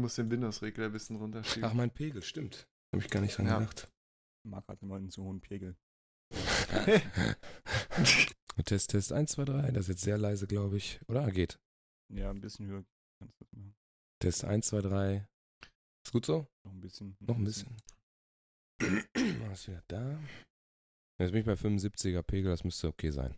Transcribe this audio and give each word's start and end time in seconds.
muss 0.00 0.16
den 0.16 0.30
Windows-Regler 0.30 0.86
ein 0.86 0.92
bisschen 0.92 1.16
runterschieben. 1.16 1.68
Ach, 1.68 1.74
mein 1.74 1.90
Pegel, 1.90 2.22
stimmt. 2.22 2.66
Habe 2.94 3.04
ich 3.04 3.10
gar 3.10 3.20
nicht 3.20 3.36
dran 3.38 3.46
Ja. 3.46 3.58
gedacht. 3.58 3.90
Marc 4.46 4.66
hat 4.68 4.82
immer 4.82 4.96
einen 4.96 5.10
zu 5.10 5.22
hohen 5.22 5.40
Pegel. 5.40 5.76
Test, 8.64 8.90
Test 8.90 9.12
1, 9.12 9.32
2, 9.32 9.44
3. 9.44 9.70
Das 9.72 9.82
ist 9.84 9.88
jetzt 9.88 10.02
sehr 10.02 10.18
leise, 10.18 10.46
glaube 10.46 10.76
ich. 10.76 11.00
Oder? 11.08 11.22
Ah, 11.24 11.30
Geht. 11.30 11.58
Ja, 12.12 12.30
ein 12.30 12.40
bisschen 12.40 12.66
höher 12.66 12.84
kannst 13.18 13.40
du 13.40 13.44
das 13.44 13.52
machen. 13.52 13.74
Test 14.20 14.44
1, 14.44 14.66
2, 14.68 14.80
3. 14.82 15.28
Ist 16.04 16.12
gut 16.12 16.26
so? 16.26 16.46
Noch 16.64 16.72
ein 16.72 16.80
bisschen. 16.80 17.16
Noch 17.20 17.36
ein 17.36 17.44
bisschen. 17.44 17.76
Ah, 18.82 19.52
ist 19.52 19.68
wieder 19.68 19.82
da. 19.88 20.18
Jetzt 21.18 21.32
bin 21.32 21.40
ich 21.40 21.46
bei 21.46 21.52
75er 21.52 22.22
Pegel, 22.22 22.50
das 22.50 22.64
müsste 22.64 22.88
okay 22.88 23.10
sein. 23.10 23.34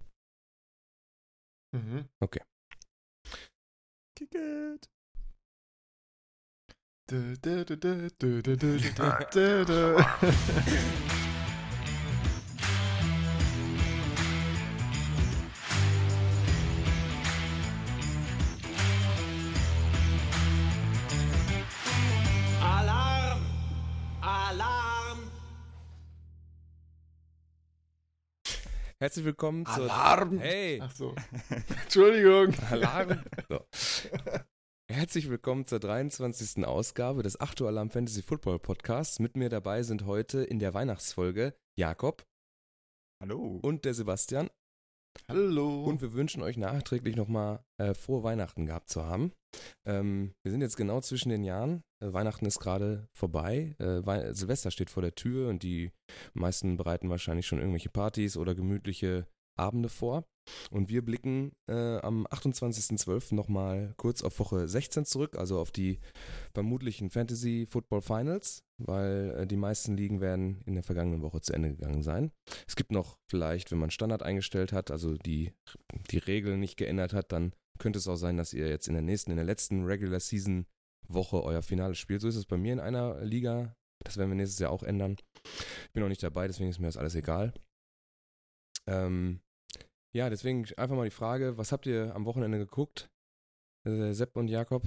mhm. 1.72 2.08
Kick 4.16 4.34
it. 4.34 4.88
Herzlich 28.98 29.24
willkommen 29.26 29.66
zur. 29.66 29.92
Alarm! 29.92 30.38
Hey! 30.38 30.80
Ach 30.80 30.90
so. 30.92 31.14
Entschuldigung. 31.82 32.54
Alarm! 32.70 33.22
So. 33.48 33.66
Herzlich 34.92 35.30
willkommen 35.30 35.66
zur 35.66 35.80
23. 35.80 36.66
Ausgabe 36.66 37.22
des 37.22 37.40
8 37.40 37.62
Uhr 37.62 37.68
Alarm 37.68 37.88
Fantasy 37.88 38.20
Football 38.20 38.58
Podcasts. 38.58 39.20
Mit 39.20 39.38
mir 39.38 39.48
dabei 39.48 39.82
sind 39.84 40.04
heute 40.04 40.44
in 40.44 40.58
der 40.58 40.74
Weihnachtsfolge 40.74 41.54
Jakob 41.78 42.26
Hallo. 43.18 43.58
und 43.62 43.86
der 43.86 43.94
Sebastian. 43.94 44.50
Hallo. 45.28 45.84
Und 45.84 46.02
wir 46.02 46.12
wünschen 46.12 46.42
euch 46.42 46.58
nachträglich 46.58 47.16
nochmal 47.16 47.64
äh, 47.78 47.94
frohe 47.94 48.22
Weihnachten 48.22 48.66
gehabt 48.66 48.90
zu 48.90 49.02
haben. 49.02 49.32
Ähm, 49.86 50.34
wir 50.42 50.52
sind 50.52 50.60
jetzt 50.60 50.76
genau 50.76 51.00
zwischen 51.00 51.30
den 51.30 51.42
Jahren. 51.42 51.82
Äh, 52.04 52.12
Weihnachten 52.12 52.44
ist 52.44 52.60
gerade 52.60 53.08
vorbei. 53.14 53.74
Äh, 53.78 54.34
Silvester 54.34 54.70
steht 54.70 54.90
vor 54.90 55.02
der 55.02 55.14
Tür 55.14 55.48
und 55.48 55.62
die 55.62 55.90
meisten 56.34 56.76
bereiten 56.76 57.08
wahrscheinlich 57.08 57.46
schon 57.46 57.60
irgendwelche 57.60 57.88
Partys 57.88 58.36
oder 58.36 58.54
gemütliche 58.54 59.26
Abende 59.56 59.88
vor. 59.88 60.24
Und 60.70 60.88
wir 60.88 61.04
blicken 61.04 61.52
äh, 61.68 61.98
am 61.98 62.26
28.12. 62.26 63.34
nochmal 63.34 63.94
kurz 63.96 64.22
auf 64.22 64.38
Woche 64.40 64.66
16 64.66 65.04
zurück, 65.04 65.36
also 65.36 65.58
auf 65.58 65.70
die 65.70 66.00
vermutlichen 66.52 67.10
Fantasy 67.10 67.66
Football 67.68 68.02
Finals, 68.02 68.64
weil 68.78 69.36
äh, 69.38 69.46
die 69.46 69.56
meisten 69.56 69.96
Ligen 69.96 70.20
werden 70.20 70.60
in 70.66 70.74
der 70.74 70.82
vergangenen 70.82 71.22
Woche 71.22 71.40
zu 71.40 71.52
Ende 71.52 71.70
gegangen 71.70 72.02
sein. 72.02 72.32
Es 72.66 72.74
gibt 72.74 72.90
noch 72.90 73.18
vielleicht, 73.30 73.70
wenn 73.70 73.78
man 73.78 73.90
Standard 73.90 74.22
eingestellt 74.22 74.72
hat, 74.72 74.90
also 74.90 75.14
die, 75.14 75.52
die 76.10 76.18
Regeln 76.18 76.58
nicht 76.58 76.76
geändert 76.76 77.12
hat, 77.12 77.30
dann 77.30 77.54
könnte 77.78 77.98
es 77.98 78.08
auch 78.08 78.16
sein, 78.16 78.36
dass 78.36 78.52
ihr 78.52 78.68
jetzt 78.68 78.88
in 78.88 78.94
der 78.94 79.02
nächsten, 79.02 79.30
in 79.30 79.36
der 79.36 79.46
letzten 79.46 79.84
Regular 79.84 80.20
Season 80.20 80.66
Woche 81.08 81.42
euer 81.42 81.62
Finale 81.62 81.94
spielt. 81.94 82.20
So 82.20 82.28
ist 82.28 82.36
es 82.36 82.46
bei 82.46 82.56
mir 82.56 82.72
in 82.72 82.80
einer 82.80 83.20
Liga. 83.22 83.76
Das 84.04 84.16
werden 84.16 84.30
wir 84.30 84.36
nächstes 84.36 84.58
Jahr 84.58 84.70
auch 84.70 84.82
ändern. 84.82 85.16
Ich 85.44 85.92
bin 85.92 86.02
noch 86.02 86.08
nicht 86.08 86.22
dabei, 86.22 86.46
deswegen 86.46 86.70
ist 86.70 86.78
mir 86.78 86.86
das 86.86 86.96
alles 86.96 87.14
egal. 87.14 87.52
Ähm, 88.88 89.40
ja, 90.14 90.28
deswegen 90.28 90.66
einfach 90.76 90.96
mal 90.96 91.04
die 91.04 91.10
Frage, 91.10 91.56
was 91.56 91.72
habt 91.72 91.86
ihr 91.86 92.14
am 92.14 92.24
Wochenende 92.24 92.58
geguckt? 92.58 93.10
Äh, 93.86 94.12
Sepp 94.12 94.36
und 94.36 94.48
Jakob? 94.48 94.84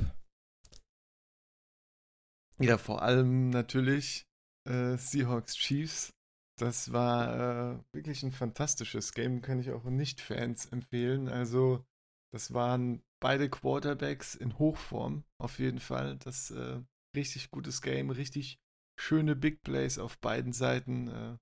Ja, 2.60 2.78
vor 2.78 3.02
allem 3.02 3.50
natürlich 3.50 4.26
äh, 4.68 4.98
Seahawks 4.98 5.56
Chiefs. 5.56 6.14
Das 6.58 6.94
war 6.94 7.74
äh, 7.74 7.84
wirklich 7.94 8.24
ein 8.24 8.32
fantastisches 8.32 9.14
Game, 9.14 9.42
kann 9.42 9.60
ich 9.60 9.72
auch 9.72 9.84
Nicht-Fans 9.84 10.68
empfehlen. 10.68 11.28
Also, 11.28 11.86
das 12.32 12.54
waren 12.54 13.04
beide 13.20 13.50
Quarterbacks 13.50 14.36
in 14.36 14.58
Hochform, 14.58 15.26
auf 15.38 15.60
jeden 15.60 15.80
Fall. 15.80 16.18
Das 16.18 16.52
äh, 16.52 16.82
richtig 17.16 17.52
gutes 17.52 17.82
Game, 17.82 18.10
richtig 18.10 18.58
schöne 18.98 19.36
Big 19.36 19.64
Plays 19.64 20.00
auf 20.00 20.18
beiden 20.20 20.54
Seiten. 20.54 21.10
Äh, 21.10 21.38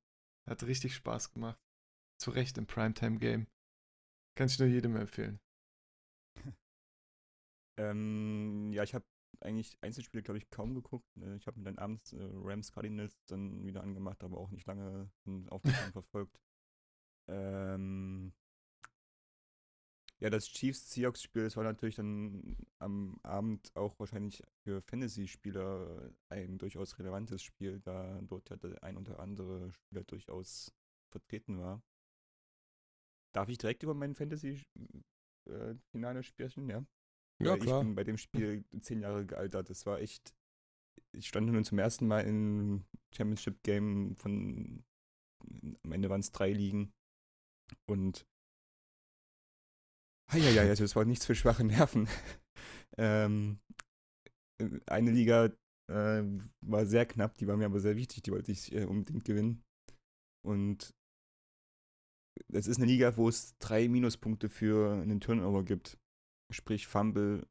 hat 0.49 0.63
richtig 0.63 0.95
Spaß 0.95 1.31
gemacht. 1.31 1.59
Zu 2.23 2.31
Recht 2.31 2.57
im 2.57 2.65
Primetime-Game. 2.65 3.47
Kann 4.35 4.47
ich 4.47 4.57
nur 4.57 4.69
jedem 4.69 4.95
empfehlen. 4.95 5.41
Ähm, 7.77 8.71
ja, 8.71 8.83
ich 8.83 8.93
habe 8.93 9.03
eigentlich 9.41 9.77
Einzelspiele, 9.81 10.23
glaube 10.23 10.37
ich, 10.37 10.49
kaum 10.49 10.73
geguckt. 10.73 11.05
Äh, 11.17 11.35
Ich 11.35 11.47
habe 11.47 11.59
mir 11.59 11.65
dann 11.65 11.79
abends 11.79 12.13
äh, 12.13 12.17
Rams 12.21 12.71
Cardinals 12.71 13.17
dann 13.25 13.65
wieder 13.65 13.81
angemacht, 13.83 14.23
aber 14.23 14.37
auch 14.37 14.51
nicht 14.51 14.67
lange 14.67 15.09
aufmerksam 15.49 15.91
verfolgt. 15.91 16.39
Ähm, 17.27 18.31
ja, 20.19 20.29
das 20.29 20.47
Chiefs-Seahawks-Spiel, 20.47 21.43
das 21.43 21.57
war 21.57 21.63
natürlich 21.65 21.95
dann 21.95 22.55
am 22.79 23.19
Abend 23.23 23.75
auch 23.75 23.99
wahrscheinlich 23.99 24.41
für 24.63 24.81
Fantasy-Spieler 24.81 26.11
ein 26.29 26.57
durchaus 26.57 26.97
relevantes 26.99 27.43
Spiel, 27.43 27.81
da 27.81 28.21
dort 28.21 28.49
ja 28.49 28.55
der 28.55 28.81
ein 28.83 28.95
oder 28.95 29.19
andere 29.19 29.73
Spieler 29.73 30.03
durchaus 30.05 30.71
vertreten 31.11 31.59
war. 31.59 31.81
Darf 33.33 33.49
ich 33.49 33.57
direkt 33.57 33.83
über 33.83 33.93
mein 33.93 34.15
Fantasy-Finale 34.15 36.23
sprechen? 36.23 36.69
Ja. 36.69 36.85
Ja, 37.41 37.57
klar. 37.57 37.81
Ich 37.81 37.85
bin 37.85 37.95
bei 37.95 38.03
dem 38.03 38.17
Spiel 38.17 38.63
zehn 38.79 39.01
Jahre 39.01 39.25
gealtert. 39.25 39.69
Das 39.69 39.85
war 39.85 39.99
echt. 39.99 40.33
Ich 41.11 41.27
stand 41.27 41.47
nun 41.47 41.63
zum 41.63 41.79
ersten 41.79 42.07
Mal 42.07 42.21
im 42.21 42.85
Championship-Game 43.15 44.15
von. 44.17 44.83
Am 45.83 45.91
Ende 45.91 46.09
waren 46.09 46.21
es 46.21 46.31
drei 46.31 46.53
Ligen. 46.53 46.93
Und. 47.85 48.25
Ja, 50.31 50.31
ja, 50.49 50.61
also 50.61 50.83
es 50.83 50.95
war 50.95 51.05
nichts 51.05 51.25
für 51.25 51.35
schwache 51.35 51.63
Nerven. 51.63 52.07
ähm, 52.97 53.59
eine 54.85 55.11
Liga 55.11 55.51
äh, 55.91 56.23
war 56.61 56.85
sehr 56.85 57.05
knapp, 57.05 57.37
die 57.37 57.47
war 57.47 57.57
mir 57.57 57.65
aber 57.65 57.79
sehr 57.79 57.97
wichtig, 57.97 58.23
die 58.23 58.31
wollte 58.31 58.51
ich 58.51 58.73
äh, 58.73 58.85
unbedingt 58.85 59.25
gewinnen. 59.25 59.63
Und 60.45 60.93
es 62.53 62.67
ist 62.67 62.77
eine 62.77 62.85
Liga, 62.85 63.17
wo 63.17 63.27
es 63.29 63.57
drei 63.59 63.87
Minuspunkte 63.87 64.49
für 64.49 64.93
einen 65.01 65.19
Turnover 65.19 65.63
gibt 65.63 65.97
sprich 66.53 66.87
Fumble, 66.87 67.45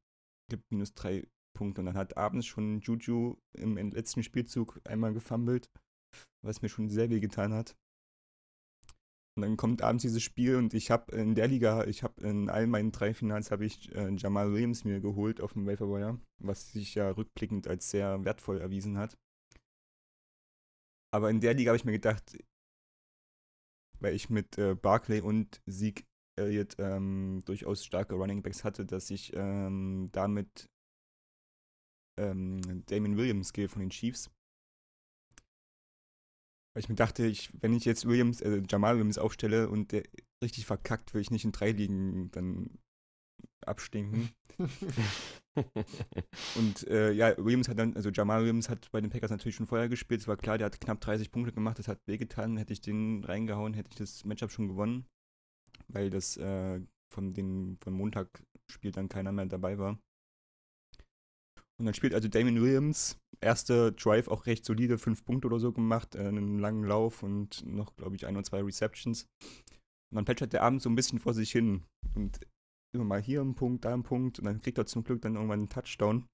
gibt 0.51 0.71
minus 0.71 0.95
drei 0.95 1.27
Punkte. 1.57 1.81
Und 1.81 1.87
dann 1.87 1.97
hat 1.97 2.17
abends 2.17 2.47
schon 2.47 2.81
Juju 2.81 3.37
im 3.53 3.77
letzten 3.77 4.23
Spielzug 4.23 4.81
einmal 4.85 5.13
gefumbled, 5.13 5.71
was 6.45 6.63
mir 6.63 6.69
schon 6.69 6.89
sehr 6.89 7.11
weh 7.11 7.21
getan 7.21 7.53
hat. 7.53 7.77
Und 9.35 9.43
dann 9.43 9.57
kommt 9.57 9.81
abends 9.81 10.03
dieses 10.03 10.23
Spiel 10.23 10.57
und 10.57 10.75
ich 10.75 10.91
habe 10.91 11.17
in 11.17 11.35
der 11.35 11.49
Liga, 11.49 11.87
ich 11.87 12.03
habe 12.03 12.21
in 12.21 12.51
all 12.51 12.67
meinen 12.67 12.93
drei 12.93 13.15
Finals 13.15 13.51
habe 13.51 13.65
ich 13.65 13.91
äh, 13.95 14.15
Jamal 14.15 14.53
Williams 14.53 14.85
mir 14.85 15.01
geholt 15.01 15.41
auf 15.41 15.55
dem 15.55 15.67
Waiver 15.67 15.89
Wire, 15.89 16.21
was 16.39 16.73
sich 16.73 16.95
ja 16.95 17.11
rückblickend 17.11 17.67
als 17.67 17.91
sehr 17.91 18.23
wertvoll 18.27 18.61
erwiesen 18.61 18.99
hat. 18.99 19.17
Aber 21.15 21.31
in 21.31 21.41
der 21.41 21.55
Liga 21.55 21.71
habe 21.71 21.77
ich 21.77 21.87
mir 21.87 21.93
gedacht, 21.93 22.37
weil 24.03 24.15
ich 24.15 24.31
mit 24.31 24.59
äh, 24.59 24.75
Barclay 24.75 25.21
und 25.21 25.63
Sieg 25.67 26.05
Elliott 26.37 26.77
ähm, 26.79 27.43
durchaus 27.45 27.85
starke 27.85 28.15
Running 28.15 28.43
Backs 28.43 28.65
hatte, 28.65 28.85
dass 28.85 29.11
ich 29.11 29.33
ähm, 29.35 30.09
damit 30.13 30.69
ähm, 32.19 32.85
Damon 32.87 33.17
Williams 33.17 33.53
gehe 33.53 33.69
von 33.69 33.81
den 33.81 33.91
Chiefs. 33.91 34.31
Weil 36.75 36.83
ich 36.85 36.89
mir 36.89 36.95
dachte, 36.95 37.27
ich, 37.27 37.51
wenn 37.61 37.75
ich 37.75 37.85
jetzt 37.85 38.07
Williams, 38.07 38.41
äh, 38.41 38.63
Jamal 38.69 38.95
Williams 38.95 39.19
aufstelle 39.19 39.69
und 39.69 39.93
der 39.93 40.05
richtig 40.43 40.65
verkackt, 40.67 41.13
will 41.13 41.21
ich 41.21 41.31
nicht 41.31 41.45
in 41.45 41.53
drei 41.53 41.71
Ligen 41.71 42.31
dann 42.31 42.79
abstinken. 43.67 44.31
Und 46.57 46.87
äh, 46.89 47.13
ja, 47.13 47.37
Williams 47.37 47.69
hat 47.69 47.79
dann, 47.79 47.95
also 47.95 48.11
Jamal 48.11 48.41
Williams 48.43 48.69
hat 48.69 48.91
bei 48.91 49.01
den 49.01 49.11
Packers 49.11 49.31
natürlich 49.31 49.57
schon 49.57 49.67
vorher 49.67 49.89
gespielt. 49.89 50.21
Es 50.21 50.29
war 50.29 50.37
klar, 50.37 50.59
der 50.59 50.67
hat 50.67 50.81
knapp 50.81 51.01
30 51.01 51.31
Punkte 51.31 51.53
gemacht, 51.53 51.79
das 51.79 51.89
hat 51.89 52.01
wehgetan. 52.07 52.57
Hätte 52.57 52.73
ich 52.73 52.81
den 52.81 53.25
reingehauen, 53.25 53.75
hätte 53.75 53.91
ich 53.91 53.97
das 53.97 54.25
Matchup 54.25 54.51
schon 54.51 54.69
gewonnen. 54.69 55.07
Weil 55.89 56.11
das 56.11 56.37
äh, 56.37 56.81
von 57.13 57.35
den 57.35 57.77
von 57.81 57.93
Montag-Spiel 57.93 58.93
dann 58.93 59.09
keiner 59.09 59.33
mehr 59.33 59.47
dabei 59.47 59.79
war. 59.79 59.99
Und 61.79 61.87
dann 61.87 61.95
spielt 61.95 62.15
also 62.15 62.29
Damon 62.29 62.63
Williams, 62.63 63.19
erster 63.41 63.91
Drive 63.91 64.29
auch 64.29 64.47
recht 64.47 64.65
solide, 64.65 64.99
fünf 64.99 65.25
Punkte 65.25 65.49
oder 65.49 65.59
so 65.59 65.73
gemacht, 65.73 66.15
äh, 66.15 66.21
einen 66.21 66.59
langen 66.59 66.85
Lauf 66.85 67.23
und 67.23 67.67
noch, 67.67 67.97
glaube 67.97 68.17
ich, 68.17 68.27
ein 68.27 68.37
oder 68.37 68.45
zwei 68.45 68.63
Receptions. 68.63 69.27
Und 70.13 70.17
dann 70.17 70.25
plätschert 70.25 70.53
der 70.53 70.63
Abend 70.63 70.83
so 70.83 70.89
ein 70.89 70.95
bisschen 70.95 71.19
vor 71.19 71.35
sich 71.35 71.51
hin. 71.51 71.83
Und 72.15 72.39
immer 72.93 73.05
mal 73.05 73.23
hier 73.23 73.41
ein 73.41 73.55
Punkt, 73.55 73.85
da 73.85 73.95
ein 73.95 74.03
Punkt. 74.03 74.39
Und 74.39 74.45
dann 74.45 74.61
kriegt 74.61 74.79
er 74.79 74.87
zum 74.87 75.05
Glück 75.05 75.23
dann 75.23 75.35
irgendwann 75.35 75.61
einen 75.61 75.69
Touchdown. 75.69 76.27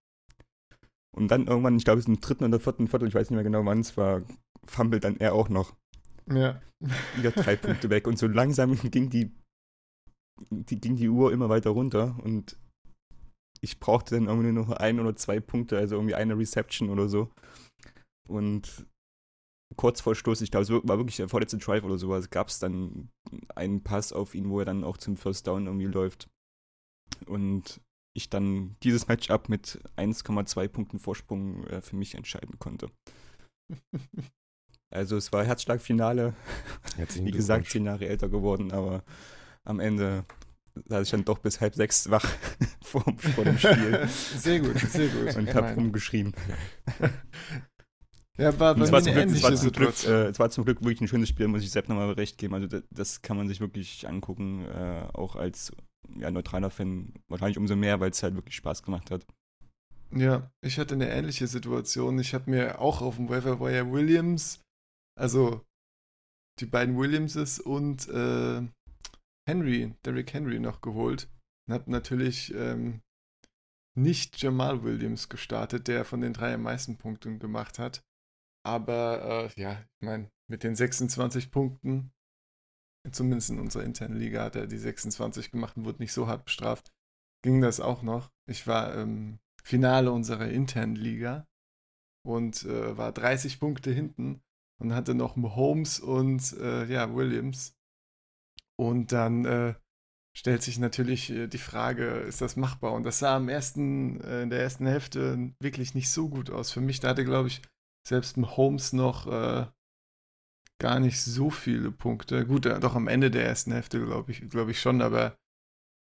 Und 1.16 1.28
dann 1.28 1.46
irgendwann, 1.46 1.76
ich 1.76 1.84
glaube, 1.84 1.98
es 1.98 2.04
ist 2.04 2.08
im 2.08 2.20
dritten 2.20 2.44
oder 2.44 2.60
vierten 2.60 2.88
Viertel, 2.88 3.08
ich 3.08 3.14
weiß 3.14 3.30
nicht 3.30 3.36
mehr 3.36 3.44
genau 3.44 3.64
wann 3.64 3.80
es 3.80 3.96
war, 3.96 4.22
fummelt 4.66 5.04
dann 5.04 5.16
er 5.16 5.34
auch 5.34 5.48
noch. 5.48 5.74
Ja. 6.30 6.60
Wieder 7.16 7.30
drei 7.30 7.56
Punkte 7.56 7.90
weg. 7.90 8.06
Und 8.06 8.18
so 8.18 8.26
langsam 8.26 8.76
ging 8.90 9.10
die, 9.10 9.32
die, 10.50 10.80
ging 10.80 10.96
die 10.96 11.08
Uhr 11.08 11.32
immer 11.32 11.48
weiter 11.48 11.70
runter. 11.70 12.18
Und 12.22 12.56
ich 13.60 13.80
brauchte 13.80 14.14
dann 14.14 14.26
irgendwie 14.26 14.52
nur 14.52 14.66
noch 14.66 14.76
ein 14.76 15.00
oder 15.00 15.16
zwei 15.16 15.40
Punkte, 15.40 15.78
also 15.78 15.96
irgendwie 15.96 16.14
eine 16.14 16.38
Reception 16.38 16.90
oder 16.90 17.08
so. 17.08 17.30
Und 18.28 18.86
kurz 19.76 20.00
vor 20.00 20.14
Stoß, 20.14 20.40
ich 20.42 20.50
glaube, 20.50 20.62
es 20.62 20.70
war 20.70 20.98
wirklich 20.98 21.16
der 21.16 21.28
vorletzte 21.28 21.58
Drive 21.58 21.84
oder 21.84 21.98
sowas, 21.98 22.30
gab 22.30 22.48
es 22.48 22.58
dann 22.58 23.08
einen 23.54 23.82
Pass 23.82 24.12
auf 24.12 24.34
ihn, 24.34 24.50
wo 24.50 24.60
er 24.60 24.66
dann 24.66 24.84
auch 24.84 24.98
zum 24.98 25.16
First 25.16 25.46
Down 25.46 25.66
irgendwie 25.66 25.86
läuft. 25.86 26.28
Und 27.26 27.80
ich 28.14 28.30
dann 28.30 28.76
dieses 28.82 29.08
Matchup 29.08 29.48
mit 29.48 29.80
1,2 29.96 30.68
Punkten 30.68 30.98
Vorsprung 30.98 31.64
äh, 31.68 31.80
für 31.80 31.96
mich 31.96 32.14
entscheiden 32.14 32.58
konnte. 32.58 32.90
Also 34.90 35.18
es 35.18 35.32
war 35.34 35.44
Herzschlagfinale. 35.44 36.34
Wie 37.16 37.30
gesagt, 37.30 37.68
zehn 37.68 37.84
Jahre 37.84 38.08
älter 38.08 38.30
geworden, 38.30 38.72
aber 38.72 39.04
am 39.64 39.80
Ende 39.80 40.24
saß 40.86 41.04
ich 41.04 41.10
dann 41.10 41.26
doch 41.26 41.40
bis 41.40 41.60
halb 41.60 41.74
sechs 41.74 42.10
wach 42.10 42.24
vor, 42.82 43.02
vor 43.34 43.44
dem 43.44 43.58
Spiel. 43.58 44.08
sehr 44.08 44.60
gut, 44.60 44.78
sehr 44.78 45.08
gut. 45.08 45.36
Und 45.36 45.54
hab 45.54 45.76
rumgeschrien. 45.76 46.32
Ja, 48.38 48.58
war 48.58 48.76
bei 48.76 48.84
es 48.84 48.92
war, 48.92 49.02
zum 49.02 49.12
Glück, 49.12 49.26
es, 49.26 49.42
war 49.42 49.54
zum 49.56 49.72
Glück, 49.72 50.04
äh, 50.06 50.26
es 50.28 50.38
war 50.38 50.50
zum 50.50 50.64
Glück 50.64 50.80
wirklich 50.80 51.00
ein 51.00 51.08
schönes 51.08 51.28
Spiel, 51.28 51.48
muss 51.48 51.62
ich 51.62 51.70
Sepp 51.70 51.88
nochmal 51.88 52.12
recht 52.12 52.38
geben. 52.38 52.54
Also 52.54 52.68
das, 52.68 52.82
das 52.90 53.22
kann 53.22 53.36
man 53.36 53.48
sich 53.48 53.60
wirklich 53.60 54.08
angucken, 54.08 54.64
äh, 54.64 55.08
auch 55.12 55.34
als 55.34 55.72
ja, 56.16 56.30
neutraler 56.30 56.70
Fan 56.70 57.12
wahrscheinlich 57.28 57.58
umso 57.58 57.76
mehr, 57.76 58.00
weil 58.00 58.10
es 58.10 58.22
halt 58.22 58.34
wirklich 58.34 58.56
Spaß 58.56 58.82
gemacht 58.82 59.10
hat. 59.10 59.26
Ja, 60.10 60.50
ich 60.62 60.78
hatte 60.78 60.94
eine 60.94 61.10
ähnliche 61.10 61.46
Situation. 61.46 62.18
Ich 62.18 62.32
habe 62.32 62.50
mir 62.50 62.80
auch 62.80 63.02
auf 63.02 63.16
dem 63.16 63.28
Waiver 63.28 63.60
Wire 63.60 63.92
Williams, 63.92 64.60
also 65.18 65.64
die 66.60 66.66
beiden 66.66 66.96
Williamses 66.96 67.60
und 67.60 68.08
äh, 68.08 68.66
Henry, 69.46 69.94
Derrick 70.04 70.32
Henry 70.32 70.58
noch 70.58 70.80
geholt. 70.80 71.28
Und 71.66 71.74
habe 71.74 71.90
natürlich 71.90 72.54
ähm, 72.54 73.00
nicht 73.94 74.40
Jamal 74.40 74.82
Williams 74.82 75.28
gestartet, 75.28 75.88
der 75.88 76.04
von 76.04 76.20
den 76.20 76.32
drei 76.32 76.54
am 76.54 76.62
meisten 76.62 76.96
Punkte 76.96 77.36
gemacht 77.36 77.78
hat. 77.78 78.02
Aber 78.64 79.50
äh, 79.56 79.60
ja, 79.60 79.84
ich 80.00 80.06
meine, 80.06 80.30
mit 80.48 80.62
den 80.62 80.74
26 80.74 81.50
Punkten, 81.50 82.12
zumindest 83.12 83.50
in 83.50 83.60
unserer 83.60 83.84
internen 83.84 84.16
Liga 84.16 84.44
hat 84.44 84.56
er 84.56 84.66
die 84.66 84.78
26 84.78 85.50
gemacht 85.50 85.76
und 85.76 85.84
wurde 85.84 86.02
nicht 86.02 86.12
so 86.12 86.26
hart 86.26 86.44
bestraft, 86.44 86.92
ging 87.42 87.60
das 87.60 87.80
auch 87.80 88.02
noch. 88.02 88.30
Ich 88.46 88.66
war 88.66 88.94
im 88.94 89.38
Finale 89.62 90.12
unserer 90.12 90.48
internen 90.48 90.96
Liga 90.96 91.46
und 92.26 92.64
äh, 92.64 92.96
war 92.96 93.12
30 93.12 93.60
Punkte 93.60 93.90
hinten 93.90 94.40
und 94.80 94.94
hatte 94.94 95.14
noch 95.14 95.36
Mahomes 95.36 96.00
und 96.00 96.52
äh, 96.58 96.84
ja, 96.86 97.14
Williams. 97.14 97.74
Und 98.76 99.12
dann 99.12 99.44
äh, 99.44 99.74
stellt 100.36 100.62
sich 100.62 100.78
natürlich 100.78 101.30
äh, 101.30 101.48
die 101.48 101.58
Frage, 101.58 102.06
ist 102.20 102.40
das 102.40 102.56
machbar? 102.56 102.92
Und 102.92 103.04
das 103.04 103.18
sah 103.18 103.36
am 103.36 103.48
ersten, 103.48 104.20
äh, 104.20 104.42
in 104.42 104.50
der 104.50 104.60
ersten 104.60 104.86
Hälfte 104.86 105.52
wirklich 105.60 105.94
nicht 105.94 106.10
so 106.10 106.28
gut 106.28 106.50
aus. 106.50 106.70
Für 106.70 106.80
mich, 106.80 107.00
da 107.00 107.08
hatte, 107.08 107.24
glaube 107.24 107.48
ich, 107.48 107.62
selbst 108.06 108.36
Mahomes 108.36 108.92
noch 108.92 109.26
äh, 109.26 109.66
gar 110.78 111.00
nicht 111.00 111.20
so 111.20 111.50
viele 111.50 111.90
Punkte. 111.90 112.46
Gut, 112.46 112.66
äh, 112.66 112.80
doch 112.80 112.94
am 112.94 113.08
Ende 113.08 113.30
der 113.30 113.46
ersten 113.46 113.72
Hälfte, 113.72 114.04
glaube 114.04 114.32
ich, 114.32 114.48
glaube 114.48 114.70
ich 114.70 114.80
schon, 114.80 115.02
aber 115.02 115.36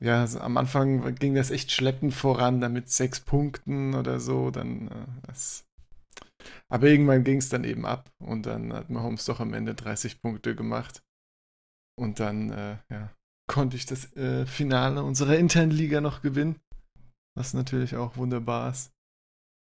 ja, 0.04 0.22
also 0.22 0.40
am 0.40 0.58
Anfang 0.58 1.16
ging 1.16 1.36
das 1.36 1.52
echt 1.52 1.72
schleppend 1.72 2.14
voran, 2.14 2.60
damit 2.60 2.90
sechs 2.90 3.20
Punkten 3.20 3.94
oder 3.94 4.20
so, 4.20 4.52
dann 4.52 4.90
äh, 4.90 5.28
das. 5.28 5.66
Aber 6.70 6.88
irgendwann 6.88 7.24
ging 7.24 7.38
es 7.38 7.50
dann 7.50 7.64
eben 7.64 7.86
ab 7.86 8.12
und 8.20 8.46
dann 8.46 8.74
hat 8.74 8.90
Mahomes 8.90 9.26
doch 9.26 9.40
am 9.40 9.54
Ende 9.54 9.74
30 9.74 10.22
Punkte 10.22 10.56
gemacht. 10.56 11.02
Und 11.98 12.20
dann, 12.20 12.52
äh, 12.52 12.78
ja, 12.90 13.14
konnte 13.48 13.78
ich 13.78 13.86
das 13.86 14.14
äh, 14.18 14.46
Finale 14.46 15.02
unserer 15.04 15.38
internen 15.38 15.72
Liga 15.72 16.02
noch 16.02 16.22
gewinnen. 16.22 16.60
Was 17.38 17.54
natürlich 17.54 17.96
auch 17.96 18.18
wunderbar 18.18 18.72
ist. 18.72 18.95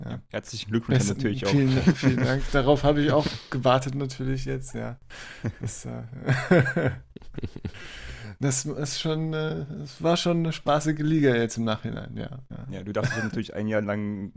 Ja. 0.03 0.21
Herzlichen 0.30 0.71
Glückwunsch 0.71 1.00
Besten- 1.00 1.18
natürlich 1.18 1.45
auch. 1.45 1.50
vielen, 1.51 1.69
Vielen 1.95 2.18
Dank. 2.18 2.44
Darauf 2.51 2.83
habe 2.83 3.01
ich 3.01 3.12
auch 3.12 3.25
gewartet 3.50 3.95
natürlich 3.95 4.45
jetzt, 4.45 4.74
ja. 4.74 5.00
Das, 5.59 5.86
äh, 5.86 6.03
das 8.39 8.65
ist 8.65 9.00
schon, 9.00 9.33
äh, 9.33 9.65
das 9.80 10.01
war 10.01 10.18
schon 10.18 10.38
eine 10.38 10.53
spaßige 10.53 11.00
Liga 11.00 11.36
jetzt 11.36 11.57
im 11.57 11.65
Nachhinein, 11.65 12.15
ja. 12.18 12.39
ja. 12.50 12.68
Ja, 12.71 12.83
du 12.83 12.92
darfst 12.94 13.15
natürlich 13.21 13.53
ein 13.53 13.68
Jahr 13.68 13.81
lang 13.81 14.33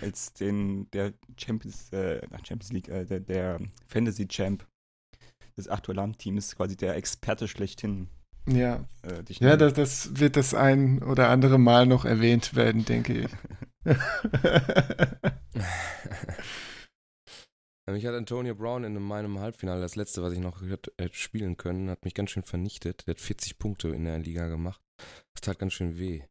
als 0.00 0.32
den 0.34 0.90
der 0.90 1.12
Champions, 1.38 1.92
äh, 1.92 2.20
Champions 2.46 2.72
League, 2.72 2.88
äh, 2.88 3.04
der, 3.04 3.20
der 3.20 3.60
Fantasy 3.88 4.26
Champ 4.28 4.66
des 5.56 5.68
Achtualarm-Teams, 5.68 6.56
quasi 6.56 6.76
der 6.76 6.96
Experte 6.96 7.46
schlechthin. 7.48 8.08
Ja, 8.48 8.84
Äh, 9.02 9.22
ja 9.28 9.56
das, 9.56 9.74
das 9.74 10.18
wird 10.18 10.36
das 10.36 10.54
ein 10.54 11.02
oder 11.02 11.28
andere 11.28 11.58
Mal 11.58 11.86
noch 11.86 12.04
erwähnt 12.04 12.54
werden, 12.56 12.84
denke 12.84 13.12
ich. 13.14 13.28
Mich 17.90 18.06
hat 18.06 18.14
Antonio 18.14 18.54
Brown 18.54 18.84
in 18.84 18.94
meinem 19.02 19.40
Halbfinale, 19.40 19.80
das 19.80 19.96
letzte, 19.96 20.22
was 20.22 20.32
ich 20.32 20.38
noch 20.38 20.62
hätte 20.62 20.92
hätte 20.98 21.16
spielen 21.16 21.56
können, 21.56 21.90
hat 21.90 22.04
mich 22.04 22.14
ganz 22.14 22.30
schön 22.30 22.42
vernichtet. 22.42 23.06
Der 23.06 23.14
hat 23.14 23.20
40 23.20 23.58
Punkte 23.58 23.88
in 23.88 24.04
der 24.04 24.18
Liga 24.18 24.48
gemacht. 24.48 24.80
Das 25.34 25.42
tat 25.42 25.58
ganz 25.58 25.74
schön 25.74 25.98
weh. 25.98 26.22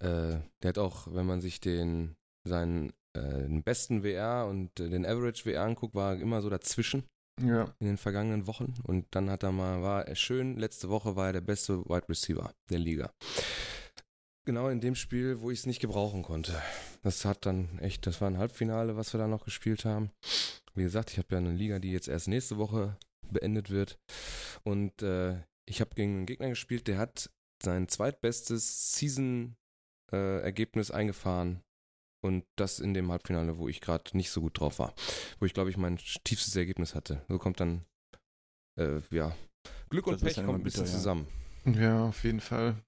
Äh, 0.00 0.40
der 0.62 0.68
hat 0.68 0.78
auch, 0.78 1.08
wenn 1.12 1.26
man 1.26 1.40
sich 1.40 1.60
den 1.60 2.14
seinen 2.46 2.92
äh, 3.14 3.42
den 3.42 3.62
besten 3.62 4.02
WR 4.02 4.46
und 4.46 4.78
äh, 4.78 4.88
den 4.88 5.04
Average 5.04 5.44
WR 5.46 5.62
anguckt, 5.62 5.94
war 5.94 6.14
er 6.14 6.20
immer 6.20 6.42
so 6.42 6.50
dazwischen 6.50 7.04
ja, 7.42 7.74
in 7.80 7.86
den 7.86 7.96
vergangenen 7.96 8.46
Wochen. 8.46 8.74
Und 8.84 9.06
dann 9.10 9.30
hat 9.30 9.42
er 9.42 9.52
mal, 9.52 9.82
war 9.82 10.06
er 10.06 10.14
schön, 10.14 10.56
letzte 10.56 10.88
Woche 10.88 11.16
war 11.16 11.28
er 11.28 11.32
der 11.34 11.40
beste 11.40 11.84
Wide 11.86 12.08
Receiver 12.08 12.52
der 12.68 12.78
Liga. 12.78 13.12
Genau 14.50 14.68
in 14.68 14.80
dem 14.80 14.96
Spiel, 14.96 15.40
wo 15.42 15.52
ich 15.52 15.60
es 15.60 15.66
nicht 15.66 15.78
gebrauchen 15.78 16.24
konnte. 16.24 16.60
Das 17.02 17.24
hat 17.24 17.46
dann 17.46 17.78
echt, 17.78 18.04
das 18.08 18.20
war 18.20 18.28
ein 18.28 18.38
Halbfinale, 18.38 18.96
was 18.96 19.14
wir 19.14 19.18
da 19.18 19.28
noch 19.28 19.44
gespielt 19.44 19.84
haben. 19.84 20.10
Wie 20.74 20.82
gesagt, 20.82 21.12
ich 21.12 21.18
habe 21.18 21.28
ja 21.30 21.38
eine 21.38 21.52
Liga, 21.52 21.78
die 21.78 21.92
jetzt 21.92 22.08
erst 22.08 22.26
nächste 22.26 22.58
Woche 22.58 22.96
beendet 23.30 23.70
wird. 23.70 24.00
Und 24.64 25.02
äh, 25.02 25.40
ich 25.68 25.80
habe 25.80 25.94
gegen 25.94 26.16
einen 26.16 26.26
Gegner 26.26 26.48
gespielt, 26.48 26.88
der 26.88 26.98
hat 26.98 27.30
sein 27.62 27.86
zweitbestes 27.86 28.90
Season-Ergebnis 28.94 30.90
eingefahren. 30.90 31.62
Und 32.20 32.44
das 32.56 32.80
in 32.80 32.92
dem 32.92 33.12
Halbfinale, 33.12 33.56
wo 33.56 33.68
ich 33.68 33.80
gerade 33.80 34.16
nicht 34.16 34.32
so 34.32 34.40
gut 34.40 34.58
drauf 34.58 34.80
war. 34.80 34.94
Wo 35.38 35.46
ich, 35.46 35.54
glaube 35.54 35.70
ich, 35.70 35.76
mein 35.76 35.96
tiefstes 36.24 36.56
Ergebnis 36.56 36.96
hatte. 36.96 37.24
So 37.28 37.38
kommt 37.38 37.60
dann, 37.60 37.84
äh, 38.80 39.00
ja, 39.12 39.32
Glück 39.90 40.08
und 40.08 40.14
Das 40.14 40.22
Pech 40.34 40.44
kommt 40.44 40.58
ein 40.58 40.64
bisschen 40.64 40.82
bitter, 40.82 40.92
ja. 40.92 40.98
zusammen. 40.98 41.28
ja, 41.66 42.06
auf 42.06 42.24
jeden 42.24 42.40
Fall. 42.40 42.82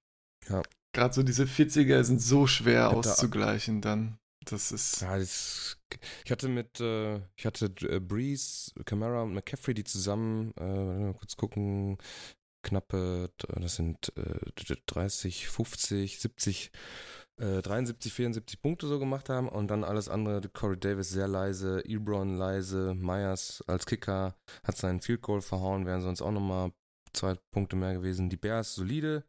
Ja. 0.49 0.61
Gerade 0.93 1.13
so 1.13 1.23
diese 1.23 1.45
40er 1.45 2.03
sind 2.03 2.21
so 2.21 2.47
schwer 2.47 2.89
da- 2.89 2.95
auszugleichen 2.95 3.81
dann. 3.81 4.17
Das 4.45 4.71
ist. 4.71 5.01
Ja, 5.01 5.17
das, 5.17 5.77
ich 6.25 6.31
hatte 6.31 6.49
mit, 6.49 6.79
äh, 6.81 7.17
ich 7.37 7.45
hatte 7.45 7.71
äh, 7.87 7.99
Breeze, 7.99 8.71
Camara 8.85 9.21
und 9.23 9.33
McCaffrey, 9.33 9.73
die 9.73 9.85
zusammen, 9.85 10.53
äh, 10.57 10.63
mal 10.65 11.13
kurz 11.13 11.37
gucken, 11.37 11.97
knappe, 12.61 13.29
das 13.37 13.75
sind 13.75 14.11
äh, 14.17 14.75
30, 14.87 15.47
50, 15.47 16.19
70, 16.19 16.71
äh, 17.39 17.61
73, 17.61 18.11
74 18.13 18.61
Punkte 18.61 18.87
so 18.87 18.99
gemacht 18.99 19.29
haben 19.29 19.47
und 19.47 19.69
dann 19.69 19.83
alles 19.85 20.09
andere, 20.09 20.41
Corey 20.49 20.77
Davis 20.77 21.09
sehr 21.09 21.27
leise, 21.29 21.81
Ebron 21.85 22.35
leise, 22.37 22.93
Myers 22.95 23.63
als 23.67 23.85
Kicker 23.85 24.35
hat 24.65 24.77
seinen 24.77 24.99
Field 25.01 25.21
Goal 25.21 25.41
verhauen, 25.41 25.85
wären 25.85 26.01
sonst 26.01 26.21
auch 26.21 26.31
nochmal 26.31 26.71
zwei 27.13 27.35
Punkte 27.51 27.75
mehr 27.77 27.93
gewesen. 27.93 28.29
Die 28.29 28.37
Bears 28.37 28.75
solide. 28.75 29.23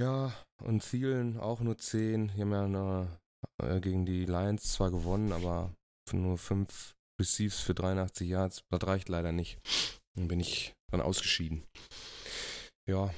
Ja, 0.00 0.32
und 0.62 0.80
Thielen 0.82 1.36
auch 1.36 1.60
nur 1.60 1.76
10. 1.76 2.28
Die 2.34 2.40
haben 2.40 2.52
ja 2.52 2.64
eine 2.64 3.18
äh, 3.62 3.80
gegen 3.80 4.06
die 4.06 4.24
Lions 4.24 4.72
zwar 4.72 4.90
gewonnen, 4.90 5.30
aber 5.30 5.74
nur 6.10 6.38
fünf 6.38 6.94
Receives 7.20 7.60
für 7.60 7.74
83 7.74 8.26
Yards. 8.26 8.64
Das 8.70 8.86
reicht 8.86 9.10
leider 9.10 9.30
nicht. 9.30 9.58
Dann 10.16 10.26
bin 10.26 10.40
ich 10.40 10.72
dann 10.90 11.02
ausgeschieden. 11.02 11.64
Ja. 12.88 13.12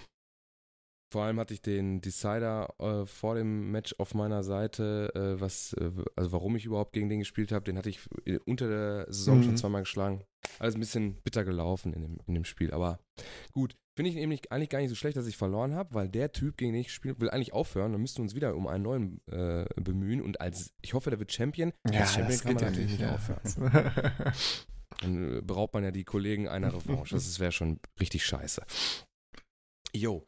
Vor 1.13 1.23
allem 1.23 1.39
hatte 1.39 1.55
ich 1.55 1.63
den 1.63 2.01
Decider 2.01 2.75
äh, 2.81 3.07
vor 3.07 3.37
dem 3.37 3.71
Match 3.71 3.95
auf 3.99 4.15
meiner 4.15 4.43
Seite, 4.43 5.13
äh, 5.15 5.41
was, 5.41 5.75
äh, 5.75 5.93
also 6.17 6.33
warum 6.33 6.57
ich 6.57 6.65
überhaupt 6.65 6.95
gegen 6.95 7.09
den 7.09 7.21
gespielt 7.21 7.53
habe, 7.53 7.65
den 7.65 7.79
hatte 7.79 7.91
ich 7.91 8.01
äh, 8.25 8.41
unter 8.45 8.67
der 8.67 9.07
Saison 9.13 9.39
Mhm. 9.39 9.43
schon 9.45 9.57
zweimal 9.57 9.83
geschlagen. 9.83 10.25
Alles 10.59 10.75
ein 10.75 10.81
bisschen 10.81 11.15
bitter 11.23 11.45
gelaufen 11.45 11.93
in 11.93 12.03
dem, 12.03 12.19
in 12.27 12.35
dem 12.35 12.45
Spiel, 12.45 12.73
aber 12.73 13.01
gut. 13.53 13.77
Finde 13.95 14.09
ich 14.09 14.17
nämlich 14.17 14.51
eigentlich 14.51 14.71
gar 14.71 14.79
nicht 14.79 14.89
so 14.89 14.95
schlecht, 14.95 15.19
dass 15.19 15.27
ich 15.27 15.37
verloren 15.37 15.75
habe, 15.75 15.93
weil 15.93 16.09
der 16.09 16.33
Typ, 16.33 16.57
gegen 16.57 16.73
den 16.73 16.81
ich 16.81 16.93
spiele, 16.93 17.21
will 17.21 17.29
eigentlich 17.29 17.53
aufhören. 17.53 17.93
Dann 17.93 18.01
müssten 18.01 18.19
wir 18.19 18.23
uns 18.23 18.35
wieder 18.35 18.57
um 18.57 18.67
einen 18.67 18.85
neuen 18.85 19.21
äh, 19.27 19.67
bemühen. 19.77 20.23
Und 20.23 20.41
als, 20.41 20.73
ich 20.81 20.95
hoffe, 20.95 21.11
der 21.11 21.19
wird 21.19 21.31
Champion. 21.31 21.75
als 21.83 22.15
Champion 22.15 22.39
kann 22.39 22.55
man 22.55 22.65
natürlich 22.65 22.99
nicht 22.99 23.05
aufhören. 23.05 23.43
Dann 25.03 25.39
äh, 25.39 25.43
beraubt 25.43 25.75
man 25.75 25.85
ja 25.85 25.91
die 25.91 26.05
Kollegen 26.05 26.49
einer 26.49 26.73
Revanche. 26.73 27.15
Das 27.15 27.39
wäre 27.39 27.53
schon 27.53 27.81
richtig 28.01 28.25
scheiße. 28.25 28.63
Jo. 29.95 30.27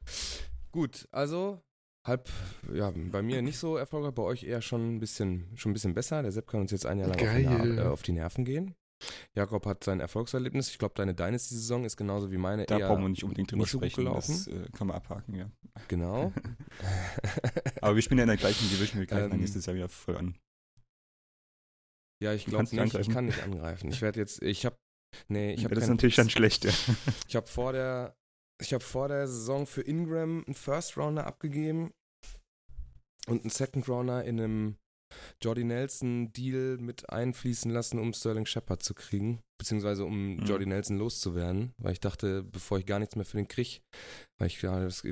Gut, 0.70 1.08
also 1.10 1.62
halb, 2.06 2.28
ja, 2.72 2.92
bei 2.94 3.22
mir 3.22 3.40
nicht 3.40 3.58
so 3.58 3.76
erfolgreich, 3.76 4.12
bei 4.12 4.22
euch 4.22 4.44
eher 4.44 4.60
schon 4.60 4.96
ein 4.96 5.00
bisschen, 5.00 5.50
schon 5.54 5.70
ein 5.70 5.74
bisschen 5.74 5.94
besser. 5.94 6.22
Der 6.22 6.32
Sepp 6.32 6.48
kann 6.48 6.60
uns 6.60 6.70
jetzt 6.70 6.84
ein 6.84 6.98
Jahr 6.98 7.08
lang 7.08 7.18
auf 7.18 7.36
die, 7.36 7.68
äh, 7.68 7.80
auf 7.80 8.02
die 8.02 8.12
Nerven 8.12 8.44
gehen. 8.44 8.74
Jakob 9.34 9.66
hat 9.66 9.84
sein 9.84 10.00
Erfolgserlebnis. 10.00 10.68
Ich 10.70 10.78
glaube, 10.78 10.94
deine 10.94 11.14
Dynasty-Saison 11.14 11.84
ist 11.84 11.96
genauso 11.96 12.30
wie 12.30 12.36
meine. 12.38 12.66
Da 12.66 12.78
brauchen 12.78 13.02
wir 13.02 13.08
nicht 13.08 13.24
unbedingt 13.24 13.50
drüber 13.50 13.62
nicht 13.62 13.70
so 13.70 13.78
sprechen. 13.78 13.96
gelaufen. 14.04 14.32
Das 14.32 14.46
äh, 14.46 14.68
kann 14.76 14.86
man 14.88 14.96
abhaken, 14.96 15.34
ja. 15.34 15.50
Genau. 15.88 16.32
Aber 17.80 17.94
wir 17.94 18.02
spielen 18.02 18.18
ja 18.18 18.24
in 18.24 18.28
der 18.28 18.36
gleichen 18.36 18.68
Division, 18.68 19.00
wir 19.00 19.06
greifen 19.06 19.32
Ähm, 19.32 19.40
nächstes 19.40 19.66
Jahr 19.66 19.76
wieder 19.76 19.88
voll 19.88 20.16
an. 20.16 20.36
ja, 22.22 22.32
ich 22.32 22.46
glaube 22.46 22.64
nicht. 22.64 22.72
nicht 22.72 22.82
Ich 22.84 22.90
angreifen. 22.92 23.12
kann 23.14 23.26
nicht 23.26 23.42
angreifen. 23.42 23.90
Ich 23.90 24.00
werde 24.02 24.20
jetzt, 24.20 24.42
ich 24.42 24.64
habe, 24.64 24.76
nee, 25.28 25.52
ich 25.54 25.64
habe 25.64 25.74
das 25.74 25.84
ist 25.84 25.90
natürlich 25.90 26.16
dann 26.16 26.30
schlecht, 26.30 26.64
ja. 26.64 26.72
Ich 27.28 27.36
habe 27.36 27.46
vor 27.46 27.72
der, 27.72 28.16
ich 28.60 28.72
habe 28.72 28.84
vor 28.84 29.08
der 29.08 29.26
Saison 29.26 29.66
für 29.66 29.82
Ingram 29.82 30.44
einen 30.46 30.54
First 30.54 30.96
Rounder 30.96 31.26
abgegeben 31.26 31.92
und 33.26 33.42
einen 33.42 33.50
Second 33.50 33.88
Rounder 33.88 34.24
in 34.24 34.40
einem 34.40 34.76
Jordy 35.42 35.64
Nelson 35.64 36.32
Deal 36.32 36.78
mit 36.78 37.10
einfließen 37.10 37.70
lassen, 37.70 37.98
um 37.98 38.12
Sterling 38.12 38.46
Shepard 38.46 38.82
zu 38.82 38.94
kriegen, 38.94 39.40
beziehungsweise 39.58 40.04
um 40.04 40.36
Mhm. 40.36 40.44
Jordy 40.44 40.66
Nelson 40.66 40.98
loszuwerden, 40.98 41.72
weil 41.78 41.92
ich 41.92 42.00
dachte, 42.00 42.42
bevor 42.42 42.78
ich 42.78 42.86
gar 42.86 42.98
nichts 42.98 43.16
mehr 43.16 43.24
für 43.24 43.36
den 43.36 43.48
krieg, 43.48 43.82
weil 44.38 44.48
ich 44.48 44.60
ja, 44.62 44.82
es 44.84 45.02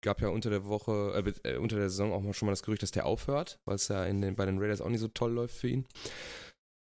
gab 0.00 0.20
ja 0.20 0.28
unter 0.28 0.50
der 0.50 0.64
Woche, 0.64 1.34
äh, 1.44 1.50
äh, 1.50 1.56
unter 1.58 1.76
der 1.76 1.90
Saison 1.90 2.12
auch 2.12 2.20
mal 2.20 2.32
schon 2.34 2.46
mal 2.46 2.52
das 2.52 2.62
Gerücht, 2.62 2.82
dass 2.82 2.90
der 2.90 3.06
aufhört, 3.06 3.60
weil 3.64 3.76
es 3.76 3.88
ja 3.88 4.04
in 4.04 4.20
den, 4.20 4.34
bei 4.34 4.46
den 4.46 4.58
Raiders 4.58 4.80
auch 4.80 4.88
nicht 4.88 5.00
so 5.00 5.08
toll 5.08 5.32
läuft 5.32 5.56
für 5.56 5.68
ihn. 5.68 5.86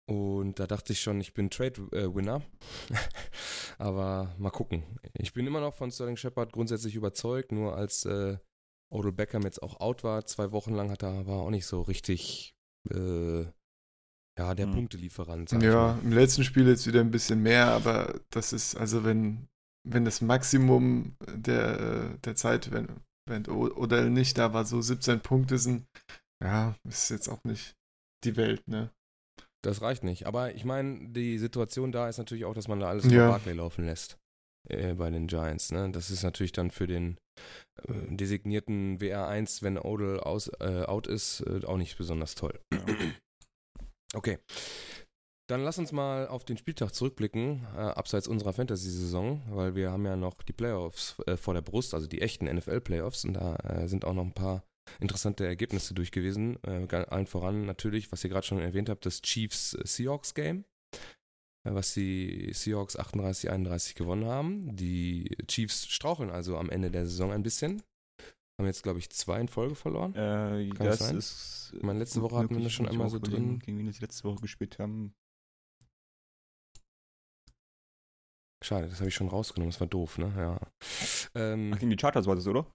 Und 0.06 0.58
da 0.58 0.66
dachte 0.66 0.92
ich 0.92 1.00
schon, 1.00 1.20
ich 1.20 1.32
bin 1.32 1.48
Trade-Winner. 1.48 2.42
Aber 3.78 4.34
mal 4.36 4.50
gucken. 4.50 4.98
Ich 5.14 5.32
bin 5.32 5.46
immer 5.46 5.60
noch 5.60 5.74
von 5.74 5.90
Sterling 5.90 6.16
Shepard 6.16 6.52
grundsätzlich 6.52 6.94
überzeugt, 6.96 7.52
nur 7.52 7.76
als 7.76 8.04
äh, 8.04 8.36
Odell 8.92 9.12
Beckham 9.12 9.42
jetzt 9.42 9.62
auch 9.62 9.80
out 9.80 10.04
war, 10.04 10.24
zwei 10.26 10.52
Wochen 10.52 10.74
lang 10.74 10.90
hat 10.90 11.02
er, 11.02 11.26
war 11.26 11.40
auch 11.42 11.50
nicht 11.50 11.66
so 11.66 11.80
richtig 11.82 12.54
äh, 12.90 13.42
ja, 14.38 14.54
der 14.54 14.66
Hm. 14.66 14.72
Punktelieferant. 14.74 15.52
Ja, 15.52 15.98
im 16.02 16.12
letzten 16.12 16.44
Spiel 16.44 16.66
jetzt 16.66 16.86
wieder 16.86 17.00
ein 17.00 17.10
bisschen 17.10 17.42
mehr, 17.42 17.66
aber 17.68 18.20
das 18.30 18.52
ist, 18.52 18.76
also 18.76 19.04
wenn, 19.04 19.48
wenn 19.86 20.04
das 20.04 20.20
Maximum 20.20 21.16
der, 21.26 22.16
der 22.18 22.34
Zeit, 22.34 22.70
wenn, 22.72 22.88
wenn 23.28 23.46
Odell 23.48 24.10
nicht 24.10 24.38
da 24.38 24.52
war, 24.54 24.64
so 24.64 24.80
17 24.80 25.20
Punkte 25.20 25.58
sind, 25.58 25.86
ja, 26.42 26.74
ist 26.88 27.10
jetzt 27.10 27.28
auch 27.28 27.44
nicht 27.44 27.76
die 28.24 28.36
Welt, 28.36 28.66
ne? 28.68 28.90
Das 29.64 29.80
reicht 29.80 30.02
nicht. 30.02 30.26
Aber 30.26 30.54
ich 30.54 30.64
meine, 30.64 31.10
die 31.10 31.38
Situation 31.38 31.92
da 31.92 32.08
ist 32.08 32.18
natürlich 32.18 32.44
auch, 32.46 32.54
dass 32.54 32.66
man 32.68 32.80
da 32.80 32.88
alles 32.88 33.04
Ja. 33.04 33.10
über 33.10 33.28
Barclay 33.28 33.52
laufen 33.52 33.84
lässt. 33.84 34.18
Äh, 34.68 34.94
bei 34.94 35.10
den 35.10 35.26
Giants. 35.26 35.72
Ne? 35.72 35.90
Das 35.90 36.10
ist 36.10 36.22
natürlich 36.22 36.52
dann 36.52 36.70
für 36.70 36.86
den 36.86 37.18
äh, 37.88 37.92
designierten 38.14 38.98
WR1, 38.98 39.62
wenn 39.62 39.78
Odell 39.78 40.20
aus, 40.20 40.48
äh, 40.60 40.84
out 40.86 41.06
ist, 41.06 41.40
äh, 41.40 41.64
auch 41.64 41.78
nicht 41.78 41.98
besonders 41.98 42.34
toll. 42.34 42.58
Okay. 44.14 44.38
Dann 45.48 45.64
lass 45.64 45.78
uns 45.78 45.90
mal 45.90 46.28
auf 46.28 46.44
den 46.44 46.58
Spieltag 46.58 46.94
zurückblicken, 46.94 47.66
äh, 47.74 47.78
abseits 47.78 48.28
unserer 48.28 48.52
Fantasy-Saison, 48.52 49.42
weil 49.48 49.74
wir 49.74 49.90
haben 49.90 50.04
ja 50.04 50.16
noch 50.16 50.34
die 50.42 50.52
Playoffs 50.52 51.16
äh, 51.26 51.38
vor 51.38 51.54
der 51.54 51.62
Brust, 51.62 51.94
also 51.94 52.06
die 52.06 52.20
echten 52.20 52.44
NFL-Playoffs 52.44 53.24
und 53.24 53.34
da 53.34 53.56
äh, 53.56 53.88
sind 53.88 54.04
auch 54.04 54.12
noch 54.12 54.24
ein 54.24 54.34
paar 54.34 54.64
interessante 55.00 55.46
Ergebnisse 55.46 55.94
durch 55.94 56.12
gewesen. 56.12 56.58
Äh, 56.62 56.86
allen 56.94 57.26
voran 57.26 57.64
natürlich, 57.64 58.12
was 58.12 58.22
ihr 58.22 58.30
gerade 58.30 58.46
schon 58.46 58.60
erwähnt 58.60 58.88
habt, 58.88 59.06
das 59.06 59.22
Chiefs-Seahawks-Game, 59.22 60.64
was 61.64 61.94
die 61.94 62.52
Seahawks 62.52 62.98
38-31 62.98 63.94
gewonnen 63.94 64.24
haben. 64.26 64.74
Die 64.76 65.36
Chiefs 65.46 65.86
straucheln 65.86 66.30
also 66.30 66.56
am 66.58 66.70
Ende 66.70 66.90
der 66.90 67.06
Saison 67.06 67.32
ein 67.32 67.42
bisschen. 67.42 67.82
Haben 68.58 68.66
jetzt, 68.66 68.82
glaube 68.82 68.98
ich, 68.98 69.10
zwei 69.10 69.40
in 69.40 69.48
Folge 69.48 69.74
verloren. 69.74 70.14
Äh, 70.14 70.68
Kann 70.70 70.86
das 70.86 70.98
sein? 70.98 71.16
ist. 71.16 71.72
Ich 71.76 71.82
meine, 71.82 71.98
letzte 72.00 72.20
Woche 72.20 72.36
hatten 72.36 72.54
wir 72.56 72.62
das 72.62 72.72
schon 72.72 72.88
einmal 72.88 73.08
so 73.08 73.18
drin. 73.18 73.58
Gegen 73.60 73.78
wen 73.78 73.86
wir 73.86 74.00
letzte 74.00 74.24
Woche 74.24 74.40
gespielt 74.42 74.78
haben. 74.78 75.14
Schade, 78.62 78.88
das 78.88 78.98
habe 79.00 79.08
ich 79.08 79.14
schon 79.14 79.28
rausgenommen, 79.28 79.72
das 79.72 79.80
war 79.80 79.88
doof, 79.88 80.18
ne? 80.18 80.32
Ja. 80.36 80.60
Ähm, 81.34 81.72
Ach, 81.74 81.78
gegen 81.80 81.90
die 81.90 81.98
Chargers 81.98 82.26
war 82.26 82.36
das, 82.36 82.46
oder? 82.46 82.66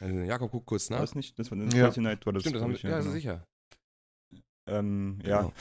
also 0.00 0.18
Jakob, 0.20 0.50
guck 0.50 0.66
kurz 0.66 0.90
War 0.90 0.96
nach. 0.98 1.04
das 1.04 1.14
nicht? 1.14 1.38
Das 1.38 1.50
war 1.50 1.58
das 1.58 1.74
Ja. 1.74 1.92
Night, 2.02 2.26
war 2.26 2.32
das. 2.32 2.42
Stimmt, 2.42 2.56
das 2.56 2.62
haben 2.62 2.74
ich, 2.74 2.82
ja, 2.82 2.98
genau. 2.98 3.10
sicher. 3.12 3.46
Ähm, 4.66 5.20
ja, 5.24 5.42
Genau. 5.42 5.52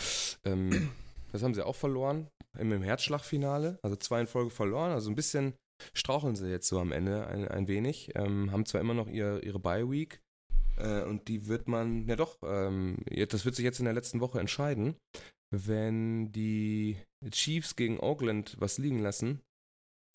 Ähm, 0.46 0.90
das 1.32 1.44
haben 1.44 1.54
sie 1.54 1.66
auch 1.66 1.76
verloren 1.76 2.28
im, 2.58 2.72
im 2.72 2.84
Herzschlagfinale. 2.84 3.80
Also 3.82 3.96
zwei 3.96 4.22
in 4.22 4.28
Folge 4.28 4.52
verloren. 4.52 4.92
Also 4.92 5.10
ein 5.10 5.16
bisschen 5.16 5.54
straucheln 5.94 6.36
sie 6.36 6.50
jetzt 6.50 6.68
so 6.68 6.80
am 6.80 6.92
Ende 6.92 7.28
ein, 7.28 7.48
ein 7.48 7.68
wenig. 7.68 8.12
Ähm, 8.16 8.52
haben 8.52 8.66
zwar 8.66 8.82
immer 8.82 8.94
noch 8.94 9.08
ihr, 9.08 9.44
ihre 9.44 9.60
Bye-Week. 9.60 10.22
Äh, 10.78 11.04
und 11.04 11.28
die 11.28 11.48
wird 11.48 11.68
man, 11.68 12.08
ja 12.08 12.16
doch, 12.16 12.38
ähm, 12.44 13.04
das 13.30 13.46
wird 13.46 13.56
sich 13.56 13.66
jetzt 13.66 13.80
in 13.80 13.86
der 13.86 13.94
letzten 13.94 14.20
Woche 14.20 14.40
entscheiden. 14.40 14.96
Wenn 15.50 16.32
die 16.32 16.98
Chiefs 17.32 17.76
gegen 17.76 18.00
Oakland 18.00 18.56
was 18.60 18.78
liegen 18.78 19.00
lassen 19.00 19.42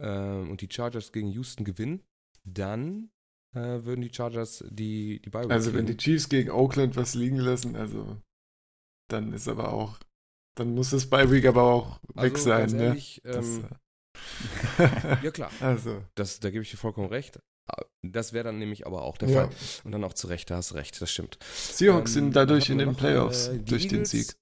ähm, 0.01 0.51
und 0.51 0.61
die 0.61 0.69
Chargers 0.71 1.13
gegen 1.13 1.29
Houston 1.29 1.65
gewinnen, 1.65 2.03
dann 2.45 3.11
äh, 3.55 3.85
würden 3.85 4.03
die 4.03 4.13
Chargers 4.13 4.65
die, 4.69 5.21
die 5.21 5.31
Bye-Week 5.31 5.51
Also 5.51 5.75
wenn 5.75 5.87
die 5.87 5.93
kriegen. 5.93 5.99
Chiefs 5.99 6.29
gegen 6.29 6.51
Oakland 6.51 6.97
was 6.97 7.15
liegen 7.15 7.39
lassen, 7.39 7.77
also 7.77 8.21
dann 9.11 9.33
ist 9.33 9.49
aber 9.49 9.73
auch, 9.73 9.99
dann 10.55 10.75
muss 10.75 10.91
das 10.91 11.11
Week 11.11 11.47
aber 11.47 11.63
auch 11.63 12.01
weg 12.15 12.35
Also, 12.35 12.45
sein, 12.45 12.61
ganz 12.61 12.73
ne? 12.73 12.85
ehrlich, 12.85 13.21
Das, 13.25 13.47
ähm, 13.47 13.65
äh, 14.79 15.17
ja 15.25 15.31
klar. 15.31 15.51
also, 15.61 16.03
Das, 16.15 16.41
da 16.41 16.51
gebe 16.51 16.63
ich 16.63 16.71
dir 16.71 16.77
vollkommen 16.77 17.09
recht. 17.09 17.41
Das 18.03 18.33
wäre 18.33 18.45
dann 18.45 18.59
nämlich 18.59 18.87
aber 18.87 19.03
auch 19.03 19.17
der 19.17 19.29
ja. 19.29 19.47
Fall. 19.47 19.57
Und 19.85 19.93
dann 19.93 20.03
auch 20.05 20.15
zu 20.15 20.27
Recht, 20.27 20.51
da 20.51 20.57
hast 20.57 20.73
du 20.73 20.75
recht, 20.75 21.01
das 21.01 21.11
stimmt. 21.11 21.39
Seahawks 21.45 22.11
Ähm, 22.11 22.25
sind 22.25 22.37
dadurch 22.37 22.69
in 22.71 22.79
den 22.79 22.97
Playoffs 22.97 23.49
äh, 23.49 23.59
durch 23.59 23.87
den 23.87 24.01
Eagles. 24.01 24.11
Sieg. 24.11 24.37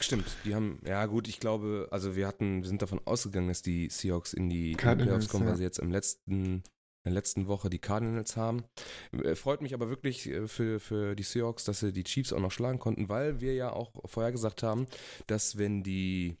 Stimmt, 0.00 0.24
die 0.44 0.54
haben, 0.54 0.80
ja 0.86 1.04
gut, 1.06 1.28
ich 1.28 1.38
glaube, 1.38 1.88
also 1.90 2.16
wir 2.16 2.26
hatten, 2.26 2.62
wir 2.62 2.68
sind 2.68 2.80
davon 2.80 3.00
ausgegangen, 3.04 3.48
dass 3.48 3.60
die 3.60 3.90
Seahawks 3.90 4.32
in 4.32 4.48
die, 4.48 4.72
in 4.72 4.76
die 4.76 4.76
Cardinals, 4.76 5.08
Playoffs 5.08 5.28
kommen, 5.28 5.44
ja. 5.44 5.50
weil 5.50 5.56
sie 5.58 5.64
jetzt 5.64 5.78
im 5.78 5.90
letzten, 5.90 6.62
der 7.04 7.12
letzten 7.12 7.46
Woche 7.48 7.68
die 7.68 7.78
Cardinals 7.80 8.36
haben. 8.36 8.64
Äh, 9.12 9.34
Freut 9.34 9.60
mich 9.62 9.74
aber 9.74 9.88
wirklich 9.88 10.26
äh, 10.28 10.46
für, 10.46 10.78
für 10.80 11.14
die 11.16 11.22
Seahawks, 11.24 11.64
dass 11.64 11.80
sie 11.80 11.92
die 11.92 12.04
Chiefs 12.04 12.32
auch 12.32 12.40
noch 12.40 12.52
schlagen 12.52 12.78
konnten, 12.78 13.08
weil 13.08 13.40
wir 13.40 13.54
ja 13.54 13.72
auch 13.72 13.92
vorher 14.04 14.32
gesagt 14.32 14.62
haben, 14.62 14.86
dass 15.26 15.58
wenn 15.58 15.82
die, 15.82 16.36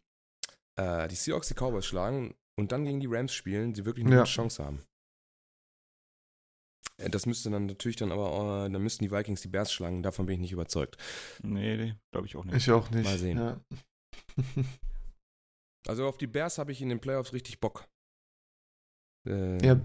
äh, 0.76 1.08
die 1.08 1.14
Seahawks 1.16 1.48
die 1.48 1.54
Cowboys 1.54 1.84
schlagen 1.86 2.34
und 2.58 2.70
dann 2.72 2.84
gegen 2.84 3.00
die 3.00 3.08
Rams 3.08 3.32
spielen, 3.34 3.74
sie 3.74 3.84
wirklich 3.84 4.06
eine 4.06 4.16
Ja. 4.16 4.24
Chance 4.24 4.64
haben. 4.64 4.82
Äh, 6.98 7.10
Das 7.10 7.26
müsste 7.26 7.50
dann 7.50 7.66
natürlich 7.66 7.96
dann 7.96 8.12
aber, 8.12 8.66
äh, 8.66 8.70
dann 8.70 8.82
müssten 8.82 9.02
die 9.04 9.10
Vikings 9.10 9.40
die 9.40 9.48
Bears 9.48 9.72
schlagen, 9.72 10.02
davon 10.02 10.26
bin 10.26 10.34
ich 10.36 10.40
nicht 10.42 10.52
überzeugt. 10.52 10.96
Nee, 11.42 11.76
nee 11.76 11.94
glaube 12.12 12.26
ich 12.28 12.36
auch 12.36 12.44
nicht. 12.44 12.56
Ich 12.56 12.70
auch 12.70 12.88
nicht. 12.90 13.04
Mal 13.04 13.18
sehen. 13.18 13.38
Ja. 13.38 13.60
Also 15.88 16.06
auf 16.06 16.16
die 16.18 16.28
Bears 16.28 16.58
habe 16.58 16.70
ich 16.70 16.80
in 16.80 16.88
den 16.90 17.00
Playoffs 17.00 17.32
richtig 17.32 17.58
Bock. 17.58 17.88
Äh, 19.26 19.64
Ja. 19.66 19.80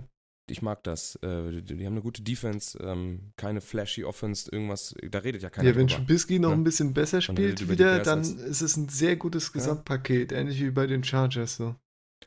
Ich 0.49 0.61
mag 0.61 0.83
das. 0.83 1.15
Äh, 1.21 1.61
die, 1.61 1.75
die 1.77 1.85
haben 1.85 1.93
eine 1.93 2.01
gute 2.01 2.21
Defense, 2.21 2.77
ähm, 2.81 3.33
keine 3.35 3.59
flashy 3.61 4.03
Offense, 4.05 4.49
irgendwas, 4.51 4.95
da 5.11 5.19
redet 5.19 5.41
ja 5.43 5.49
keiner 5.49 5.69
ja, 5.69 5.75
wenn. 5.75 5.87
Trubisky 5.87 6.39
noch 6.39 6.49
Ja. 6.51 6.55
ein 6.55 6.63
bisschen 6.63 6.93
besser 6.93 7.21
spielt 7.21 7.67
wieder, 7.69 7.99
dann 7.99 8.21
ist 8.21 8.61
es 8.61 8.77
ein 8.77 8.87
sehr 8.89 9.17
gutes 9.17 9.51
Gesamtpaket, 9.51 10.31
ähnlich 10.31 10.61
wie 10.61 10.71
bei 10.71 10.87
den 10.87 11.03
Chargers 11.03 11.57
so. 11.57 11.75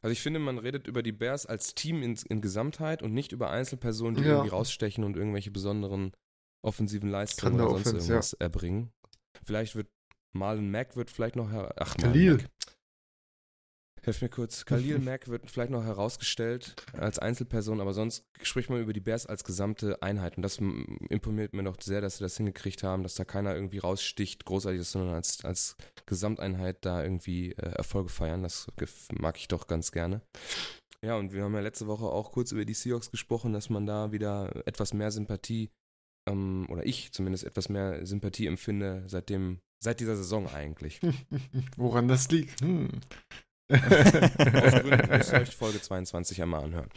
Also 0.02 0.12
ich 0.12 0.20
finde, 0.20 0.38
man 0.38 0.58
redet 0.58 0.86
über 0.86 1.02
die 1.02 1.12
Bears 1.12 1.46
als 1.46 1.74
Team 1.74 2.02
in, 2.02 2.16
in 2.28 2.40
Gesamtheit 2.40 3.02
und 3.02 3.12
nicht 3.12 3.32
über 3.32 3.50
Einzelpersonen, 3.50 4.16
die 4.16 4.22
Ja. 4.22 4.34
irgendwie 4.36 4.50
rausstechen 4.50 5.02
und 5.04 5.16
irgendwelche 5.16 5.50
besonderen 5.50 6.12
offensiven 6.62 7.08
Leistungen 7.10 7.54
oder 7.60 7.70
sonst 7.70 7.86
Offense, 7.88 8.06
ja. 8.06 8.12
irgendwas 8.14 8.32
erbringen. 8.34 8.92
Vielleicht 9.44 9.76
wird 9.76 9.88
Marlon 10.32 10.70
Mack 10.70 10.96
wird 10.96 11.10
vielleicht 11.10 11.36
noch 11.36 11.50
her 11.50 11.74
Ach, 11.78 11.96
Khalil. 11.96 12.34
Mack. 12.36 12.44
Hilf 14.10 14.22
mir 14.22 14.28
kurz. 14.28 14.64
Khalil 14.64 14.98
Mack 14.98 15.28
wird 15.28 15.48
vielleicht 15.48 15.70
noch 15.70 15.84
herausgestellt 15.84 16.74
als 16.94 17.20
Einzelperson, 17.20 17.80
aber 17.80 17.94
sonst 17.94 18.24
spricht 18.42 18.68
man 18.68 18.80
über 18.80 18.92
die 18.92 18.98
Bears 18.98 19.24
als 19.24 19.44
gesamte 19.44 20.02
Einheit. 20.02 20.36
Und 20.36 20.42
das 20.42 20.58
imponiert 20.58 21.54
mir 21.54 21.62
doch 21.62 21.80
sehr, 21.80 22.00
dass 22.00 22.16
sie 22.16 22.24
das 22.24 22.36
hingekriegt 22.36 22.82
haben, 22.82 23.04
dass 23.04 23.14
da 23.14 23.24
keiner 23.24 23.54
irgendwie 23.54 23.78
raussticht, 23.78 24.44
großartig 24.44 24.80
ist, 24.80 24.90
sondern 24.90 25.14
als, 25.14 25.44
als 25.44 25.76
Gesamteinheit 26.06 26.78
da 26.84 27.04
irgendwie 27.04 27.52
äh, 27.52 27.70
Erfolge 27.76 28.08
feiern. 28.08 28.42
Das 28.42 28.66
mag 29.12 29.36
ich 29.36 29.46
doch 29.46 29.68
ganz 29.68 29.92
gerne. 29.92 30.22
Ja, 31.04 31.14
und 31.14 31.32
wir 31.32 31.44
haben 31.44 31.54
ja 31.54 31.60
letzte 31.60 31.86
Woche 31.86 32.06
auch 32.06 32.32
kurz 32.32 32.50
über 32.50 32.64
die 32.64 32.74
Seahawks 32.74 33.12
gesprochen, 33.12 33.52
dass 33.52 33.70
man 33.70 33.86
da 33.86 34.10
wieder 34.10 34.66
etwas 34.66 34.92
mehr 34.92 35.12
Sympathie, 35.12 35.70
ähm, 36.28 36.66
oder 36.68 36.84
ich 36.84 37.12
zumindest 37.12 37.44
etwas 37.44 37.68
mehr 37.68 38.04
Sympathie 38.04 38.48
empfinde, 38.48 39.04
seitdem, 39.06 39.60
seit 39.78 40.00
dieser 40.00 40.16
Saison 40.16 40.48
eigentlich. 40.48 41.00
Woran 41.76 42.08
das 42.08 42.28
liegt? 42.28 42.60
Hm. 42.60 42.88
Aus 43.70 44.82
Gründen 44.82 45.08
müsst 45.10 45.32
ihr 45.32 45.40
euch 45.40 45.56
Folge 45.56 45.80
22 45.80 46.42
einmal 46.42 46.64
anhören. 46.64 46.88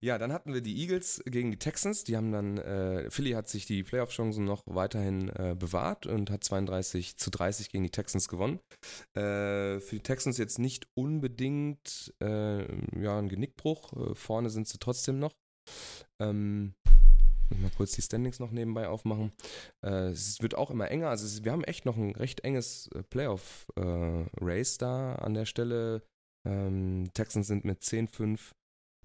Ja, 0.00 0.18
dann 0.18 0.32
hatten 0.32 0.52
wir 0.52 0.60
die 0.60 0.80
Eagles 0.82 1.22
gegen 1.24 1.50
die 1.50 1.58
Texans. 1.58 2.04
Die 2.04 2.16
haben 2.16 2.30
dann, 2.30 2.58
äh, 2.58 3.10
Philly 3.10 3.32
hat 3.32 3.48
sich 3.48 3.66
die 3.66 3.82
Playoff-Chancen 3.82 4.44
noch 4.44 4.62
weiterhin 4.66 5.30
äh, 5.30 5.56
bewahrt 5.58 6.06
und 6.06 6.30
hat 6.30 6.44
32 6.44 7.16
zu 7.16 7.30
30 7.30 7.70
gegen 7.70 7.84
die 7.84 7.90
Texans 7.90 8.28
gewonnen. 8.28 8.60
Äh, 9.14 9.80
für 9.80 9.96
die 9.96 10.02
Texans 10.02 10.38
jetzt 10.38 10.58
nicht 10.58 10.86
unbedingt 10.94 12.14
äh, 12.22 12.66
ja, 13.00 13.18
ein 13.18 13.28
Genickbruch. 13.28 13.92
Äh, 13.94 14.14
vorne 14.14 14.50
sind 14.50 14.68
sie 14.68 14.78
trotzdem 14.78 15.18
noch. 15.18 15.34
Ähm, 16.20 16.74
Mal 17.50 17.70
kurz 17.76 17.92
die 17.92 18.02
Standings 18.02 18.40
noch 18.40 18.50
nebenbei 18.50 18.88
aufmachen. 18.88 19.32
Äh, 19.82 20.08
es 20.08 20.40
wird 20.42 20.54
auch 20.54 20.70
immer 20.70 20.90
enger. 20.90 21.10
Also 21.10 21.26
es, 21.26 21.44
wir 21.44 21.52
haben 21.52 21.64
echt 21.64 21.84
noch 21.84 21.96
ein 21.96 22.14
recht 22.16 22.40
enges 22.40 22.88
äh, 22.94 23.02
Playoff-Race 23.02 24.74
äh, 24.76 24.78
da 24.78 25.14
an 25.16 25.34
der 25.34 25.44
Stelle. 25.46 26.02
Ähm, 26.46 27.10
Texans 27.14 27.46
sind 27.46 27.64
mit 27.64 27.82
10-5 27.82 28.52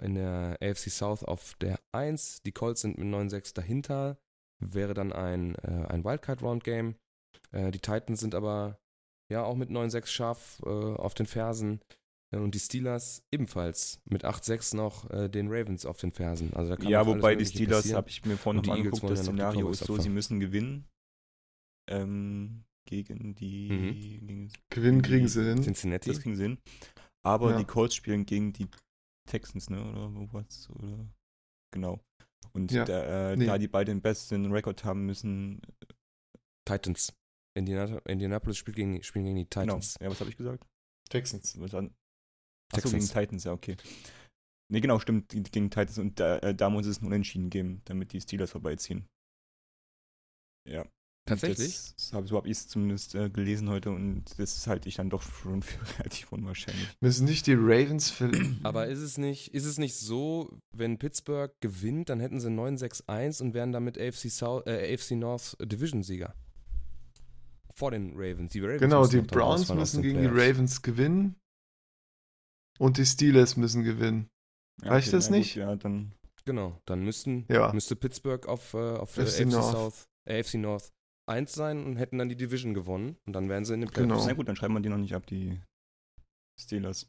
in 0.02 0.16
der 0.16 0.58
AFC 0.62 0.90
South 0.90 1.24
auf 1.24 1.56
der 1.56 1.80
1. 1.92 2.42
Die 2.44 2.52
Colts 2.52 2.82
sind 2.82 2.98
mit 2.98 3.08
9-6 3.08 3.54
dahinter. 3.54 4.18
Wäre 4.60 4.94
dann 4.94 5.14
ein, 5.14 5.56
äh, 5.56 5.86
ein 5.88 6.04
Wildcard-Round-Game. 6.04 6.96
Äh, 7.52 7.72
die 7.72 7.80
Titans 7.80 8.20
sind 8.20 8.36
aber 8.36 8.80
ja 9.30 9.44
auch 9.44 9.56
mit 9.56 9.70
9-6 9.70 10.08
scharf 10.08 10.62
äh, 10.66 10.70
auf 10.70 11.14
den 11.14 11.26
Fersen. 11.26 11.82
Äh, 12.32 12.38
und 12.38 12.56
die 12.56 12.60
Steelers 12.60 13.24
ebenfalls 13.32 14.02
mit 14.06 14.26
8-6 14.26 14.76
noch 14.76 15.10
äh, 15.10 15.30
den 15.30 15.48
Ravens 15.50 15.86
auf 15.86 15.98
den 15.98 16.12
Fersen. 16.12 16.54
Also 16.54 16.76
ja, 16.76 17.06
wobei 17.06 17.36
die 17.36 17.46
Steelers, 17.46 17.94
habe 17.94 18.10
ich 18.10 18.26
mir 18.26 18.38
vorhin 18.38 18.62
nochmal 18.62 18.78
angeguckt, 18.78 19.10
das 19.10 19.22
Szenario 19.22 19.70
ist 19.70 19.84
so, 19.84 19.98
sie 19.98 20.10
müssen 20.10 20.40
gewinnen. 20.40 20.88
Ähm, 21.90 22.64
gegen 22.86 23.36
die. 23.36 23.70
Mhm. 23.70 24.00
Gegen, 24.00 24.52
Gewinnen 24.70 25.02
kriegen 25.02 25.28
sie 25.28 25.44
hin. 25.44 25.62
Cincinnati. 25.62 26.10
Das 26.10 26.22
kriegen 26.22 26.36
sie 26.36 26.44
hin. 26.44 26.58
Aber 27.24 27.52
ja. 27.52 27.58
die 27.58 27.66
Colts 27.66 27.96
spielen 27.96 28.26
gegen 28.26 28.54
die 28.54 28.68
Texans, 29.28 29.70
ne? 29.70 29.84
Oder 29.84 30.34
was? 30.34 30.70
Oder? 30.72 31.08
Genau. 31.72 32.00
Und 32.54 32.72
ja. 32.72 32.86
da, 32.86 33.32
äh, 33.32 33.38
nee. 33.38 33.46
da, 33.46 33.58
die 33.58 33.68
beiden 33.68 33.98
den 33.98 34.02
besten 34.02 34.52
Rekord 34.52 34.84
haben 34.84 35.06
müssen. 35.06 35.62
Titans. 36.66 37.14
Indianapolis 37.56 38.58
spielt 38.58 38.78
gegen, 38.78 39.04
spielen 39.04 39.26
gegen 39.26 39.36
die 39.36 39.48
genau. 39.50 39.66
Titans. 39.66 39.96
Genau. 39.96 40.10
Ja, 40.10 40.12
was 40.12 40.20
habe 40.20 40.30
ich 40.30 40.38
gesagt? 40.38 40.66
Texans. 41.10 41.60
Was 41.60 41.74
an, 41.74 41.94
Achso, 42.74 42.90
gegen 42.90 43.06
Titans, 43.06 43.44
ja, 43.44 43.52
okay. 43.52 43.76
Ne, 44.72 44.82
genau, 44.82 45.00
stimmt, 45.00 45.30
gegen 45.30 45.70
Titans. 45.70 45.98
Und 45.98 46.20
da, 46.20 46.38
äh, 46.38 46.54
da 46.54 46.70
muss 46.70 46.86
es 46.86 47.02
ein 47.02 47.08
Unentschieden 47.08 47.50
geben, 47.50 47.82
damit 47.86 48.14
die 48.14 48.22
Steelers 48.22 48.52
vorbeiziehen. 48.52 49.08
Ja. 50.68 50.86
Tatsächlich? 51.26 51.94
Das, 51.96 52.14
hab, 52.14 52.28
so 52.28 52.38
habe 52.38 52.48
ich 52.48 52.58
es 52.58 52.68
zumindest 52.68 53.14
äh, 53.14 53.30
gelesen 53.30 53.70
heute 53.70 53.92
und 53.92 54.24
das 54.38 54.66
halte 54.66 54.90
ich 54.90 54.96
dann 54.96 55.10
doch 55.10 55.22
schon 55.22 55.62
für 55.62 55.80
relativ 56.00 56.32
unwahrscheinlich. 56.32 56.88
Müssen 57.02 57.26
nicht 57.26 57.46
die 57.48 57.54
Ravens 57.54 58.10
filmen. 58.10 58.60
Aber 58.64 58.88
ist 58.88 59.00
es 59.00 59.18
nicht, 59.18 59.54
ist 59.54 59.66
es 59.66 59.78
nicht 59.78 59.96
so, 59.96 60.60
wenn 60.72 60.98
Pittsburgh 60.98 61.52
gewinnt, 61.62 62.10
dann 62.10 62.20
hätten 62.20 62.40
sie 62.40 62.50
9-6-1 62.50 63.42
und 63.42 63.54
wären 63.54 63.72
damit 63.72 64.00
AFC, 64.00 64.30
South, 64.30 64.66
äh, 64.66 64.94
AFC 64.94 65.12
North 65.12 65.56
Division-Sieger? 65.62 66.34
Vor 67.76 67.92
den 67.92 68.14
Ravens. 68.16 68.52
Die 68.52 68.60
Ravens 68.60 68.82
genau, 68.82 69.08
die 69.08 69.22
Browns 69.22 69.70
müssen 69.74 70.02
gegen 70.02 70.20
Playoffs. 70.20 70.36
die 70.36 70.42
Ravens 70.42 70.82
gewinnen 70.82 71.36
und 72.80 72.98
die 72.98 73.06
Steelers 73.06 73.58
müssen 73.58 73.84
gewinnen. 73.84 74.30
Ja, 74.82 74.92
Reicht 74.92 75.10
okay, 75.10 75.18
das 75.18 75.30
nicht? 75.30 75.54
Gut, 75.54 75.62
ja, 75.62 75.76
dann. 75.76 76.14
Genau, 76.46 76.82
dann 76.86 77.04
müssten, 77.04 77.46
ja. 77.50 77.72
müsste 77.74 77.96
Pittsburgh 77.96 78.48
auf, 78.48 78.74
äh, 78.74 78.78
auf 78.78 79.18
AFC, 79.20 79.46
North. 79.46 79.72
South, 79.72 80.08
äh, 80.26 80.40
AFC 80.40 80.56
North 80.56 80.90
1 81.28 81.54
sein 81.54 81.86
und 81.86 81.98
hätten 81.98 82.18
dann 82.18 82.30
die 82.30 82.36
Division 82.36 82.74
gewonnen 82.74 83.18
und 83.28 83.34
dann 83.34 83.50
wären 83.50 83.66
sie 83.66 83.76
in 83.76 83.82
dem 83.82 83.90
Playoffs. 83.90 84.14
Genau. 84.14 84.26
Na 84.26 84.34
gut, 84.34 84.48
dann 84.48 84.56
schreiben 84.56 84.74
wir 84.74 84.80
die 84.80 84.90
noch 84.90 84.98
nicht 84.98 85.14
ab, 85.14 85.28
die 85.28 85.60
Steelers. 86.60 87.08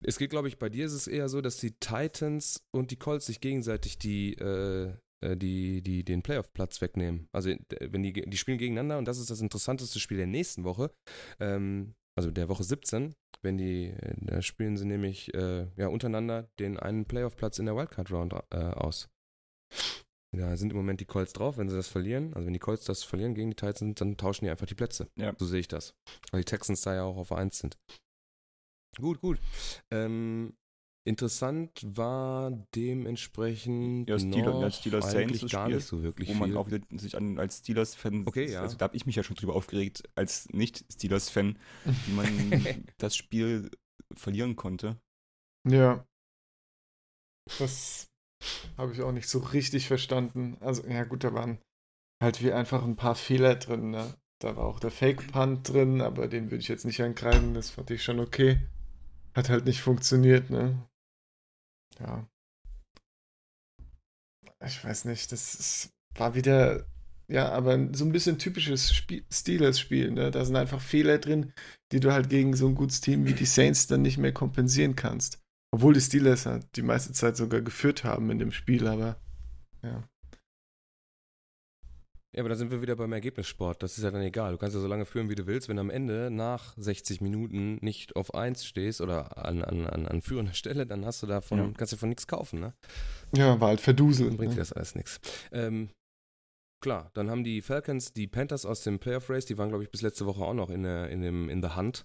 Es 0.00 0.18
geht, 0.18 0.30
glaube 0.30 0.46
ich, 0.46 0.58
bei 0.58 0.68
dir 0.68 0.86
ist 0.86 0.92
es 0.92 1.08
eher 1.08 1.28
so, 1.28 1.40
dass 1.40 1.56
die 1.56 1.72
Titans 1.72 2.62
und 2.70 2.92
die 2.92 2.96
Colts 2.96 3.26
sich 3.26 3.40
gegenseitig 3.40 3.98
die, 3.98 4.34
äh, 4.34 4.94
äh 5.24 5.36
die, 5.36 5.82
die, 5.82 6.04
den 6.04 6.22
Playoff-Platz 6.22 6.80
wegnehmen. 6.80 7.26
Also 7.32 7.52
wenn 7.80 8.02
die, 8.04 8.12
die 8.12 8.36
spielen 8.36 8.58
gegeneinander 8.58 8.98
und 8.98 9.06
das 9.06 9.18
ist 9.18 9.30
das 9.30 9.40
interessanteste 9.40 9.98
Spiel 9.98 10.18
der 10.18 10.28
nächsten 10.28 10.62
Woche. 10.62 10.92
Ähm, 11.40 11.94
also 12.16 12.30
der 12.30 12.48
Woche 12.48 12.64
17, 12.64 13.14
wenn 13.42 13.58
die, 13.58 13.94
da 14.16 14.42
spielen 14.42 14.76
sie 14.76 14.86
nämlich 14.86 15.32
äh, 15.34 15.66
ja, 15.76 15.88
untereinander 15.88 16.48
den 16.58 16.78
einen 16.78 17.04
Playoff-Platz 17.04 17.58
in 17.58 17.66
der 17.66 17.76
Wildcard-Round 17.76 18.34
äh, 18.50 18.56
aus. 18.56 19.08
Da 20.32 20.56
sind 20.56 20.70
im 20.70 20.76
Moment 20.76 21.00
die 21.00 21.06
Colts 21.06 21.32
drauf, 21.32 21.56
wenn 21.56 21.68
sie 21.68 21.76
das 21.76 21.88
verlieren. 21.88 22.34
Also 22.34 22.46
wenn 22.46 22.52
die 22.52 22.58
Colts 22.58 22.84
das 22.84 23.02
verlieren 23.02 23.34
gegen 23.34 23.50
die 23.50 23.56
Titans, 23.56 23.98
dann 23.98 24.16
tauschen 24.16 24.44
die 24.44 24.50
einfach 24.50 24.66
die 24.66 24.74
Plätze. 24.74 25.08
Ja. 25.16 25.34
So 25.38 25.46
sehe 25.46 25.60
ich 25.60 25.68
das. 25.68 25.94
Weil 26.30 26.40
die 26.40 26.44
Texans 26.44 26.82
da 26.82 26.94
ja 26.94 27.04
auch 27.04 27.16
auf 27.16 27.32
1 27.32 27.58
sind. 27.58 27.78
Gut, 28.98 29.20
gut. 29.20 29.40
Ähm, 29.90 30.54
Interessant 31.08 31.70
war 31.82 32.50
dementsprechend 32.74 34.10
ja, 34.10 34.18
Steelers, 34.18 34.54
noch 34.54 34.60
ja, 34.60 34.70
Steelers 34.70 35.14
eigentlich 35.14 35.50
gar 35.50 35.64
Spiel, 35.64 35.76
nicht 35.76 35.86
so 35.86 36.02
wirklich 36.02 36.28
wo 36.28 36.34
man 36.34 36.54
auch 36.54 36.66
wieder 36.66 36.80
sich 36.98 37.16
an, 37.16 37.38
als 37.38 37.60
Steelers-Fan, 37.60 38.26
okay, 38.26 38.50
ja. 38.50 38.60
also 38.60 38.76
da 38.76 38.84
habe 38.84 38.96
ich 38.96 39.06
mich 39.06 39.16
ja 39.16 39.22
schon 39.22 39.34
drüber 39.34 39.54
aufgeregt, 39.54 40.02
als 40.16 40.50
Nicht-Steelers-Fan, 40.50 41.58
wie 41.84 42.12
man 42.12 42.84
das 42.98 43.16
Spiel 43.16 43.70
verlieren 44.14 44.54
konnte. 44.56 45.00
Ja. 45.66 46.06
Das 47.58 48.08
habe 48.76 48.92
ich 48.92 49.00
auch 49.00 49.12
nicht 49.12 49.28
so 49.28 49.38
richtig 49.38 49.86
verstanden. 49.86 50.58
Also, 50.60 50.86
ja 50.86 51.04
gut, 51.04 51.24
da 51.24 51.32
waren 51.32 51.58
halt 52.22 52.42
wie 52.42 52.52
einfach 52.52 52.84
ein 52.84 52.96
paar 52.96 53.14
Fehler 53.14 53.54
drin, 53.54 53.90
ne? 53.90 54.14
Da 54.40 54.56
war 54.56 54.66
auch 54.66 54.78
der 54.78 54.90
Fake-Punt 54.90 55.70
drin, 55.70 56.02
aber 56.02 56.28
den 56.28 56.50
würde 56.50 56.60
ich 56.60 56.68
jetzt 56.68 56.84
nicht 56.84 57.02
ankreiden, 57.02 57.54
das 57.54 57.70
fand 57.70 57.90
ich 57.90 58.04
schon 58.04 58.20
okay. 58.20 58.60
Hat 59.34 59.48
halt 59.48 59.64
nicht 59.64 59.80
funktioniert, 59.80 60.50
ne? 60.50 60.86
Ja. 62.00 62.26
Ich 64.64 64.84
weiß 64.84 65.04
nicht, 65.04 65.30
das 65.30 65.54
ist, 65.54 65.90
war 66.16 66.34
wieder, 66.34 66.86
ja, 67.28 67.50
aber 67.50 67.94
so 67.94 68.04
ein 68.04 68.12
bisschen 68.12 68.38
typisches 68.38 68.92
Steelers-Spiel, 69.30 70.10
ne? 70.10 70.30
Da 70.30 70.44
sind 70.44 70.56
einfach 70.56 70.80
Fehler 70.80 71.18
drin, 71.18 71.52
die 71.92 72.00
du 72.00 72.12
halt 72.12 72.28
gegen 72.28 72.56
so 72.56 72.66
ein 72.66 72.74
gutes 72.74 73.00
Team 73.00 73.24
wie 73.24 73.34
die 73.34 73.46
Saints 73.46 73.86
dann 73.86 74.02
nicht 74.02 74.18
mehr 74.18 74.32
kompensieren 74.32 74.96
kannst. 74.96 75.38
Obwohl 75.70 75.94
die 75.94 76.00
Steelers 76.00 76.46
halt 76.46 76.66
die 76.76 76.82
meiste 76.82 77.12
Zeit 77.12 77.36
sogar 77.36 77.60
geführt 77.60 78.02
haben 78.02 78.30
in 78.30 78.38
dem 78.38 78.52
Spiel, 78.52 78.88
aber 78.88 79.20
ja. 79.82 80.08
Ja, 82.34 82.42
aber 82.42 82.50
da 82.50 82.56
sind 82.56 82.70
wir 82.70 82.82
wieder 82.82 82.94
beim 82.94 83.12
Ergebnissport. 83.12 83.82
Das 83.82 83.96
ist 83.96 84.04
ja 84.04 84.10
dann 84.10 84.20
egal. 84.20 84.52
Du 84.52 84.58
kannst 84.58 84.74
ja 84.74 84.82
so 84.82 84.86
lange 84.86 85.06
führen, 85.06 85.30
wie 85.30 85.34
du 85.34 85.46
willst. 85.46 85.68
Wenn 85.68 85.76
du 85.76 85.80
am 85.80 85.90
Ende 85.90 86.30
nach 86.30 86.74
60 86.76 87.22
Minuten 87.22 87.78
nicht 87.80 88.16
auf 88.16 88.34
1 88.34 88.66
stehst 88.66 89.00
oder 89.00 89.38
an, 89.38 89.64
an, 89.64 89.86
an, 89.86 90.06
an 90.06 90.20
führender 90.20 90.52
Stelle, 90.52 90.86
dann 90.86 91.06
hast 91.06 91.22
du 91.22 91.26
davon, 91.26 91.58
ja. 91.58 91.72
kannst 91.76 91.94
du 91.94 91.96
von 91.96 92.10
nichts 92.10 92.26
kaufen, 92.26 92.60
ne? 92.60 92.74
Ja, 93.34 93.58
war 93.60 93.68
halt 93.68 93.80
verduselt. 93.80 94.30
Dann 94.30 94.36
bringt 94.36 94.50
ne? 94.50 94.56
dir 94.56 94.60
das 94.60 94.74
alles 94.74 94.94
nichts. 94.94 95.20
Ähm, 95.52 95.88
klar, 96.82 97.10
dann 97.14 97.30
haben 97.30 97.44
die 97.44 97.62
Falcons 97.62 98.12
die 98.12 98.26
Panthers 98.26 98.66
aus 98.66 98.82
dem 98.82 98.98
Playoff 98.98 99.30
Race, 99.30 99.46
die 99.46 99.56
waren, 99.56 99.70
glaube 99.70 99.84
ich, 99.84 99.90
bis 99.90 100.02
letzte 100.02 100.26
Woche 100.26 100.44
auch 100.44 100.54
noch 100.54 100.68
in, 100.68 100.82
der, 100.82 101.08
in, 101.08 101.22
dem, 101.22 101.48
in 101.48 101.62
der 101.62 101.76
Hand. 101.76 102.04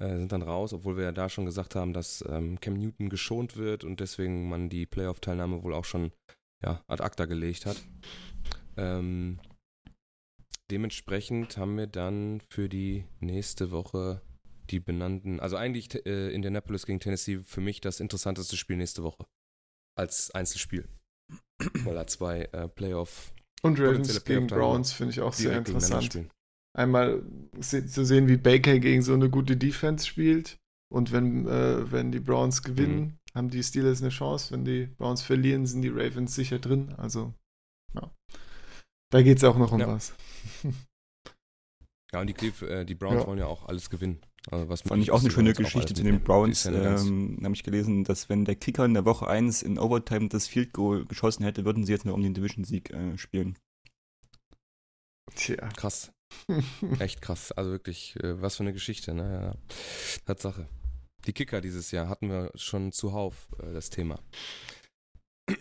Äh, 0.00 0.16
sind 0.16 0.32
dann 0.32 0.42
raus, 0.42 0.72
obwohl 0.72 0.96
wir 0.96 1.04
ja 1.04 1.12
da 1.12 1.28
schon 1.28 1.44
gesagt 1.44 1.76
haben, 1.76 1.92
dass 1.92 2.24
ähm, 2.28 2.58
Cam 2.58 2.74
Newton 2.74 3.08
geschont 3.08 3.56
wird 3.56 3.84
und 3.84 4.00
deswegen 4.00 4.48
man 4.48 4.68
die 4.68 4.86
Playoff-Teilnahme 4.86 5.62
wohl 5.62 5.74
auch 5.74 5.84
schon 5.84 6.10
ja, 6.64 6.82
ad 6.88 7.04
acta 7.04 7.26
gelegt 7.26 7.66
hat. 7.66 7.76
Ähm, 8.76 9.38
dementsprechend 10.70 11.56
haben 11.56 11.76
wir 11.76 11.86
dann 11.86 12.40
für 12.48 12.68
die 12.68 13.04
nächste 13.20 13.70
Woche 13.70 14.22
die 14.70 14.80
benannten, 14.80 15.40
also 15.40 15.56
eigentlich 15.56 16.06
äh, 16.06 16.32
Indianapolis 16.32 16.86
gegen 16.86 17.00
Tennessee 17.00 17.40
für 17.44 17.60
mich 17.60 17.80
das 17.80 18.00
interessanteste 18.00 18.56
Spiel 18.56 18.76
nächste 18.76 19.02
Woche. 19.02 19.26
Als 19.96 20.30
Einzelspiel. 20.30 20.88
Weil 21.84 21.94
da 21.94 22.06
zwei 22.06 22.42
äh, 22.52 22.68
Playoff. 22.68 23.32
Und 23.62 23.78
Ravens 23.78 24.24
gegen 24.24 24.46
Browns 24.46 24.92
finde 24.92 25.12
ich 25.12 25.20
auch 25.20 25.32
sehr 25.32 25.56
interessant. 25.56 26.28
Einmal 26.72 27.22
zu 27.60 28.04
sehen, 28.04 28.28
wie 28.28 28.36
Baker 28.36 28.78
gegen 28.78 29.02
so 29.02 29.12
eine 29.12 29.28
gute 29.28 29.56
Defense 29.56 30.06
spielt. 30.06 30.56
Und 30.92 31.12
wenn, 31.12 31.46
äh, 31.46 31.90
wenn 31.90 32.12
die 32.12 32.20
Browns 32.20 32.62
gewinnen, 32.62 33.00
mhm. 33.00 33.18
haben 33.34 33.50
die 33.50 33.62
Steelers 33.62 34.00
eine 34.00 34.10
Chance. 34.10 34.52
Wenn 34.52 34.64
die 34.64 34.86
Browns 34.86 35.22
verlieren, 35.22 35.66
sind 35.66 35.82
die 35.82 35.88
Ravens 35.88 36.34
sicher 36.34 36.58
drin. 36.58 36.94
Also. 36.96 37.34
Da 39.10 39.22
geht 39.22 39.38
es 39.38 39.44
auch 39.44 39.58
noch 39.58 39.72
um 39.72 39.80
ja. 39.80 39.88
was. 39.88 40.14
ja, 42.12 42.20
und 42.20 42.26
die, 42.28 42.34
Cleve, 42.34 42.68
äh, 42.68 42.84
die 42.84 42.94
Browns 42.94 43.22
ja. 43.22 43.26
wollen 43.26 43.38
ja 43.38 43.46
auch 43.46 43.66
alles 43.66 43.90
gewinnen. 43.90 44.20
Also 44.50 44.68
was 44.68 44.82
Fand 44.82 45.02
ich 45.02 45.10
auch 45.10 45.20
eine 45.20 45.30
schöne 45.30 45.52
Geschichte 45.52 45.92
zu 45.92 46.02
den 46.02 46.22
Browns. 46.22 46.64
Ähm, 46.64 47.38
habe 47.42 47.54
ich 47.54 47.62
gelesen, 47.62 48.04
dass 48.04 48.28
wenn 48.28 48.44
der 48.44 48.56
Kicker 48.56 48.84
in 48.84 48.94
der 48.94 49.04
Woche 49.04 49.26
1 49.26 49.62
in 49.62 49.78
Overtime 49.78 50.28
das 50.28 50.46
Field 50.46 50.72
Goal 50.72 51.04
geschossen 51.04 51.44
hätte, 51.44 51.64
würden 51.64 51.84
sie 51.84 51.92
jetzt 51.92 52.06
nur 52.06 52.14
um 52.14 52.22
den 52.22 52.32
Division-Sieg 52.32 52.90
äh, 52.90 53.18
spielen. 53.18 53.58
Tja. 55.34 55.68
Krass. 55.76 56.12
Echt 56.98 57.20
krass. 57.20 57.52
Also 57.52 57.72
wirklich, 57.72 58.16
äh, 58.22 58.40
was 58.40 58.56
für 58.56 58.62
eine 58.62 58.72
Geschichte, 58.72 59.12
ne? 59.12 59.56
Ja. 59.68 59.76
Tatsache. 60.24 60.68
Die 61.26 61.32
Kicker 61.32 61.60
dieses 61.60 61.90
Jahr 61.90 62.08
hatten 62.08 62.30
wir 62.30 62.50
schon 62.54 62.92
zuhauf, 62.92 63.48
äh, 63.58 63.72
das 63.72 63.90
Thema. 63.90 64.22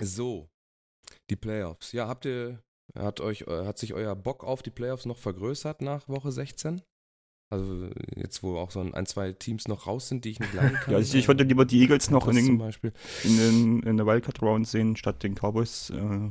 so, 0.00 0.48
die 1.30 1.36
Playoffs. 1.36 1.92
Ja, 1.92 2.08
habt 2.08 2.24
ihr, 2.24 2.62
hat 2.94 3.20
euch, 3.20 3.42
äh, 3.42 3.66
hat 3.66 3.78
sich 3.78 3.94
euer 3.94 4.14
Bock 4.14 4.44
auf 4.44 4.62
die 4.62 4.70
Playoffs 4.70 5.06
noch 5.06 5.18
vergrößert 5.18 5.82
nach 5.82 6.08
Woche 6.08 6.32
16? 6.32 6.82
Also 7.48 7.90
jetzt, 8.16 8.42
wo 8.42 8.58
auch 8.58 8.72
so 8.72 8.80
ein, 8.80 9.06
zwei 9.06 9.32
Teams 9.32 9.68
noch 9.68 9.86
raus 9.86 10.08
sind, 10.08 10.24
die 10.24 10.30
ich 10.30 10.40
nicht 10.40 10.52
leiden 10.52 10.76
kann. 10.78 10.92
ja, 10.94 10.98
ich, 10.98 11.14
ich 11.14 11.28
würde 11.28 11.44
lieber 11.44 11.64
die 11.64 11.80
Eagles 11.80 12.10
noch 12.10 12.26
in, 12.26 12.34
den, 12.34 12.60
in, 13.22 13.36
den, 13.36 13.82
in 13.84 13.96
der 13.96 14.06
Wildcard-Round 14.06 14.66
sehen, 14.66 14.96
statt 14.96 15.22
den 15.22 15.36
Cowboys. 15.36 15.90
Äh, 15.90 16.30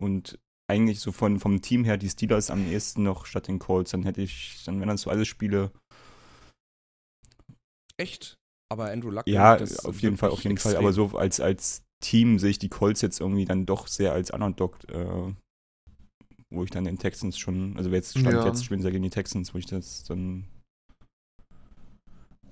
und 0.00 0.38
eigentlich 0.68 1.00
so 1.00 1.12
von, 1.12 1.38
vom 1.38 1.62
Team 1.62 1.84
her 1.84 1.96
die 1.96 2.10
Steelers 2.10 2.50
am 2.50 2.66
ehesten 2.66 3.04
noch 3.04 3.26
statt 3.26 3.46
den 3.46 3.60
Colts. 3.60 3.92
Dann 3.92 4.02
hätte 4.02 4.20
ich, 4.20 4.64
dann 4.64 4.80
wären 4.80 4.88
das 4.88 5.02
so 5.02 5.10
alle 5.10 5.24
Spiele. 5.24 5.70
Echt? 7.96 8.36
Aber 8.70 8.90
Andrew 8.90 9.10
Luck. 9.10 9.26
Ja, 9.26 9.56
auf 9.56 10.02
jeden 10.02 10.16
Fall, 10.16 10.30
auf 10.30 10.42
jeden 10.42 10.58
Fall. 10.58 10.76
Aber 10.76 10.92
so 10.92 11.16
als, 11.16 11.40
als 11.40 11.84
Team 12.00 12.38
sehe 12.38 12.50
ich 12.50 12.58
die 12.58 12.68
Colts 12.68 13.00
jetzt 13.02 13.20
irgendwie 13.20 13.44
dann 13.44 13.66
doch 13.66 13.86
sehr 13.88 14.12
als 14.12 14.30
Underdog, 14.30 14.78
äh, 14.90 15.32
wo 16.50 16.64
ich 16.64 16.70
dann 16.70 16.84
den 16.84 16.98
Texans 16.98 17.38
schon, 17.38 17.76
also 17.76 17.90
jetzt 17.90 18.18
stand 18.18 18.34
Ja. 18.34 18.46
jetzt 18.46 18.64
spielen 18.64 18.82
sie 18.82 18.90
gegen 18.90 19.02
die 19.02 19.10
Texans, 19.10 19.54
wo 19.54 19.58
ich 19.58 19.66
das 19.66 20.04
dann 20.04 20.44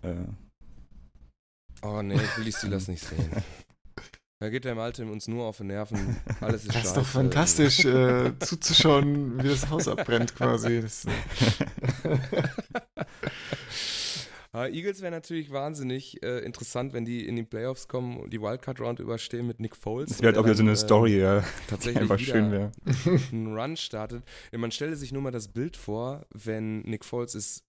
äh, 0.02 0.14
Oh 1.82 2.00
nee, 2.02 2.14
ich 2.14 2.36
will 2.38 2.44
die 2.44 2.52
Steelers 2.52 2.88
nicht 2.88 3.02
sehen. 3.02 3.30
Da 4.38 4.50
geht 4.50 4.66
der 4.66 4.74
Malte 4.74 5.06
uns 5.06 5.28
nur 5.28 5.46
auf 5.46 5.56
den 5.56 5.68
Nerven. 5.68 6.14
Alles 6.42 6.66
ist 6.66 6.74
Das 6.74 6.84
ist 6.84 6.94
doch 6.98 7.06
fantastisch 7.06 7.86
äh, 7.86 8.34
zuzuschauen, 8.40 9.42
wie 9.42 9.48
das 9.48 9.70
Haus 9.70 9.88
abbrennt 9.88 10.36
quasi. 10.36 10.82
Das, 10.82 11.06
Aber 14.56 14.70
Eagles 14.70 15.02
wäre 15.02 15.12
natürlich 15.12 15.52
wahnsinnig 15.52 16.22
äh, 16.22 16.38
interessant, 16.38 16.94
wenn 16.94 17.04
die 17.04 17.26
in 17.26 17.36
die 17.36 17.42
Playoffs 17.42 17.88
kommen 17.88 18.16
und 18.16 18.32
die 18.32 18.40
Wildcard-Round 18.40 19.00
überstehen 19.00 19.46
mit 19.46 19.60
Nick 19.60 19.76
Foles. 19.76 20.08
das 20.08 20.22
wäre 20.22 20.28
halt 20.28 20.38
auch 20.38 20.44
wieder 20.44 20.54
so 20.54 20.62
eine 20.62 20.72
äh, 20.72 20.76
Story, 20.76 21.18
ja, 21.18 21.40
die 21.66 21.66
Tatsächlich 21.68 22.00
einfach 22.00 22.18
schön 22.18 22.50
wäre. 22.50 22.72
einen 23.32 23.54
Run 23.54 23.76
startet. 23.76 24.24
Ja, 24.52 24.58
Man 24.58 24.70
stelle 24.70 24.96
sich 24.96 25.12
nur 25.12 25.20
mal 25.20 25.30
das 25.30 25.48
Bild 25.48 25.76
vor, 25.76 26.24
wenn 26.32 26.80
Nick 26.84 27.04
Foles 27.04 27.34
ist, 27.34 27.64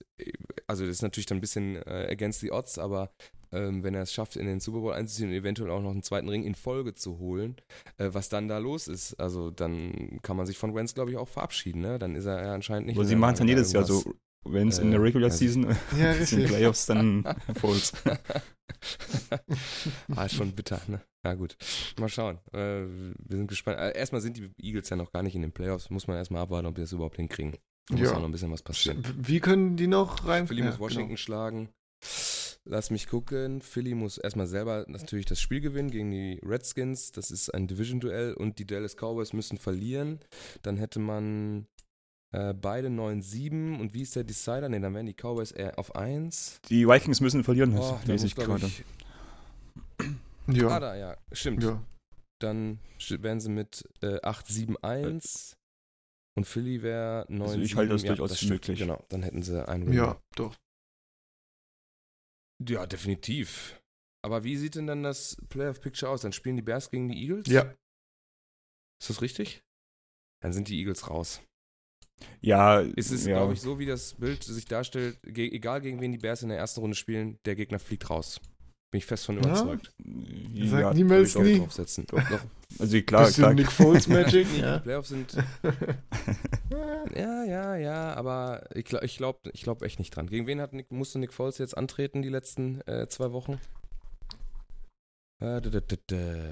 also 0.65 0.86
das 0.86 0.95
ist 0.95 1.02
natürlich 1.02 1.26
dann 1.26 1.39
ein 1.39 1.41
bisschen 1.41 1.76
äh, 1.76 2.08
against 2.10 2.39
the 2.39 2.54
odds, 2.54 2.80
aber 2.80 3.12
ähm, 3.52 3.84
wenn 3.84 3.93
er 3.93 4.04
es 4.04 4.13
schafft, 4.13 4.38
in 4.38 4.45
den 4.45 4.62
Super 4.62 4.80
Bowl 4.80 4.93
einzuziehen 4.93 5.28
und 5.28 5.36
eventuell 5.36 5.71
auch 5.71 5.82
noch 5.82 5.91
einen 5.91 6.04
zweiten 6.04 6.30
Ring 6.30 6.45
in 6.45 6.56
Folge 6.56 6.95
zu 6.95 7.19
holen, 7.19 7.58
äh, 7.97 8.12
was 8.13 8.30
dann 8.30 8.47
da 8.47 8.60
los 8.60 8.88
ist, 8.88 9.19
also 9.19 9.52
dann 9.52 10.19
kann 10.21 10.38
man 10.38 10.45
sich 10.45 10.58
von 10.58 10.73
Wentz, 10.73 10.93
glaube 10.93 11.12
ich, 11.12 11.17
auch 11.17 11.28
verabschieden, 11.28 11.82
ne? 11.82 12.00
Dann 12.00 12.15
ist 12.15 12.28
er 12.28 12.41
ja 12.45 12.54
anscheinend 12.54 12.88
nicht 12.88 12.95
Aber 12.95 13.06
sie 13.06 13.17
machen 13.17 13.34
es 13.34 13.39
dann 13.39 13.50
jedes 13.50 13.73
Jahr 13.73 13.84
so, 13.84 14.04
wenn 14.52 14.68
es 14.70 14.80
in 14.80 14.90
äh, 14.90 14.92
der 14.92 15.02
Regular 15.04 15.30
weiß 15.30 15.42
ich- 15.42 15.54
Season 15.54 15.76
ja, 16.00 16.12
in 16.14 16.26
den. 16.26 16.46
Playoffs 16.48 16.86
dann 16.86 17.24
Foles. 17.60 17.94
ah, 20.16 20.26
ist 20.26 20.36
schon 20.36 20.52
bitter, 20.54 20.82
ne? 20.88 21.02
Ja, 21.26 21.34
gut. 21.34 21.58
Mal 22.00 22.10
schauen. 22.10 22.40
Äh, 22.54 22.86
wir 23.20 23.38
sind 23.38 23.48
gespannt. 23.48 23.78
Äh, 23.80 23.98
erstmal 23.98 24.22
sind 24.22 24.38
die 24.38 24.52
Eagles 24.62 24.90
ja 24.90 24.96
noch 24.96 25.12
gar 25.12 25.24
nicht 25.24 25.36
in 25.36 25.42
den 25.42 25.52
Playoffs. 25.52 25.90
Muss 25.90 26.08
man 26.08 26.18
erstmal 26.18 26.42
abwarten, 26.42 26.68
ob 26.68 26.76
die 26.76 26.82
das 26.82 26.92
überhaupt 26.92 27.18
hinkriegen. 27.18 27.58
Da 27.90 27.96
muss 27.98 28.10
Ja. 28.10 28.16
auch 28.16 28.20
noch 28.20 28.26
ein 28.26 28.32
bisschen 28.32 28.52
was 28.52 28.62
passieren. 28.64 29.04
Wie 29.18 29.40
können 29.40 29.76
die 29.78 29.88
noch 29.88 30.28
rein? 30.28 30.48
Philly 30.48 30.62
Ja, 30.62 30.68
muss 30.68 30.80
Washington 30.80 31.18
schlagen. 31.18 31.70
Lass 32.66 32.92
mich 32.92 33.08
gucken. 33.08 33.62
Philly 33.62 33.96
muss 33.96 34.18
erstmal 34.18 34.48
selber 34.48 34.86
natürlich 34.90 35.26
das 35.26 35.40
Spiel 35.40 35.62
gewinnen 35.62 35.90
gegen 35.90 36.12
die 36.12 36.40
Redskins. 36.44 37.14
Das 37.14 37.32
ist 37.32 37.50
ein 37.54 37.68
Division-Duell 37.68 38.34
und 38.34 38.60
die 38.60 38.66
Dallas 38.68 38.96
Cowboys 38.98 39.32
müssen 39.34 39.58
verlieren. 39.58 40.20
Dann 40.64 40.76
hätte 40.78 41.00
man 41.00 41.68
äh, 42.38 42.54
beide 42.54 42.89
9-7 42.89 43.80
und 43.80 43.93
wie 43.93 44.02
ist 44.04 44.15
der 44.15 44.23
Decider? 44.23 44.69
Ne, 44.69 44.80
dann 44.80 44.93
wären 44.93 45.06
die 45.06 45.13
Cowboys 45.13 45.52
eher 45.52 45.78
auf 45.80 45.95
1. 45.95 46.60
Die 46.69 46.88
Vikings 46.88 47.21
müssen 47.21 47.43
verlieren, 47.43 47.73
Oh, 47.78 47.80
das 47.93 48.06
da 48.06 48.12
lese 48.12 48.28
ich 48.28 48.36
gerade. 48.36 48.69
Genau. 50.47 50.67
Ah, 50.69 50.73
Ja, 50.73 50.80
da, 50.80 50.95
ja, 50.95 51.17
stimmt. 51.32 51.63
ja. 51.63 51.84
Dann 52.39 52.80
wären 53.10 53.39
sie 53.39 53.50
mit 53.50 53.84
äh, 54.02 54.19
8-7-1 54.21 55.56
und 56.38 56.45
Philly 56.45 56.84
wäre 56.84 57.26
9 57.30 57.41
Also 57.47 57.60
ich 57.62 57.76
halte 57.76 57.93
das 57.93 58.04
durchaus 58.04 58.38
stimmt, 58.38 58.52
möglich. 58.52 58.80
Genau, 58.80 59.04
dann 59.10 59.23
hätten 59.23 59.41
sie 59.41 59.67
einen 59.67 59.88
Win. 59.88 59.93
ja, 59.93 60.21
doch. 60.36 60.56
Ja, 62.67 62.86
definitiv. 62.86 63.82
Aber 64.23 64.43
wie 64.43 64.58
sieht 64.58 64.76
denn 64.76 64.88
dann 64.88 65.04
das 65.04 65.38
Playoff-Picture 65.50 66.12
aus? 66.12 66.21
Dann 66.21 66.34
spielen 66.34 66.56
die 66.56 66.62
Bears 66.62 66.89
gegen 66.91 67.08
die 67.10 67.17
Eagles? 67.21 67.47
Ja, 67.47 67.73
Ist 69.02 69.10
das 69.10 69.21
richtig? 69.21 69.62
Dann 70.41 70.54
sind 70.54 70.67
die 70.67 70.78
Eagles 70.80 71.10
raus. 71.10 71.41
Ja, 72.42 72.82
Es 72.82 73.12
ist, 73.12 73.26
ja. 73.28 73.38
glaube 73.38 73.54
ich, 73.54 73.62
so, 73.62 73.78
wie 73.80 73.86
das 73.86 74.14
Bild 74.16 74.44
sich 74.44 74.66
darstellt, 74.66 75.20
ge 75.24 75.50
egal 75.52 75.82
gegen 75.82 76.02
wen 76.02 76.12
die 76.12 76.18
Bears 76.18 76.44
in 76.44 76.50
der 76.50 76.58
ersten 76.58 76.80
Runde 76.82 76.96
spielen, 76.96 77.40
der 77.46 77.56
Gegner 77.56 77.80
fliegt 77.80 78.10
raus. 78.10 78.40
Bin 78.90 79.00
ich 79.00 79.06
fest 79.06 79.26
von 79.26 79.36
Ja. 79.36 79.42
überzeugt. 79.42 79.94
Sag 80.64 80.80
ja, 80.82 80.94
niemals 80.94 81.38
nie. 81.38 81.60
Draufsetzen. 81.60 82.06
Doch. 82.08 82.18
Doch. 82.30 82.40
Also 82.80 83.02
klar, 83.02 83.26
Bisschen 83.26 83.44
klar. 83.44 83.54
Nick 83.54 83.72
Foles 83.72 84.08
Magic, 84.08 84.48
Die 84.56 84.62
ja. 84.62 84.80
Playoffs 84.80 85.10
sind 85.10 85.34
Ja, 87.16 87.44
ja, 87.44 87.76
ja, 87.76 88.14
aber 88.14 88.64
ich 88.76 88.86
glaube 88.86 89.06
ich 89.06 89.18
glaub, 89.18 89.42
ich 89.54 89.62
glaub 89.64 89.82
echt 89.84 90.00
nicht 90.00 90.16
dran. 90.16 90.28
Gegen 90.28 90.48
wen 90.48 90.62
hat 90.62 90.74
Nick, 90.74 90.92
musste 90.92 91.20
Nick 91.20 91.34
Foles 91.34 91.58
jetzt 91.58 91.78
antreten 91.78 92.22
die 92.22 92.30
letzten 92.30 92.82
äh, 92.88 93.08
zwei 93.10 93.32
Wochen? 93.32 93.60
Äh, 95.40 95.62
da, 95.62 95.70
da, 95.70 95.80
da, 95.82 95.96
da. 96.08 96.44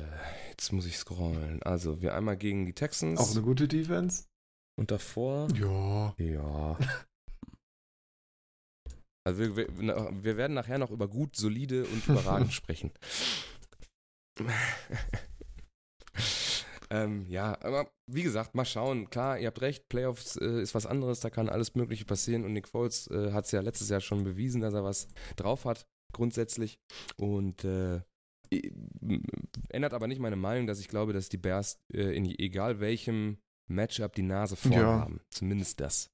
Jetzt 0.49 0.71
muss 0.73 0.85
ich 0.85 0.97
scrollen. 0.97 1.61
Also, 1.63 2.01
wir 2.01 2.13
einmal 2.15 2.37
gegen 2.37 2.65
die 2.65 2.73
Texans 2.73 3.19
Auch 3.19 3.31
eine 3.31 3.41
gute 3.41 3.67
Defense. 3.67 4.25
Und 4.77 4.91
davor. 4.91 5.47
Ja. 5.55 6.13
Ja. 6.17 6.77
Also, 9.27 9.57
wir, 9.57 9.67
wir, 9.77 10.37
werden 10.37 10.53
nachher 10.53 10.77
noch 10.77 10.91
über 10.91 11.07
gut, 11.07 11.35
solide 11.35 11.85
und 11.85 12.07
überragend 12.07 12.53
sprechen. 12.53 12.91
ähm, 16.91 17.25
ja, 17.27 17.57
aber 17.61 17.89
wie 18.07 18.21
gesagt, 18.21 18.53
mal 18.53 18.65
schauen. 18.65 19.09
Klar, 19.09 19.39
ihr 19.39 19.47
habt 19.47 19.61
recht, 19.61 19.89
Playoffs 19.89 20.35
äh, 20.35 20.61
ist 20.61 20.75
was 20.75 20.85
anderes, 20.85 21.21
da 21.21 21.31
kann 21.31 21.49
alles 21.49 21.73
Mögliche 21.73 22.05
passieren 22.05 22.43
und 22.43 22.53
Nick 22.53 22.67
Foles 22.67 23.07
äh, 23.07 23.31
hat 23.31 23.45
es 23.45 23.51
ja 23.51 23.61
letztes 23.61 23.89
Jahr 23.89 24.01
schon 24.01 24.23
bewiesen, 24.23 24.61
dass 24.61 24.75
er 24.75 24.83
was 24.83 25.07
drauf 25.37 25.65
hat, 25.65 25.87
grundsätzlich. 26.13 26.77
Und 27.17 27.63
äh, 27.63 28.01
ändert 29.69 29.93
aber 29.93 30.07
nicht 30.07 30.19
meine 30.19 30.35
Meinung, 30.35 30.67
dass 30.67 30.79
ich 30.79 30.87
glaube, 30.87 31.13
dass 31.13 31.29
die 31.29 31.37
Bears 31.37 31.79
äh, 31.93 32.15
in 32.15 32.25
egal 32.25 32.79
welchem 32.79 33.39
Matchup 33.67 34.13
die 34.15 34.21
Nase 34.23 34.55
vorn 34.55 34.73
Ja. 34.73 34.99
haben. 34.99 35.21
Zumindest 35.29 35.79
das. 35.79 36.09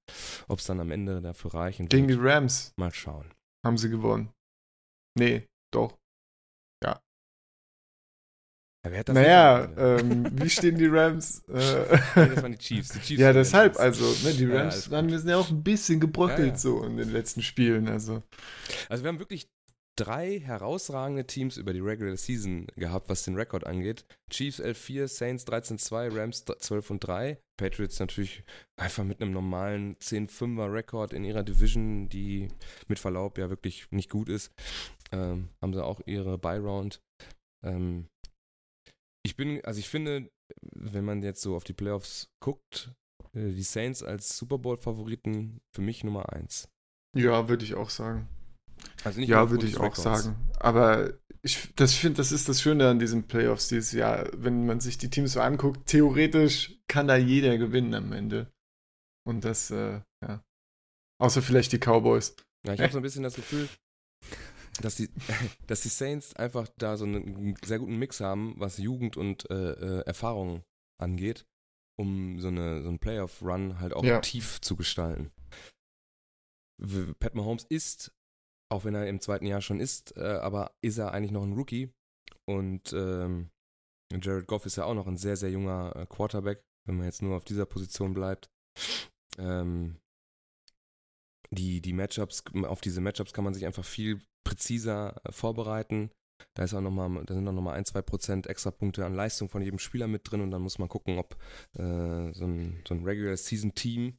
Ob 0.47 0.59
es 0.59 0.65
dann 0.65 0.79
am 0.79 0.91
Ende 0.91 1.21
dafür 1.21 1.53
reichen 1.53 1.87
Gegen 1.89 2.07
die 2.07 2.17
wird, 2.19 2.25
Rams 2.33 2.73
mal 2.77 2.93
schauen. 2.93 3.31
haben 3.65 3.77
sie 3.77 3.89
gewonnen. 3.89 4.31
Nee, 5.17 5.47
doch. 5.73 5.97
Ja, 8.83 8.89
wer 8.93 8.99
hat 9.01 9.09
das 9.09 9.13
Naja, 9.13 9.69
ähm, 9.77 10.25
wie 10.41 10.49
stehen 10.49 10.75
die 10.75 10.87
Rams? 10.87 11.43
Äh, 11.49 11.99
Nee, 12.15 12.29
das 12.33 12.41
waren 12.41 12.51
die 12.53 12.57
Chiefs. 12.57 12.89
Die 12.93 12.99
Chiefs 12.99 13.21
ja, 13.21 13.31
deshalb, 13.31 13.77
also, 13.79 14.05
ne, 14.27 14.33
die 14.33 14.45
Ja, 14.45 14.55
Rams 14.61 14.73
alles 14.73 14.89
waren, 14.91 15.07
wir 15.11 15.19
sind 15.19 15.29
ja 15.29 15.37
auch 15.37 15.49
ein 15.51 15.61
bisschen 15.61 15.99
gebröckelt 15.99 16.39
Ja, 16.39 16.45
ja. 16.47 16.57
so 16.57 16.83
in 16.83 16.97
den 16.97 17.11
letzten 17.11 17.43
Spielen. 17.43 17.87
Also, 17.87 18.23
Also 18.89 19.03
wir 19.03 19.09
haben 19.09 19.19
wirklich 19.19 19.47
drei 20.01 20.39
herausragende 20.39 21.27
Teams 21.27 21.57
über 21.57 21.73
die 21.73 21.79
Regular 21.79 22.17
Season 22.17 22.65
gehabt, 22.75 23.07
was 23.09 23.23
den 23.23 23.35
Rekord 23.35 23.67
angeht. 23.67 24.05
Chiefs 24.31 24.59
11-4, 24.59 25.07
Saints 25.07 25.45
13-2, 25.45 26.17
Rams 26.17 26.45
12-3. 26.45 27.37
Patriots 27.57 27.99
natürlich 27.99 28.43
einfach 28.79 29.03
mit 29.03 29.21
einem 29.21 29.31
normalen 29.31 29.95
10-5er 29.97 30.73
Rekord 30.73 31.13
in 31.13 31.23
ihrer 31.23 31.43
Division, 31.43 32.09
die 32.09 32.47
mit 32.87 32.97
Verlaub 32.97 33.37
ja 33.37 33.51
wirklich 33.51 33.91
nicht 33.91 34.09
gut 34.09 34.29
ist. 34.29 34.51
Ähm, 35.11 35.49
haben 35.61 35.73
sie 35.73 35.83
auch 35.83 36.01
ihre 36.07 36.39
Buy-Round. 36.39 36.99
Ähm, 37.63 38.07
ich 39.23 39.35
bin, 39.35 39.63
also 39.63 39.79
ich 39.79 39.89
finde, 39.89 40.31
wenn 40.71 41.05
man 41.05 41.21
jetzt 41.21 41.41
so 41.41 41.55
auf 41.55 41.63
die 41.63 41.73
Playoffs 41.73 42.27
guckt, 42.43 42.91
äh, 43.33 43.51
die 43.51 43.61
Saints 43.61 44.01
als 44.01 44.35
Super 44.35 44.57
Bowl-Favoriten 44.57 45.61
für 45.75 45.83
mich 45.83 46.03
Nummer 46.03 46.33
eins. 46.33 46.67
ja, 47.15 47.47
würde 47.47 47.65
ich 47.65 47.75
auch 47.75 47.91
sagen. 47.91 48.27
Also 49.03 49.19
nicht 49.19 49.29
Ja, 49.29 49.49
würde 49.49 49.65
ich 49.65 49.77
auch 49.77 49.95
sagen. 49.95 50.35
Aber 50.59 51.13
ich 51.41 51.73
das 51.75 51.93
finde, 51.95 52.17
das 52.17 52.31
ist 52.31 52.47
das 52.49 52.61
Schöne 52.61 52.87
an 52.89 52.99
diesen 52.99 53.27
Playoffs 53.27 53.67
dieses 53.67 53.91
Jahr. 53.93 54.29
Wenn 54.33 54.65
man 54.65 54.79
sich 54.79 54.97
die 54.97 55.09
Teams 55.09 55.33
so 55.33 55.41
anguckt, 55.41 55.87
theoretisch 55.87 56.79
kann 56.87 57.07
da 57.07 57.15
jeder 57.15 57.57
gewinnen 57.57 57.93
am 57.95 58.11
Ende. 58.13 58.51
Und 59.27 59.43
das, 59.45 59.71
äh, 59.71 60.01
ja. 60.23 60.43
Außer 61.19 61.41
vielleicht 61.41 61.71
die 61.71 61.79
Cowboys. 61.79 62.35
Ja, 62.65 62.73
ich 62.73 62.81
habe 62.81 62.91
so 62.91 62.99
ein 62.99 63.03
bisschen 63.03 63.23
das 63.23 63.35
Gefühl, 63.35 63.67
dass 64.81 64.95
die, 64.95 65.09
dass 65.67 65.81
die 65.81 65.89
Saints 65.89 66.35
einfach 66.35 66.67
da 66.77 66.97
so 66.97 67.05
einen 67.05 67.55
sehr 67.63 67.79
guten 67.79 67.97
Mix 67.97 68.19
haben, 68.19 68.53
was 68.57 68.77
Jugend 68.77 69.17
und 69.17 69.49
äh, 69.49 69.71
äh, 69.71 70.01
Erfahrung 70.05 70.63
angeht, 70.99 71.45
um 71.99 72.39
so, 72.39 72.47
eine, 72.49 72.81
so 72.83 72.89
einen 72.89 72.99
Playoff-Run 72.99 73.79
halt 73.79 73.93
auch 73.93 74.03
Ja. 74.03 74.19
tief 74.19 74.61
zu 74.61 74.75
gestalten. 74.75 75.31
Pat 77.19 77.35
Mahomes 77.35 77.63
ist, 77.69 78.11
auch 78.71 78.85
wenn 78.85 78.95
er 78.95 79.07
im 79.07 79.19
zweiten 79.19 79.45
Jahr 79.45 79.61
schon 79.61 79.79
ist, 79.79 80.15
äh, 80.17 80.21
aber 80.21 80.71
ist 80.81 80.97
er 80.97 81.13
eigentlich 81.13 81.31
noch 81.31 81.43
ein 81.43 81.53
Rookie. 81.53 81.93
Und 82.45 82.93
ähm, 82.93 83.49
Jared 84.11 84.47
Goff 84.47 84.65
ist 84.65 84.77
ja 84.77 84.85
auch 84.85 84.93
noch 84.93 85.07
ein 85.07 85.17
sehr, 85.17 85.35
sehr 85.35 85.51
junger 85.51 85.95
äh, 85.95 86.05
Quarterback, 86.05 86.63
wenn 86.85 86.97
man 86.97 87.05
jetzt 87.05 87.21
nur 87.21 87.35
auf 87.35 87.43
dieser 87.43 87.65
Position 87.65 88.13
bleibt. 88.13 88.49
Ähm, 89.37 89.97
die, 91.51 91.81
die 91.81 91.93
Matchups, 91.93 92.43
auf 92.63 92.81
diese 92.81 93.01
Matchups 93.01 93.33
kann 93.33 93.43
man 93.43 93.53
sich 93.53 93.65
einfach 93.65 93.85
viel 93.85 94.21
präziser 94.45 95.21
äh, 95.25 95.31
vorbereiten. 95.31 96.09
Da 96.55 96.63
ist 96.63 96.73
auch 96.73 96.81
noch 96.81 96.91
mal, 96.91 97.23
da 97.25 97.33
sind 97.35 97.47
auch 97.47 97.53
nochmal 97.53 97.77
ein, 97.77 97.85
zwei 97.85 98.01
Prozent 98.01 98.47
extra 98.47 98.71
Punkte 98.71 99.05
an 99.05 99.13
Leistung 99.13 99.49
von 99.49 99.61
jedem 99.61 99.79
Spieler 99.79 100.07
mit 100.07 100.29
drin 100.29 100.41
und 100.41 100.51
dann 100.51 100.61
muss 100.61 100.79
man 100.79 100.89
gucken, 100.89 101.19
ob 101.19 101.35
äh, 101.73 102.33
so, 102.33 102.45
ein, 102.45 102.81
so 102.87 102.95
ein 102.95 103.03
Regular 103.03 103.37
Season 103.37 103.75
Team, 103.75 104.17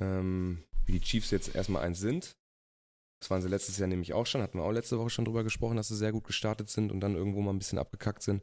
ähm, 0.00 0.64
wie 0.86 0.92
die 0.92 1.00
Chiefs 1.00 1.32
jetzt 1.32 1.54
erstmal 1.54 1.82
eins 1.82 1.98
sind. 1.98 2.37
Das 3.20 3.30
waren 3.30 3.42
sie 3.42 3.48
letztes 3.48 3.78
Jahr 3.78 3.88
nämlich 3.88 4.12
auch 4.12 4.26
schon, 4.26 4.42
hatten 4.42 4.58
wir 4.58 4.64
auch 4.64 4.72
letzte 4.72 4.98
Woche 4.98 5.10
schon 5.10 5.24
drüber 5.24 5.42
gesprochen, 5.42 5.76
dass 5.76 5.88
sie 5.88 5.96
sehr 5.96 6.12
gut 6.12 6.24
gestartet 6.24 6.70
sind 6.70 6.92
und 6.92 7.00
dann 7.00 7.16
irgendwo 7.16 7.40
mal 7.40 7.52
ein 7.52 7.58
bisschen 7.58 7.78
abgekackt 7.78 8.22
sind. 8.22 8.42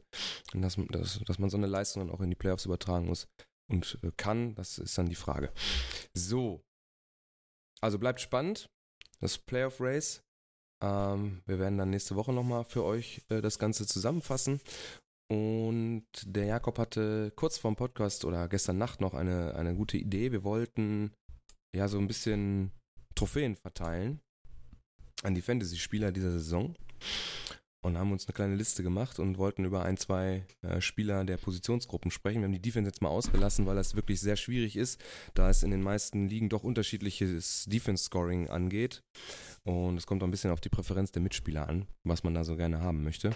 Und 0.52 0.62
dass, 0.62 0.76
dass, 0.90 1.20
dass 1.20 1.38
man 1.38 1.48
so 1.48 1.56
eine 1.56 1.66
Leistung 1.66 2.06
dann 2.06 2.14
auch 2.14 2.20
in 2.20 2.30
die 2.30 2.36
Playoffs 2.36 2.66
übertragen 2.66 3.06
muss 3.06 3.26
und 3.70 3.98
äh, 4.02 4.10
kann, 4.16 4.54
das 4.54 4.78
ist 4.78 4.96
dann 4.98 5.08
die 5.08 5.14
Frage. 5.14 5.52
So. 6.14 6.62
Also 7.80 7.98
bleibt 7.98 8.20
spannend, 8.20 8.68
das 9.20 9.38
Playoff 9.38 9.80
Race. 9.80 10.22
Ähm, 10.82 11.42
wir 11.46 11.58
werden 11.58 11.78
dann 11.78 11.90
nächste 11.90 12.16
Woche 12.16 12.32
nochmal 12.32 12.64
für 12.64 12.84
euch 12.84 13.22
äh, 13.28 13.40
das 13.40 13.58
Ganze 13.58 13.86
zusammenfassen. 13.86 14.60
Und 15.28 16.06
der 16.22 16.44
Jakob 16.44 16.78
hatte 16.78 17.32
kurz 17.34 17.58
vorm 17.58 17.76
Podcast 17.76 18.24
oder 18.24 18.46
gestern 18.48 18.78
Nacht 18.78 19.00
noch 19.00 19.14
eine, 19.14 19.54
eine 19.56 19.74
gute 19.74 19.96
Idee. 19.96 20.32
Wir 20.32 20.44
wollten 20.44 21.12
ja 21.74 21.88
so 21.88 21.98
ein 21.98 22.06
bisschen 22.06 22.70
Trophäen 23.14 23.56
verteilen 23.56 24.20
an 25.22 25.34
die 25.34 25.42
Fantasy-Spieler 25.42 26.12
dieser 26.12 26.30
Saison 26.30 26.74
und 27.86 27.96
haben 27.96 28.12
uns 28.12 28.26
eine 28.26 28.34
kleine 28.34 28.56
Liste 28.56 28.82
gemacht 28.82 29.18
und 29.18 29.38
wollten 29.38 29.64
über 29.64 29.84
ein, 29.84 29.96
zwei 29.96 30.44
äh, 30.62 30.80
Spieler 30.80 31.24
der 31.24 31.36
Positionsgruppen 31.36 32.10
sprechen. 32.10 32.40
Wir 32.40 32.46
haben 32.46 32.52
die 32.52 32.60
Defense 32.60 32.88
jetzt 32.88 33.00
mal 33.00 33.08
ausgelassen, 33.08 33.64
weil 33.66 33.76
das 33.76 33.94
wirklich 33.94 34.20
sehr 34.20 34.36
schwierig 34.36 34.76
ist, 34.76 35.00
da 35.34 35.48
es 35.48 35.62
in 35.62 35.70
den 35.70 35.82
meisten 35.82 36.28
Ligen 36.28 36.48
doch 36.48 36.64
unterschiedliches 36.64 37.64
Defense-Scoring 37.68 38.50
angeht. 38.50 39.02
Und 39.64 39.96
es 39.96 40.06
kommt 40.06 40.22
auch 40.22 40.26
ein 40.26 40.32
bisschen 40.32 40.50
auf 40.50 40.60
die 40.60 40.68
Präferenz 40.68 41.12
der 41.12 41.22
Mitspieler 41.22 41.68
an, 41.68 41.86
was 42.04 42.24
man 42.24 42.34
da 42.34 42.44
so 42.44 42.56
gerne 42.56 42.80
haben 42.80 43.02
möchte. 43.02 43.34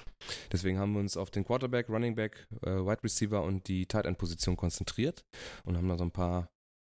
Deswegen 0.53 0.79
haben 0.79 0.93
wir 0.93 1.01
uns 1.01 1.17
auf 1.17 1.31
den 1.31 1.45
Quarterback, 1.45 1.89
Running 1.89 2.15
Back, 2.15 2.47
äh, 2.63 2.71
Wide 2.71 3.03
Receiver 3.05 3.43
und 3.43 3.69
die 3.69 3.87
Tight 3.87 4.05
End 4.07 4.19
Position 4.19 4.57
konzentriert 4.57 5.25
und 5.65 5.77
haben 5.77 5.89
da 5.89 5.97
so 5.97 6.05
ein 6.05 6.13
paar 6.13 6.51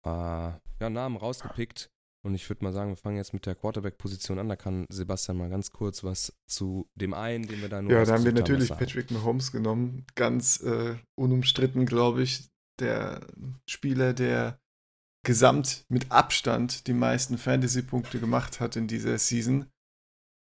äh, 0.06 0.10
ja, 0.10 0.90
Namen 0.90 1.18
rausgepickt, 1.18 1.91
und 2.24 2.36
ich 2.36 2.48
würde 2.50 2.64
mal 2.64 2.74
sagen, 2.74 2.92
wir 2.92 2.98
fangen 2.98 3.18
jetzt 3.18 3.34
mit 3.34 3.46
der 3.48 3.56
Quarterback-Position 3.56 4.38
an. 4.38 4.48
Da 4.48 4.56
kann 4.56 4.86
Sebastian 4.90 5.38
mal 5.38 5.50
ganz 5.50 5.72
kurz 5.72 6.04
was 6.04 6.34
zu 6.46 6.88
dem 6.94 7.14
einen, 7.16 7.48
den 7.48 7.62
wir 7.62 7.70
da 7.70 7.82
nur 7.82 7.92
Ja, 7.92 8.06
da 8.06 8.14
haben 8.14 8.26
wir 8.26 8.32
natürlich 8.32 8.70
haben, 8.70 8.78
Patrick 8.78 9.10
Mahomes 9.10 9.52
genommen. 9.52 10.06
Ganz 10.14 10.62
äh, 10.62 10.96
unumstritten, 11.16 11.86
glaube 11.86 12.22
ich. 12.24 12.50
Der 12.80 13.22
Spieler, 13.68 14.14
der 14.14 14.60
gesamt 15.24 15.86
mit 15.90 16.12
Abstand 16.12 16.88
die 16.88 16.94
meisten 16.94 17.38
Fantasy-Punkte 17.38 18.20
gemacht 18.20 18.60
hat 18.60 18.76
in 18.76 18.88
dieser 18.88 19.18
Season. 19.18 19.66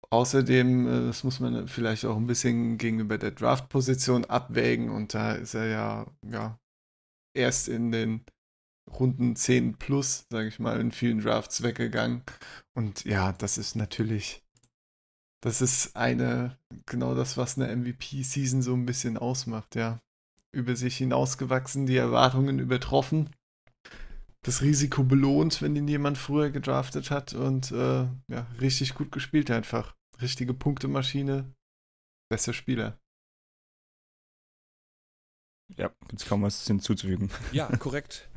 Außerdem, 0.08 0.86
äh, 0.86 1.06
das 1.08 1.24
muss 1.24 1.40
man 1.40 1.68
vielleicht 1.68 2.06
auch 2.06 2.16
ein 2.16 2.26
bisschen 2.26 2.78
gegenüber 2.78 3.18
der 3.18 3.32
Draft-Position 3.32 4.24
abwägen. 4.24 4.88
Und 4.88 5.12
da 5.12 5.32
ist 5.32 5.52
er 5.52 5.66
ja, 5.66 6.06
ja 6.26 6.58
erst 7.34 7.68
in 7.68 7.92
den 7.92 8.24
Runden 8.98 9.36
10 9.36 9.78
plus, 9.78 10.26
sage 10.30 10.48
ich 10.48 10.58
mal, 10.58 10.80
in 10.80 10.90
vielen 10.90 11.20
Drafts 11.20 11.62
weggegangen. 11.62 12.22
Und 12.74 13.04
ja, 13.04 13.32
das 13.32 13.58
ist 13.58 13.76
natürlich, 13.76 14.42
das 15.42 15.60
ist 15.60 15.96
eine, 15.96 16.58
genau 16.86 17.14
das, 17.14 17.36
was 17.36 17.58
eine 17.58 17.74
MVP-Season 17.74 18.62
so 18.62 18.74
ein 18.74 18.86
bisschen 18.86 19.16
ausmacht, 19.16 19.74
ja. 19.74 20.00
Über 20.52 20.76
sich 20.76 20.96
hinausgewachsen, 20.96 21.86
die 21.86 21.96
Erwartungen 21.96 22.58
übertroffen, 22.58 23.30
das 24.42 24.62
Risiko 24.62 25.02
belohnt, 25.02 25.60
wenn 25.60 25.76
ihn 25.76 25.88
jemand 25.88 26.16
früher 26.18 26.50
gedraftet 26.50 27.10
hat 27.10 27.34
und 27.34 27.72
äh, 27.72 28.06
ja, 28.28 28.46
richtig 28.60 28.94
gut 28.94 29.10
gespielt 29.10 29.50
einfach. 29.50 29.94
Richtige 30.20 30.54
Punktemaschine, 30.54 31.52
bester 32.30 32.52
Spieler. 32.52 32.98
Ja, 35.76 35.90
jetzt 36.12 36.26
kaum 36.26 36.42
was 36.42 36.64
hinzuzufügen. 36.66 37.30
Ja, 37.52 37.66
korrekt. 37.76 38.30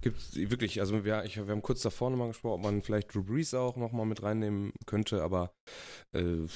Gibt 0.00 0.18
es 0.18 0.36
wirklich, 0.36 0.80
also 0.80 1.04
wir, 1.04 1.24
ich, 1.24 1.36
wir 1.36 1.48
haben 1.48 1.62
kurz 1.62 1.82
davor 1.82 2.10
nochmal 2.10 2.28
gesprochen, 2.28 2.54
ob 2.54 2.62
man 2.62 2.82
vielleicht 2.82 3.12
Drew 3.12 3.24
Brees 3.24 3.52
auch 3.54 3.76
nochmal 3.76 4.06
mit 4.06 4.22
reinnehmen 4.22 4.72
könnte, 4.86 5.22
aber 5.22 5.52
äh, 6.12 6.46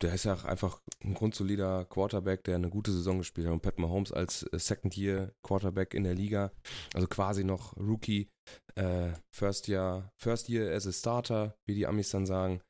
der 0.00 0.14
ist 0.14 0.24
ja 0.24 0.34
einfach 0.44 0.80
ein 1.02 1.14
grundsolider 1.14 1.86
Quarterback, 1.86 2.44
der 2.44 2.54
eine 2.54 2.70
gute 2.70 2.92
Saison 2.92 3.18
gespielt 3.18 3.48
hat. 3.48 3.52
Und 3.52 3.62
Pat 3.62 3.78
Mahomes 3.78 4.12
als 4.12 4.44
äh, 4.44 4.58
Second-Year-Quarterback 4.58 5.92
in 5.94 6.04
der 6.04 6.14
Liga, 6.14 6.52
also 6.94 7.08
quasi 7.08 7.42
noch 7.42 7.76
Rookie, 7.76 8.28
äh, 8.76 9.10
First 9.32 9.66
Year, 9.66 10.12
First 10.16 10.48
Year 10.48 10.72
as 10.72 10.86
a 10.86 10.92
Starter, 10.92 11.56
wie 11.66 11.74
die 11.74 11.86
Amis 11.86 12.10
dann 12.10 12.26
sagen. 12.26 12.60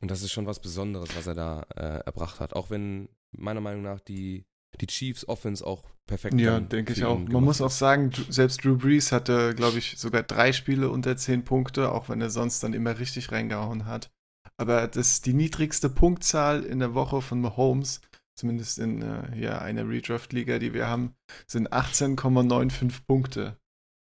Und 0.00 0.10
das 0.10 0.22
ist 0.22 0.32
schon 0.32 0.46
was 0.46 0.60
Besonderes, 0.60 1.16
was 1.16 1.26
er 1.26 1.34
da 1.34 1.62
äh, 1.74 2.04
erbracht 2.04 2.38
hat. 2.38 2.54
Auch 2.54 2.70
wenn 2.70 3.08
meiner 3.36 3.60
Meinung 3.60 3.82
nach 3.82 4.00
die 4.00 4.44
die 4.80 4.86
Chiefs 4.86 5.26
Offense 5.28 5.66
auch 5.66 5.84
perfekt. 6.06 6.40
Ja, 6.40 6.60
denke 6.60 6.92
ich 6.92 7.04
auch. 7.04 7.18
Man 7.18 7.44
muss 7.44 7.60
auch 7.60 7.70
sagen, 7.70 8.10
selbst 8.28 8.64
Drew 8.64 8.76
Brees 8.76 9.12
hatte, 9.12 9.54
glaube 9.54 9.78
ich, 9.78 9.96
sogar 9.98 10.22
drei 10.22 10.52
Spiele 10.52 10.90
unter 10.90 11.16
zehn 11.16 11.44
Punkte, 11.44 11.92
auch 11.92 12.08
wenn 12.08 12.20
er 12.20 12.30
sonst 12.30 12.62
dann 12.62 12.74
immer 12.74 12.98
richtig 12.98 13.32
reingehauen 13.32 13.86
hat. 13.86 14.10
Aber 14.56 14.86
das 14.86 15.08
ist 15.08 15.26
die 15.26 15.34
niedrigste 15.34 15.88
Punktzahl 15.88 16.62
in 16.62 16.78
der 16.78 16.94
Woche 16.94 17.22
von 17.22 17.40
Mahomes, 17.40 18.00
zumindest 18.36 18.78
in 18.78 19.02
äh, 19.02 19.36
ja, 19.36 19.58
einer 19.58 19.88
Redraft-Liga, 19.88 20.58
die 20.58 20.74
wir 20.74 20.88
haben, 20.88 21.14
sind 21.46 21.72
18,95 21.72 23.04
Punkte. 23.06 23.56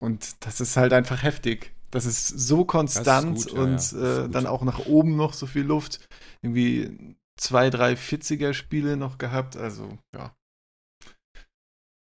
Und 0.01 0.45
das 0.45 0.61
ist 0.61 0.77
halt 0.77 0.93
einfach 0.93 1.23
heftig. 1.23 1.73
Das 1.91 2.07
ist 2.07 2.27
so 2.27 2.65
konstant 2.65 3.39
ist 3.39 3.51
gut, 3.51 3.59
und 3.59 3.93
ja, 3.93 3.99
ja. 3.99 4.25
Äh, 4.25 4.29
dann 4.29 4.47
auch 4.47 4.63
nach 4.63 4.87
oben 4.87 5.17
noch 5.17 5.33
so 5.33 5.47
viel 5.47 5.63
Luft. 5.63 6.09
Irgendwie 6.43 7.17
zwei, 7.37 7.71
drei 7.71 7.93
40er 7.93 8.53
Spiele 8.53 8.97
noch 8.97 9.19
gehabt. 9.19 9.57
Also, 9.57 9.97
ja. 10.15 10.35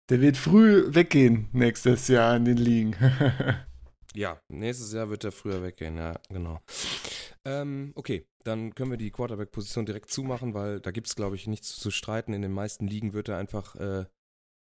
Der 0.10 0.22
wird 0.22 0.38
früh 0.38 0.92
weggehen 0.96 1.50
nächstes 1.52 2.08
Jahr 2.08 2.36
in 2.36 2.46
den 2.46 2.58
Ligen. 2.58 2.96
ja, 4.16 4.42
nächstes 4.48 4.92
Jahr 4.92 5.12
wird 5.12 5.24
er 5.24 5.32
früher 5.32 5.62
weggehen, 5.62 5.98
ja, 5.98 6.20
genau. 6.30 6.60
Ähm, 7.46 7.92
okay, 7.94 8.26
dann 8.44 8.74
können 8.74 8.90
wir 8.90 8.98
die 8.98 9.12
Quarterback-Position 9.12 9.86
direkt 9.86 10.10
zumachen, 10.10 10.56
weil 10.56 10.80
da 10.80 10.90
gibt 10.90 11.06
es, 11.06 11.16
glaube 11.16 11.36
ich, 11.36 11.46
nichts 11.46 11.78
zu 11.78 11.92
streiten. 11.92 12.34
In 12.34 12.42
den 12.42 12.52
meisten 12.52 12.88
Ligen 12.88 13.14
wird 13.14 13.30
er 13.30 13.38
einfach 13.38 13.76
äh, 13.76 14.06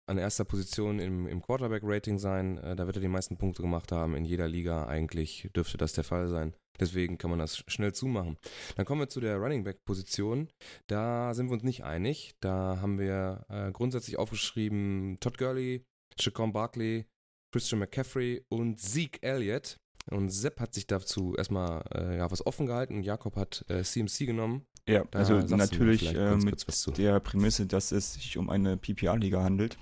an 0.07 0.19
erster 0.19 0.45
Position 0.45 0.99
im, 0.99 1.29
im 1.29 1.41
Quarterback-Rating 1.41 2.19
sein. 2.19 2.59
Äh, 2.59 2.75
da 2.75 2.87
wird 2.87 2.97
er 2.97 3.03
die 3.03 3.09
meisten 3.09 3.37
Punkte 3.37 3.63
gemacht 3.63 3.93
haben. 3.93 4.17
In 4.17 4.25
jeder 4.25 4.49
Liga 4.49 4.87
eigentlich 4.87 5.49
dürfte 5.55 5.79
das 5.79 5.93
der 5.93 6.05
Fall 6.05 6.27
sein. 6.27 6.57
Deswegen 6.81 7.19
kann 7.19 7.31
man 7.31 7.39
das 7.39 7.65
schnell 7.69 7.93
zumachen. 7.93 8.37
Dann 8.77 8.87
kommen 8.87 9.01
wir 9.01 9.09
zu 9.09 9.21
der 9.21 9.37
Running 9.37 9.65
Back-Position. 9.65 10.49
Da 10.87 11.35
sind 11.35 11.49
wir 11.49 11.55
uns 11.55 11.65
nicht 11.65 11.85
einig. 11.85 12.35
Da 12.41 12.79
haben 12.81 12.99
wir 12.99 13.45
äh, 13.49 13.73
grundsätzlich 13.73 14.19
aufgeschrieben 14.19 15.19
Todd 15.21 15.39
Gurley, 15.39 15.85
Shaquan 16.21 16.53
Barkley, 16.53 17.07
Christian 17.53 17.79
McCaffrey 17.79 18.45
und 18.49 18.79
Zeke 18.79 19.23
Elliott. 19.23 19.79
Und 20.11 20.31
Sepp 20.31 20.61
hat 20.61 20.73
sich 20.73 20.87
dazu 20.87 21.35
erstmal 21.37 21.83
äh, 21.93 22.19
ja, 22.19 22.31
was 22.31 22.47
offen 22.47 22.67
gehalten 22.67 22.97
und 22.97 23.03
Jakob 23.03 23.35
hat 23.37 23.65
äh, 23.69 23.83
CMC 23.83 24.27
genommen. 24.27 24.67
Ja, 24.89 25.05
da 25.11 25.19
also 25.19 25.41
natürlich 25.57 26.15
äh, 26.15 26.37
mit 26.37 26.65
der 26.97 27.19
Prämisse, 27.19 27.67
dass 27.67 27.91
es 27.91 28.15
sich 28.15 28.39
um 28.39 28.49
eine 28.49 28.77
PPR-Liga 28.77 29.43
handelt. 29.43 29.77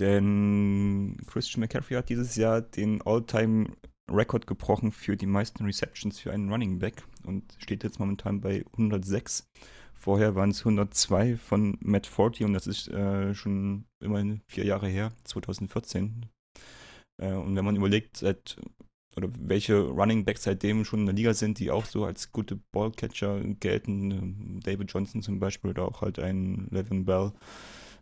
Denn 0.00 1.16
Christian 1.26 1.60
McCaffrey 1.60 1.96
hat 1.96 2.08
dieses 2.08 2.34
Jahr 2.34 2.60
den 2.60 3.02
All-Time 3.02 3.68
Rekord 4.10 4.46
gebrochen 4.46 4.92
für 4.92 5.16
die 5.16 5.26
meisten 5.26 5.64
Receptions 5.64 6.18
für 6.18 6.32
einen 6.32 6.50
Running 6.50 6.78
Back 6.78 7.02
und 7.24 7.44
steht 7.58 7.84
jetzt 7.84 7.98
momentan 7.98 8.40
bei 8.40 8.64
106. 8.72 9.46
Vorher 9.94 10.34
waren 10.34 10.50
es 10.50 10.60
102 10.60 11.36
von 11.36 11.76
Matt 11.80 12.06
Forty 12.06 12.44
und 12.44 12.54
das 12.54 12.66
ist 12.66 12.88
äh, 12.88 13.34
schon 13.34 13.84
immerhin 14.02 14.40
vier 14.48 14.64
Jahre 14.64 14.88
her, 14.88 15.12
2014. 15.24 16.26
Äh, 17.22 17.34
und 17.34 17.54
wenn 17.54 17.64
man 17.64 17.76
überlegt, 17.76 18.16
seit 18.16 18.56
oder 19.16 19.28
welche 19.38 19.80
Running 19.80 20.24
Backs 20.24 20.44
seitdem 20.44 20.84
schon 20.84 21.00
in 21.00 21.06
der 21.06 21.14
Liga 21.14 21.34
sind, 21.34 21.58
die 21.58 21.70
auch 21.70 21.84
so 21.84 22.04
als 22.04 22.32
gute 22.32 22.60
Ballcatcher 22.72 23.40
gelten, 23.60 24.58
äh, 24.58 24.60
David 24.62 24.90
Johnson 24.92 25.22
zum 25.22 25.38
Beispiel 25.38 25.70
oder 25.70 25.84
auch 25.84 26.00
halt 26.00 26.18
ein 26.18 26.68
Levin 26.70 27.04
Bell, 27.04 27.32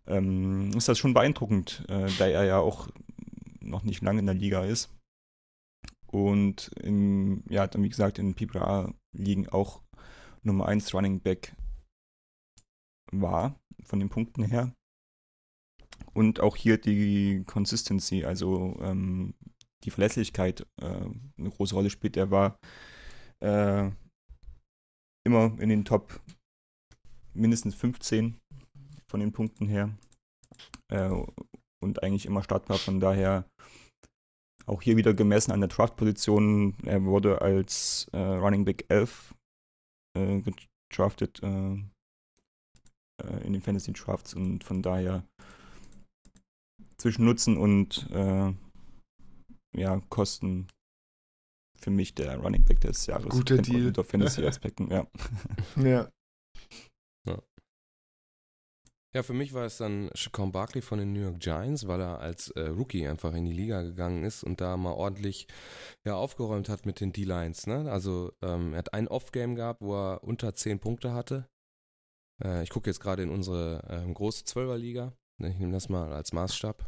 ähm, 0.07 0.71
ist 0.77 0.89
das 0.89 0.99
schon 0.99 1.15
beeindruckend, 1.15 1.85
äh, 1.89 2.09
da 2.19 2.27
er 2.27 2.45
ja 2.45 2.59
auch 2.59 2.89
noch 3.61 3.83
nicht 3.83 4.03
lange 4.03 4.21
in 4.21 4.27
der 4.27 4.35
Liga 4.35 4.65
ist. 4.65 4.91
Und 6.11 6.69
in, 6.81 7.45
ja, 7.49 7.67
dann 7.67 7.83
wie 7.83 7.89
gesagt, 7.89 8.19
in 8.19 8.35
PPA 8.35 8.93
liegen 9.15 9.49
auch 9.49 9.83
Nummer 10.43 10.67
1 10.67 10.95
Running 10.95 11.21
Back 11.21 11.55
war, 13.13 13.59
von 13.85 14.01
den 14.01 14.09
Punkten 14.09 14.45
her. 14.45 14.73
Und 16.15 16.41
auch 16.41 16.57
hier 16.57 16.79
die 16.79 17.45
Consistency, 17.47 18.25
also 18.25 18.79
ähm, 18.81 19.35
die 19.85 19.91
Verlässlichkeit 19.91 20.67
äh, 20.81 20.87
eine 21.39 21.51
große 21.51 21.75
Rolle 21.75 21.91
spielt. 21.91 22.17
Er 22.17 22.31
war 22.31 22.59
äh, 23.41 23.91
immer 25.27 25.61
in 25.61 25.69
den 25.69 25.85
Top 25.85 26.21
mindestens 27.35 27.75
15 27.75 28.39
von 29.07 29.21
den 29.21 29.33
Punkten 29.33 29.69
her 29.69 29.97
äh, 30.91 31.11
und 31.83 32.03
eigentlich 32.03 32.27
immer 32.27 32.43
startbar. 32.43 32.79
Von 32.79 33.01
daher 33.01 33.49
auch 34.69 34.83
hier 34.83 34.97
wieder 34.97 35.15
gemessen 35.15 35.53
an 35.53 35.61
der 35.61 35.69
Draft-Position. 35.69 36.75
Er 36.85 37.05
wurde 37.05 37.41
als 37.41 38.09
äh, 38.13 38.19
Running 38.19 38.65
Back 38.65 38.85
11 38.89 39.35
äh, 40.17 40.43
gedraftet 40.91 41.43
äh, 41.43 41.75
äh, 43.23 43.47
in 43.47 43.53
den 43.53 43.63
Fantasy 43.63 43.93
Drafts 43.93 44.35
und 44.35 44.65
von 44.65 44.83
daher 44.83 45.25
zwischen 46.97 47.25
Nutzen 47.25 47.57
und 47.57 48.09
äh, 48.11 48.53
ja, 49.77 50.01
Kosten 50.09 50.69
für 51.81 51.91
mich 51.91 52.15
der 52.15 52.39
Running 52.39 52.65
Back 52.65 52.81
des 52.81 53.07
Jahres. 53.07 53.29
Guter 53.29 53.59
Deal. 53.59 53.87
Unter 53.89 54.05
Fantasy-Aspekten, 54.05 54.91
ja. 54.91 55.07
ja. 55.77 56.11
Ja, 57.27 57.39
für 59.23 59.33
mich 59.33 59.55
war 59.55 59.65
es 59.65 59.79
dann 59.79 60.11
Shaquan 60.15 60.53
Barkley 60.53 60.83
von 60.83 60.99
den 60.99 61.13
New 61.13 61.21
York 61.21 61.41
Giants, 61.41 61.89
weil 61.89 62.01
er 62.01 62.21
als 62.21 62.51
äh, 62.51 62.69
Rookie 62.69 63.07
einfach 63.07 63.35
in 63.35 63.47
die 63.47 63.53
Liga 63.53 63.83
gegangen 63.83 64.23
ist 64.25 64.45
und 64.45 64.61
da 64.61 64.77
mal 64.77 64.93
ordentlich 64.93 65.47
ja, 66.05 66.15
aufgeräumt 66.15 66.69
hat 66.69 66.85
mit 66.85 67.01
den 67.01 67.13
D-Lines. 67.13 67.67
Ne? 67.67 67.91
Also 67.91 68.33
ähm, 68.43 68.75
er 68.75 68.79
hat 68.79 68.93
ein 68.93 69.09
Off-Game 69.09 69.55
gehabt, 69.55 69.81
wo 69.81 69.95
er 69.95 70.23
unter 70.25 70.55
10 70.55 70.79
Punkte 70.79 71.15
hatte. 71.15 71.49
Äh, 72.45 72.63
ich 72.63 72.71
gucke 72.71 72.91
jetzt 72.91 73.01
gerade 73.01 73.23
in 73.23 73.31
unsere 73.31 73.83
äh, 73.89 74.13
große 74.13 74.45
Zwölferliga. 74.45 75.13
Ich 75.41 75.59
nehme 75.59 75.73
das 75.73 75.89
mal 75.89 76.13
als 76.13 76.33
Maßstab. 76.33 76.85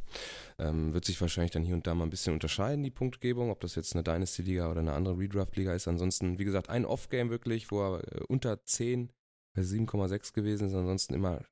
Ähm, 0.58 0.92
wird 0.92 1.04
sich 1.04 1.20
wahrscheinlich 1.20 1.52
dann 1.52 1.64
hier 1.64 1.74
und 1.74 1.86
da 1.86 1.94
mal 1.94 2.04
ein 2.04 2.10
bisschen 2.10 2.32
unterscheiden, 2.34 2.82
die 2.82 2.90
Punktgebung, 2.90 3.50
ob 3.50 3.60
das 3.60 3.76
jetzt 3.76 3.94
eine 3.94 4.02
Dynasty-Liga 4.02 4.68
oder 4.68 4.80
eine 4.80 4.92
andere 4.92 5.18
Redraft-Liga 5.18 5.72
ist. 5.72 5.86
Ansonsten, 5.86 6.38
wie 6.38 6.44
gesagt, 6.44 6.68
ein 6.68 6.84
Off-Game 6.84 7.30
wirklich, 7.30 7.70
wo 7.70 7.80
er 7.80 8.00
äh, 8.12 8.20
unter 8.28 8.64
10 8.64 9.12
bei 9.54 9.62
7,6 9.62 10.32
gewesen 10.32 10.68
ist. 10.68 10.74
Ansonsten 10.74 11.14
immer, 11.14 11.44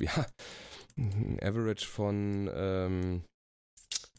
ja, 0.00 0.26
ein 0.96 1.38
Average 1.42 1.86
von 1.86 2.50
ähm, 2.52 3.22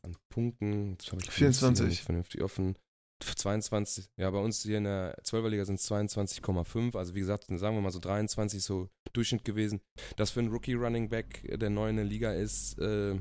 an 0.03 0.15
Punkten. 0.29 0.91
Jetzt 0.91 1.11
habe 1.11 1.21
ich 1.21 1.29
die 1.29 1.43
Liste 1.43 1.45
hier 1.45 1.53
24. 1.53 1.85
Nicht 1.87 2.03
vernünftig 2.03 2.41
offen. 2.41 2.75
22, 3.19 4.09
ja, 4.17 4.29
bei 4.29 4.39
uns 4.39 4.61
hier 4.61 4.77
in 4.77 4.83
der 4.83 5.17
12er 5.23 5.49
Liga 5.49 5.65
sind 5.65 5.79
es 5.79 5.89
22,5. 5.89 6.95
Also 6.95 7.15
wie 7.15 7.19
gesagt, 7.19 7.45
sagen 7.47 7.75
wir 7.75 7.81
mal 7.81 7.91
so 7.91 7.99
23 7.99 8.63
so 8.63 8.89
Durchschnitt 9.13 9.43
gewesen. 9.43 9.81
Das 10.17 10.31
für 10.31 10.39
einen 10.39 10.51
Rookie 10.51 10.75
Running 10.75 11.09
Back, 11.09 11.43
äh, 11.45 11.57
der 11.57 11.69
neu 11.69 11.89
in 11.89 11.95
der 11.95 12.05
Liga 12.05 12.33
ist, 12.33 12.77
äh, 12.79 13.19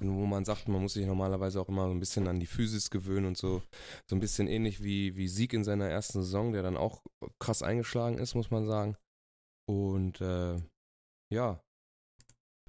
wo 0.00 0.26
man 0.26 0.44
sagt, 0.44 0.68
man 0.68 0.82
muss 0.82 0.94
sich 0.94 1.06
normalerweise 1.06 1.60
auch 1.60 1.68
immer 1.68 1.86
so 1.86 1.92
ein 1.92 2.00
bisschen 2.00 2.28
an 2.28 2.40
die 2.40 2.46
Physis 2.46 2.90
gewöhnen 2.90 3.26
und 3.26 3.36
so. 3.36 3.62
So 4.08 4.16
ein 4.16 4.20
bisschen 4.20 4.48
ähnlich 4.48 4.82
wie, 4.82 5.16
wie 5.16 5.28
Sieg 5.28 5.52
in 5.52 5.64
seiner 5.64 5.88
ersten 5.88 6.22
Saison, 6.22 6.52
der 6.52 6.62
dann 6.62 6.76
auch 6.76 7.02
krass 7.38 7.62
eingeschlagen 7.62 8.18
ist, 8.18 8.34
muss 8.34 8.50
man 8.50 8.66
sagen. 8.66 8.96
Und 9.68 10.20
äh, 10.20 10.56
ja, 11.32 11.62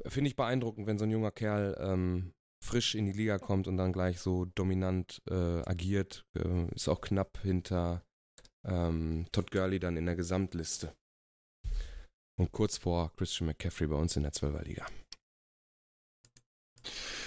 finde 0.06 0.30
ich 0.30 0.36
beeindruckend, 0.36 0.88
wenn 0.88 1.00
so 1.00 1.06
ein 1.06 1.12
junger 1.12 1.32
Kerl 1.32 1.78
ähm, 1.80 2.34
frisch 2.63 2.96
in 2.96 3.06
die 3.06 3.12
Liga 3.12 3.39
kommt 3.39 3.67
und 3.67 3.78
dann 3.78 3.94
gleich 3.94 4.20
so 4.20 4.46
dominant 4.46 5.22
äh, 5.30 5.62
agiert. 5.65 6.26
Äh, 6.38 6.74
ist 6.76 6.88
auch 6.88 7.02
knapp 7.02 7.39
hinter 7.41 8.04
ähm, 8.65 9.26
Todd 9.32 9.52
Gurley 9.52 9.80
dann 9.80 9.98
in 9.98 10.06
der 10.06 10.15
Gesamtliste. 10.15 10.94
Und 12.39 12.52
kurz 12.52 12.78
vor 12.78 13.12
Christian 13.15 13.48
McCaffrey 13.48 13.88
bei 13.88 13.96
uns 13.96 14.15
in 14.15 14.24
der 14.24 14.34
12er 14.34 14.63
Liga. 14.63 14.88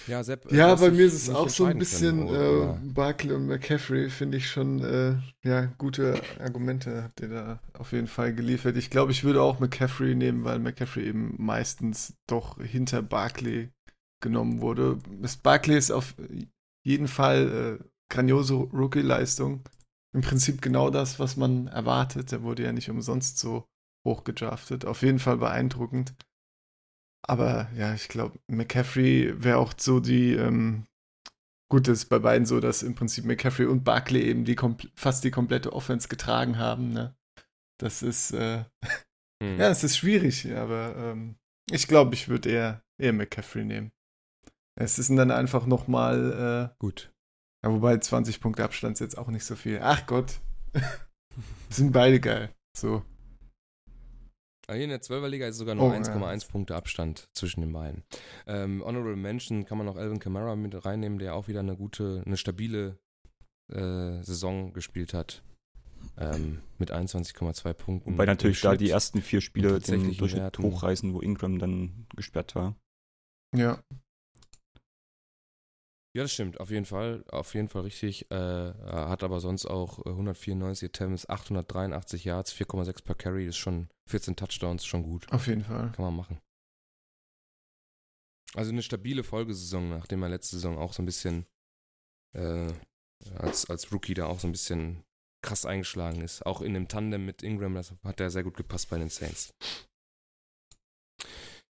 Ja, 0.06 0.22
Sepp, 0.22 0.50
Ja, 0.52 0.66
du 0.66 0.72
hast 0.72 0.80
bei 0.80 0.90
mir 0.90 1.06
ist 1.06 1.14
es 1.14 1.30
auch 1.30 1.48
so 1.48 1.64
ein 1.64 1.78
bisschen 1.78 2.26
können, 2.26 2.88
äh? 2.88 2.92
Barkley 2.92 3.32
und 3.32 3.46
McCaffrey, 3.46 4.10
finde 4.10 4.38
ich 4.38 4.48
schon, 4.50 4.82
äh, 4.82 5.16
ja, 5.42 5.66
gute 5.78 6.20
Argumente 6.38 7.02
habt 7.04 7.20
ihr 7.20 7.28
da 7.28 7.60
auf 7.72 7.92
jeden 7.92 8.06
Fall 8.06 8.34
geliefert. 8.34 8.76
Ich 8.76 8.90
glaube, 8.90 9.12
ich 9.12 9.24
würde 9.24 9.42
auch 9.42 9.60
McCaffrey 9.60 10.14
nehmen, 10.14 10.44
weil 10.44 10.58
McCaffrey 10.58 11.06
eben 11.06 11.34
meistens 11.38 12.14
doch 12.26 12.60
hinter 12.60 13.02
Barkley 13.02 13.70
genommen 14.22 14.60
wurde. 14.60 14.98
Barkley 15.42 15.76
ist 15.76 15.90
auf 15.90 16.14
jeden 16.84 17.08
Fall 17.08 17.78
äh, 17.80 17.84
grandiose 18.12 18.54
Rookie-Leistung. 18.54 19.64
Im 20.14 20.20
Prinzip 20.20 20.62
genau 20.62 20.90
das, 20.90 21.18
was 21.18 21.36
man 21.36 21.66
erwartet. 21.66 22.32
Er 22.32 22.42
wurde 22.42 22.62
ja 22.62 22.72
nicht 22.72 22.90
umsonst 22.90 23.38
so 23.38 23.64
hoch 24.06 24.24
gedraftet. 24.24 24.84
Auf 24.84 25.02
jeden 25.02 25.18
Fall 25.18 25.38
beeindruckend. 25.38 26.14
Aber 27.26 27.68
ja, 27.76 27.94
ich 27.94 28.08
glaube, 28.08 28.38
McCaffrey 28.48 29.34
wäre 29.42 29.58
auch 29.58 29.72
so 29.76 30.00
die, 30.00 30.34
ähm, 30.34 30.86
gut, 31.70 31.88
das 31.88 31.98
ist 32.00 32.06
bei 32.06 32.18
beiden 32.18 32.46
so, 32.46 32.60
dass 32.60 32.82
im 32.82 32.94
Prinzip 32.94 33.24
McCaffrey 33.24 33.66
und 33.66 33.82
Barkley 33.84 34.22
eben 34.22 34.44
die 34.44 34.56
fast 34.94 35.24
die 35.24 35.30
komplette 35.30 35.72
Offense 35.72 36.08
getragen 36.08 36.58
haben, 36.58 36.90
ne? 36.90 37.14
Das 37.80 38.02
ist, 38.02 38.32
äh, 38.32 38.64
Hm. 39.42 39.58
ja, 39.58 39.68
es 39.68 39.82
ist 39.82 39.96
schwierig, 39.96 40.54
aber 40.54 40.94
ähm, 40.96 41.36
ich 41.70 41.88
glaube, 41.88 42.14
ich 42.14 42.28
würde 42.28 42.50
eher, 42.50 42.82
eher 43.00 43.12
McCaffrey 43.12 43.64
nehmen. 43.64 43.90
Es 44.78 44.98
ist 44.98 45.10
dann 45.10 45.30
einfach 45.30 45.66
nochmal, 45.66 46.70
äh, 46.72 46.76
Gut. 46.78 47.12
ja, 47.64 47.72
wobei 47.72 47.96
20 47.98 48.40
Punkte 48.40 48.64
Abstand 48.64 48.94
ist 48.94 49.00
jetzt 49.00 49.18
auch 49.18 49.28
nicht 49.28 49.44
so 49.44 49.56
viel. 49.56 49.80
Ach 49.82 50.06
Gott. 50.06 50.40
Sind 51.70 51.92
beide 51.92 52.20
geil. 52.20 52.54
So. 52.76 53.02
Aber 54.66 54.76
hier 54.76 54.84
in 54.84 54.90
der 54.90 55.02
12er 55.02 55.28
Liga 55.28 55.46
ist 55.46 55.58
sogar 55.58 55.74
nur 55.74 55.90
Oh, 55.90 55.92
ja. 55.92 55.98
1,1 56.00 56.50
Punkte 56.50 56.74
Abstand 56.74 57.28
zwischen 57.32 57.60
den 57.60 57.72
beiden. 57.72 58.02
Ähm, 58.46 58.82
Honorable 58.84 59.16
Mention 59.16 59.64
kann 59.66 59.76
man 59.78 59.86
noch 59.86 59.96
Alvin 59.96 60.18
Kamara 60.20 60.56
mit 60.56 60.84
reinnehmen, 60.84 61.18
der 61.18 61.34
auch 61.34 61.48
wieder 61.48 61.60
eine 61.60 61.76
gute, 61.76 62.22
eine 62.24 62.36
stabile 62.36 62.98
äh, 63.72 64.22
Saison 64.22 64.72
gespielt 64.72 65.12
hat. 65.14 65.42
Ähm, 66.18 66.60
mit 66.78 66.92
21,2 66.92 67.72
Punkten. 67.72 68.12
Wobei 68.12 68.26
natürlich 68.26 68.60
da 68.60 68.76
die 68.76 68.90
ersten 68.90 69.22
vier 69.22 69.40
Spiele 69.40 69.80
den 69.80 70.16
Durchschnitt 70.16 70.42
Werten. 70.42 70.62
hochreißen, 70.62 71.14
wo 71.14 71.20
Ingram 71.20 71.58
dann 71.58 72.06
gesperrt 72.14 72.54
war. 72.54 72.76
Ja. 73.54 73.82
Ja, 76.16 76.22
das 76.22 76.32
stimmt, 76.32 76.60
auf 76.60 76.70
jeden 76.70 76.86
Fall, 76.86 77.24
auf 77.28 77.54
jeden 77.54 77.68
Fall 77.68 77.82
richtig. 77.82 78.30
Äh, 78.30 78.34
er 78.34 79.08
hat 79.08 79.24
aber 79.24 79.40
sonst 79.40 79.66
auch 79.66 79.98
äh, 80.06 80.10
194 80.10 80.88
Attempts, 80.90 81.28
883 81.28 82.24
Yards, 82.24 82.54
4,6 82.54 83.02
per 83.02 83.16
Carry, 83.16 83.46
ist 83.46 83.56
schon 83.56 83.88
14 84.08 84.36
Touchdowns, 84.36 84.86
schon 84.86 85.02
gut. 85.02 85.30
Auf 85.32 85.48
jeden 85.48 85.64
Fall. 85.64 85.90
Kann 85.90 86.04
man 86.04 86.16
machen. 86.16 86.38
Also 88.54 88.70
eine 88.70 88.82
stabile 88.82 89.24
Folgesaison, 89.24 89.88
nachdem 89.88 90.22
er 90.22 90.28
letzte 90.28 90.54
Saison 90.54 90.78
auch 90.78 90.92
so 90.92 91.02
ein 91.02 91.06
bisschen 91.06 91.46
äh, 92.36 92.72
als, 93.34 93.68
als 93.68 93.92
Rookie 93.92 94.14
da 94.14 94.26
auch 94.26 94.38
so 94.38 94.46
ein 94.46 94.52
bisschen 94.52 95.02
krass 95.42 95.66
eingeschlagen 95.66 96.20
ist. 96.20 96.46
Auch 96.46 96.62
in 96.62 96.74
dem 96.74 96.86
Tandem 96.86 97.26
mit 97.26 97.42
Ingram, 97.42 97.74
das 97.74 97.92
hat 98.04 98.20
er 98.20 98.30
sehr 98.30 98.44
gut 98.44 98.56
gepasst 98.56 98.88
bei 98.88 98.98
den 98.98 99.10
Saints. 99.10 99.52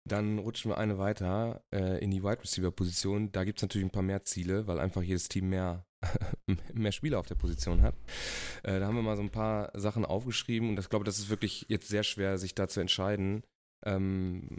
Dann 0.07 0.39
rutschen 0.39 0.71
wir 0.71 0.77
eine 0.77 0.97
weiter 0.97 1.63
äh, 1.73 2.03
in 2.03 2.11
die 2.11 2.23
Wide 2.23 2.41
Receiver 2.41 2.71
Position. 2.71 3.31
Da 3.31 3.43
gibt 3.43 3.59
es 3.59 3.61
natürlich 3.61 3.85
ein 3.85 3.91
paar 3.91 4.01
mehr 4.01 4.23
Ziele, 4.23 4.65
weil 4.67 4.79
einfach 4.79 5.03
jedes 5.03 5.29
Team 5.29 5.49
mehr, 5.49 5.85
mehr 6.73 6.91
Spieler 6.91 7.19
auf 7.19 7.27
der 7.27 7.35
Position 7.35 7.81
hat. 7.81 7.95
Äh, 8.63 8.79
da 8.79 8.87
haben 8.87 8.95
wir 8.95 9.03
mal 9.03 9.15
so 9.15 9.21
ein 9.21 9.29
paar 9.29 9.71
Sachen 9.79 10.05
aufgeschrieben 10.05 10.69
und 10.69 10.79
ich 10.79 10.89
glaube, 10.89 11.05
das 11.05 11.19
ist 11.19 11.29
wirklich 11.29 11.65
jetzt 11.69 11.87
sehr 11.87 12.03
schwer, 12.03 12.37
sich 12.37 12.55
da 12.55 12.67
zu 12.67 12.79
entscheiden. 12.79 13.43
Ähm, 13.83 14.57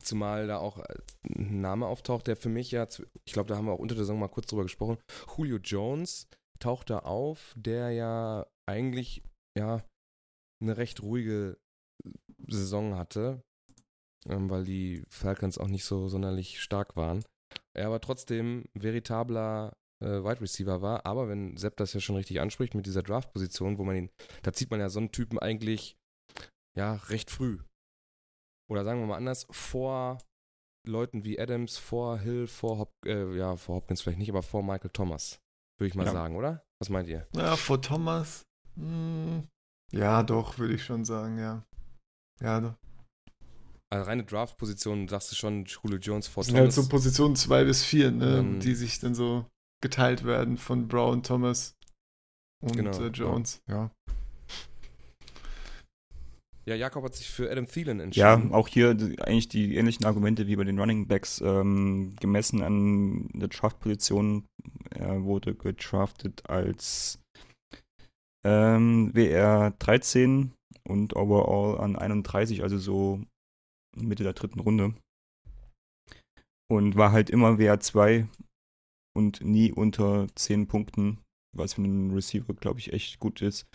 zumal 0.00 0.46
da 0.46 0.58
auch 0.58 0.78
ein 1.24 1.60
Name 1.60 1.86
auftaucht, 1.86 2.26
der 2.26 2.36
für 2.36 2.48
mich 2.48 2.70
ja, 2.70 2.86
ich 3.24 3.32
glaube, 3.32 3.48
da 3.48 3.56
haben 3.56 3.66
wir 3.66 3.72
auch 3.72 3.80
unter 3.80 3.94
der 3.94 4.04
Saison 4.04 4.18
mal 4.18 4.28
kurz 4.28 4.46
drüber 4.46 4.62
gesprochen. 4.62 4.98
Julio 5.36 5.58
Jones 5.58 6.28
taucht 6.60 6.90
da 6.90 7.00
auf, 7.00 7.54
der 7.56 7.90
ja 7.90 8.46
eigentlich 8.66 9.22
ja 9.56 9.82
eine 10.60 10.76
recht 10.76 11.02
ruhige 11.02 11.58
Saison 12.46 12.96
hatte, 12.96 13.42
ähm, 14.28 14.50
weil 14.50 14.64
die 14.64 15.04
Falcons 15.08 15.58
auch 15.58 15.68
nicht 15.68 15.84
so 15.84 16.08
sonderlich 16.08 16.60
stark 16.60 16.96
waren. 16.96 17.24
Er 17.76 17.86
aber 17.86 18.00
trotzdem 18.00 18.64
veritabler 18.74 19.72
äh, 20.02 20.22
Wide 20.22 20.40
Receiver 20.40 20.82
war. 20.82 21.06
Aber 21.06 21.28
wenn 21.28 21.56
Sepp 21.56 21.76
das 21.76 21.92
ja 21.92 22.00
schon 22.00 22.16
richtig 22.16 22.40
anspricht 22.40 22.74
mit 22.74 22.86
dieser 22.86 23.02
Draft-Position, 23.02 23.78
wo 23.78 23.84
man 23.84 23.96
ihn, 23.96 24.10
da 24.42 24.52
zieht 24.52 24.70
man 24.70 24.80
ja 24.80 24.88
so 24.88 24.98
einen 25.00 25.12
Typen 25.12 25.38
eigentlich 25.38 25.96
ja 26.76 26.94
recht 27.08 27.30
früh. 27.30 27.58
Oder 28.70 28.84
sagen 28.84 29.00
wir 29.00 29.06
mal 29.06 29.16
anders, 29.16 29.46
vor 29.50 30.18
Leuten 30.86 31.24
wie 31.24 31.38
Adams, 31.40 31.76
vor 31.76 32.18
Hill, 32.18 32.46
vor 32.46 32.78
Hop 32.78 32.92
äh, 33.04 33.36
ja, 33.36 33.56
vor 33.56 33.76
Hopkins 33.76 34.00
vielleicht 34.02 34.18
nicht, 34.18 34.30
aber 34.30 34.42
vor 34.42 34.62
Michael 34.62 34.90
Thomas, 34.90 35.38
würde 35.78 35.88
ich 35.88 35.94
mal 35.94 36.06
Ja. 36.06 36.12
sagen, 36.12 36.36
oder? 36.36 36.64
Was 36.80 36.88
meint 36.88 37.08
ihr? 37.08 37.26
Ja, 37.34 37.56
vor 37.56 37.82
Thomas. 37.82 38.42
Hm, 38.76 39.46
ja, 39.92 40.22
doch, 40.22 40.58
würde 40.58 40.74
ich 40.74 40.84
schon 40.84 41.04
sagen, 41.04 41.38
ja. 41.38 41.64
Ja, 42.40 42.60
doch. 42.60 42.74
Also 43.92 44.06
reine 44.08 44.24
Draft-Position, 44.24 45.08
sagst 45.08 45.32
du 45.32 45.36
schon, 45.36 45.64
Julio 45.64 45.98
Jones 45.98 46.28
vor 46.28 46.44
sind 46.44 46.54
halt 46.56 46.72
Thomas. 46.72 46.74
so 46.76 46.88
Positionen 46.88 47.34
2 47.36 47.64
bis 47.64 47.84
4, 47.84 48.12
ne, 48.12 48.38
Ähm, 48.38 48.60
die 48.60 48.74
sich 48.76 49.00
dann 49.00 49.14
so 49.16 49.46
geteilt 49.82 50.24
werden 50.24 50.58
von 50.58 50.86
Brown, 50.86 51.22
Thomas 51.24 51.74
und 52.62 52.76
Genau, 52.76 52.90
äh, 53.02 53.08
Jones. 53.08 53.60
Ja. 53.68 53.90
ja, 56.66 56.74
Jakob 56.76 57.02
hat 57.04 57.16
sich 57.16 57.28
für 57.28 57.50
Adam 57.50 57.66
Thielen 57.66 57.98
Ja, 58.12 58.34
entschieden. 58.34 58.52
auch 58.54 58.68
hier 58.68 58.94
die- 58.94 59.20
eigentlich 59.22 59.48
die 59.48 59.74
ähnlichen 59.74 60.04
Argumente 60.04 60.46
wie 60.46 60.54
bei 60.54 60.62
den 60.64 60.78
Running 60.78 61.08
Backs 61.08 61.40
ähm, 61.40 62.14
gemessen 62.20 62.62
an 62.62 63.28
der 63.34 63.48
Draft-Position. 63.48 64.46
Er 64.90 65.24
wurde 65.24 65.54
gedraftet 65.56 66.48
als 66.48 67.18
ähm, 68.44 69.10
WR 69.14 69.72
13 69.80 70.52
und 70.86 71.16
overall 71.16 71.80
an 71.80 71.96
31, 71.96 72.62
also 72.62 72.78
so 72.78 73.20
Mitte 73.96 74.22
der 74.22 74.32
dritten 74.32 74.60
Runde. 74.60 74.94
Und 76.70 76.96
war 76.96 77.12
halt 77.12 77.30
immer 77.30 77.58
WR 77.58 77.80
2 77.80 78.28
und 79.16 79.44
nie 79.44 79.72
unter 79.72 80.28
10 80.34 80.68
Punkten, 80.68 81.18
was 81.56 81.74
für 81.74 81.82
einen 81.82 82.12
Receiver, 82.12 82.54
glaube 82.54 82.78
ich, 82.78 82.92
echt 82.92 83.18
gut 83.18 83.42
ist. 83.42 83.66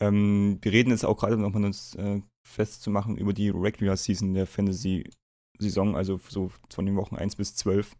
Ähm, 0.00 0.58
wir 0.62 0.72
reden 0.72 0.90
jetzt 0.90 1.04
auch 1.04 1.16
gerade 1.16 1.36
nochmal 1.36 1.64
uns 1.64 1.94
äh, 1.94 2.20
festzumachen 2.46 3.16
über 3.16 3.32
die 3.32 3.48
Regular 3.48 3.96
Season 3.96 4.34
der 4.34 4.46
Fantasy-Saison, 4.46 5.96
also 5.96 6.20
so 6.28 6.52
von 6.70 6.86
den 6.86 6.96
Wochen 6.96 7.16
1 7.16 7.36
bis 7.36 7.54
12. 7.56 7.96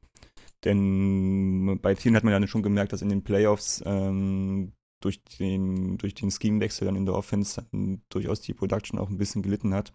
Denn 0.64 1.78
bei 1.80 1.94
vielen 1.96 2.16
hat 2.16 2.24
man 2.24 2.32
ja 2.32 2.46
schon 2.49 2.62
gemerkt, 2.62 2.92
dass 2.92 3.03
in 3.03 3.09
den 3.09 3.22
Playoffs 3.22 3.82
ähm, 3.86 4.72
durch 5.01 5.22
den, 5.24 5.99
durch 5.99 6.14
den 6.14 6.30
Scheme-Wechsel 6.30 6.86
dann 6.86 6.96
in 6.96 7.07
der 7.07 7.14
Offense 7.14 7.64
dann 7.70 8.03
durchaus 8.09 8.40
die 8.40 8.55
Production 8.55 8.99
auch 8.99 9.09
ein 9.09 9.18
bisschen 9.18 9.42
gelitten 9.42 9.74
hat. 9.74 9.92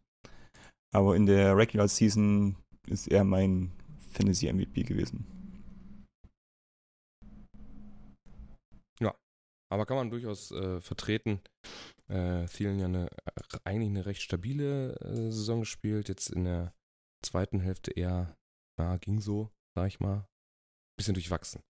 Aber 0.93 1.15
in 1.15 1.25
der 1.25 1.57
Regular 1.57 1.87
Season 1.87 2.55
ist 2.87 3.07
er 3.07 3.23
mein 3.23 3.71
Fantasy-MVP 4.13 4.83
gewesen. 4.83 5.25
Aber 9.73 9.87
kann 9.87 9.97
man 9.97 10.11
durchaus 10.11 10.51
äh, 10.51 10.79
vertreten. 10.81 11.41
Äh, 12.07 12.45
Thielen 12.45 12.77
ja 12.77 12.85
eine, 12.85 13.09
eigentlich 13.63 13.89
eine 13.89 14.05
recht 14.05 14.21
stabile 14.21 14.93
äh, 14.97 15.31
Saison 15.31 15.61
gespielt, 15.61 16.09
jetzt 16.09 16.29
in 16.29 16.43
der 16.43 16.75
zweiten 17.25 17.59
Hälfte 17.59 17.89
eher 17.89 18.37
ja, 18.79 18.97
ging 18.97 19.19
so, 19.19 19.49
sag 19.73 19.87
ich 19.87 19.99
mal. 19.99 20.27
Bisschen 20.95 21.15
durchwachsen. 21.15 21.63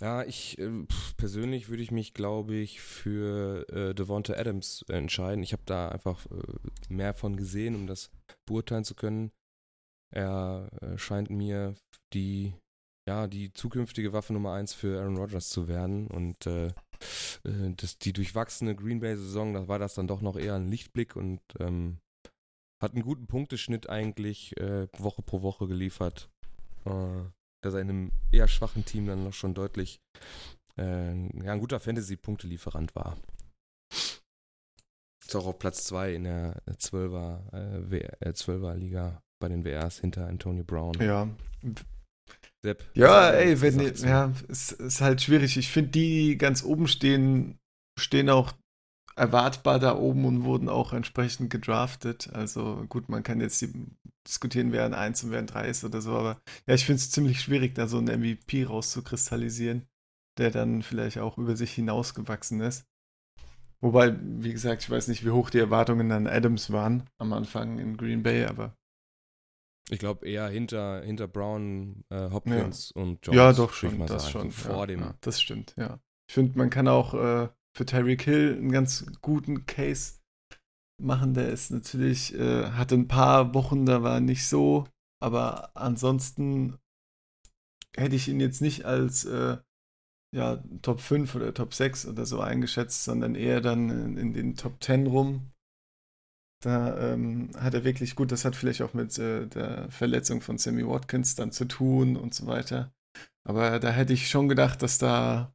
Ja, 0.00 0.24
ich 0.24 0.58
äh, 0.58 0.86
persönlich 1.16 1.68
würde 1.70 1.82
ich 1.82 1.90
mich, 1.90 2.12
glaube 2.12 2.54
ich, 2.54 2.82
für 2.82 3.66
äh, 3.70 3.94
Devonta 3.94 4.34
Adams 4.34 4.84
entscheiden. 4.88 5.42
Ich 5.42 5.52
habe 5.54 5.62
da 5.64 5.88
einfach 5.88 6.26
äh, 6.26 6.92
mehr 6.92 7.14
von 7.14 7.36
gesehen, 7.36 7.74
um 7.74 7.86
das 7.86 8.10
beurteilen 8.44 8.84
zu 8.84 8.94
können. 8.94 9.32
Er 10.14 10.68
äh, 10.82 10.98
scheint 10.98 11.30
mir 11.30 11.76
die, 12.12 12.52
ja, 13.08 13.26
die 13.26 13.54
zukünftige 13.54 14.12
Waffe 14.12 14.34
Nummer 14.34 14.52
1 14.52 14.74
für 14.74 15.00
Aaron 15.00 15.16
Rodgers 15.16 15.48
zu 15.48 15.66
werden. 15.66 16.08
Und 16.08 16.46
äh, 16.46 16.66
äh, 16.66 17.74
das, 17.76 17.98
die 17.98 18.12
durchwachsene 18.12 18.76
Green 18.76 19.00
Bay-Saison, 19.00 19.54
da 19.54 19.66
war 19.66 19.78
das 19.78 19.94
dann 19.94 20.08
doch 20.08 20.20
noch 20.20 20.36
eher 20.36 20.56
ein 20.56 20.68
Lichtblick 20.68 21.16
und 21.16 21.40
ähm, 21.58 22.00
hat 22.82 22.92
einen 22.92 23.02
guten 23.02 23.26
Punkteschnitt 23.26 23.88
eigentlich 23.88 24.54
Woche 24.98 25.22
pro 25.22 25.40
Woche 25.40 25.66
geliefert 25.66 26.28
dass 27.62 27.74
er 27.74 27.80
in 27.80 27.90
einem 27.90 28.12
eher 28.32 28.48
schwachen 28.48 28.84
Team 28.84 29.06
dann 29.06 29.24
noch 29.24 29.34
schon 29.34 29.54
deutlich 29.54 30.00
äh, 30.78 31.14
ja, 31.42 31.52
ein 31.52 31.60
guter 31.60 31.80
Fantasy-Punktelieferant 31.80 32.94
war. 32.94 33.16
Ist 33.92 35.34
auch 35.34 35.46
auf 35.46 35.58
Platz 35.58 35.84
2 35.84 36.14
in 36.14 36.24
der 36.24 36.62
12er, 36.68 37.52
äh, 38.20 38.30
12er 38.30 38.74
äh, 38.74 38.76
Liga 38.76 39.22
bei 39.40 39.48
den 39.48 39.64
WRs 39.64 39.98
hinter 39.98 40.26
Antonio 40.26 40.64
Brown. 40.64 40.94
Ja. 41.00 41.28
Sepp, 42.64 42.84
ja, 42.94 43.30
ey, 43.30 43.60
wenn 43.60 43.78
die, 43.78 44.02
ja, 44.02 44.32
es 44.48 44.72
ist 44.72 45.00
halt 45.00 45.20
schwierig. 45.20 45.56
Ich 45.56 45.70
finde, 45.70 45.90
die 45.90 46.38
ganz 46.38 46.62
oben 46.64 46.88
stehen, 46.88 47.58
stehen 47.98 48.30
auch 48.30 48.52
erwartbar 49.16 49.78
da 49.78 49.96
oben 49.96 50.24
und 50.26 50.44
wurden 50.44 50.68
auch 50.68 50.92
entsprechend 50.92 51.50
gedraftet. 51.50 52.30
Also 52.32 52.84
gut, 52.88 53.08
man 53.08 53.22
kann 53.22 53.40
jetzt 53.40 53.66
diskutieren, 54.26 54.72
wer 54.72 54.84
ein 54.84 54.94
1 54.94 55.24
und 55.24 55.30
wer 55.30 55.38
ein 55.38 55.46
3 55.46 55.68
ist 55.68 55.84
oder 55.84 56.00
so, 56.00 56.12
aber 56.12 56.40
ja, 56.66 56.74
ich 56.74 56.84
finde 56.84 57.00
es 57.00 57.10
ziemlich 57.10 57.40
schwierig, 57.40 57.74
da 57.74 57.88
so 57.88 57.98
einen 57.98 58.20
MVP 58.20 58.64
rauszukristallisieren, 58.64 59.86
der 60.38 60.50
dann 60.50 60.82
vielleicht 60.82 61.18
auch 61.18 61.38
über 61.38 61.56
sich 61.56 61.72
hinausgewachsen 61.72 62.60
ist. 62.60 62.84
Wobei, 63.80 64.16
wie 64.20 64.52
gesagt, 64.52 64.82
ich 64.82 64.90
weiß 64.90 65.08
nicht, 65.08 65.24
wie 65.24 65.30
hoch 65.30 65.50
die 65.50 65.58
Erwartungen 65.58 66.10
an 66.12 66.26
Adams 66.26 66.72
waren 66.72 67.08
am 67.18 67.32
Anfang 67.32 67.78
in 67.78 67.96
Green 67.96 68.22
Bay, 68.22 68.44
aber. 68.44 68.74
Ich 69.90 70.00
glaube 70.00 70.26
eher 70.26 70.48
hinter, 70.48 71.02
hinter 71.02 71.28
Brown, 71.28 72.04
äh, 72.08 72.30
Hopkins 72.30 72.92
ja. 72.94 73.02
und 73.02 73.24
Jones. 73.24 73.36
Ja, 73.36 73.52
doch 73.52 73.72
schon, 73.72 73.98
das 74.06 74.24
sagen. 74.24 74.32
schon. 74.32 74.50
Vor 74.50 74.80
ja, 74.80 74.86
dem. 74.86 75.00
Ja, 75.00 75.14
das 75.20 75.40
stimmt, 75.40 75.74
ja. 75.76 76.00
Ich 76.28 76.34
finde, 76.34 76.58
man 76.58 76.70
kann 76.70 76.88
auch 76.88 77.14
äh, 77.14 77.48
für 77.76 77.84
Tyreek 77.84 78.22
Hill 78.22 78.56
einen 78.56 78.72
ganz 78.72 79.04
guten 79.20 79.66
Case 79.66 80.14
machen. 81.00 81.34
Der 81.34 81.50
ist 81.50 81.70
natürlich, 81.70 82.34
äh, 82.34 82.70
hatte 82.70 82.94
ein 82.94 83.08
paar 83.08 83.54
Wochen, 83.54 83.84
da 83.84 84.02
war 84.02 84.20
nicht 84.20 84.48
so, 84.48 84.86
aber 85.22 85.76
ansonsten 85.76 86.78
hätte 87.94 88.16
ich 88.16 88.28
ihn 88.28 88.40
jetzt 88.40 88.62
nicht 88.62 88.86
als 88.86 89.24
äh, 89.26 89.58
ja, 90.34 90.62
Top 90.82 91.00
5 91.00 91.34
oder 91.34 91.52
Top 91.52 91.74
6 91.74 92.06
oder 92.06 92.24
so 92.24 92.40
eingeschätzt, 92.40 93.04
sondern 93.04 93.34
eher 93.34 93.60
dann 93.60 93.90
in, 93.90 94.16
in 94.16 94.32
den 94.32 94.56
Top 94.56 94.82
10 94.82 95.06
rum. 95.06 95.52
Da 96.62 97.12
ähm, 97.12 97.50
hat 97.58 97.74
er 97.74 97.84
wirklich 97.84 98.16
gut, 98.16 98.32
das 98.32 98.46
hat 98.46 98.56
vielleicht 98.56 98.80
auch 98.80 98.94
mit 98.94 99.18
äh, 99.18 99.46
der 99.46 99.90
Verletzung 99.90 100.40
von 100.40 100.56
Sammy 100.56 100.86
Watkins 100.86 101.34
dann 101.34 101.52
zu 101.52 101.66
tun 101.66 102.16
und 102.16 102.34
so 102.34 102.46
weiter. 102.46 102.92
Aber 103.46 103.78
da 103.78 103.90
hätte 103.90 104.14
ich 104.14 104.30
schon 104.30 104.48
gedacht, 104.48 104.82
dass 104.82 104.98
da 104.98 105.54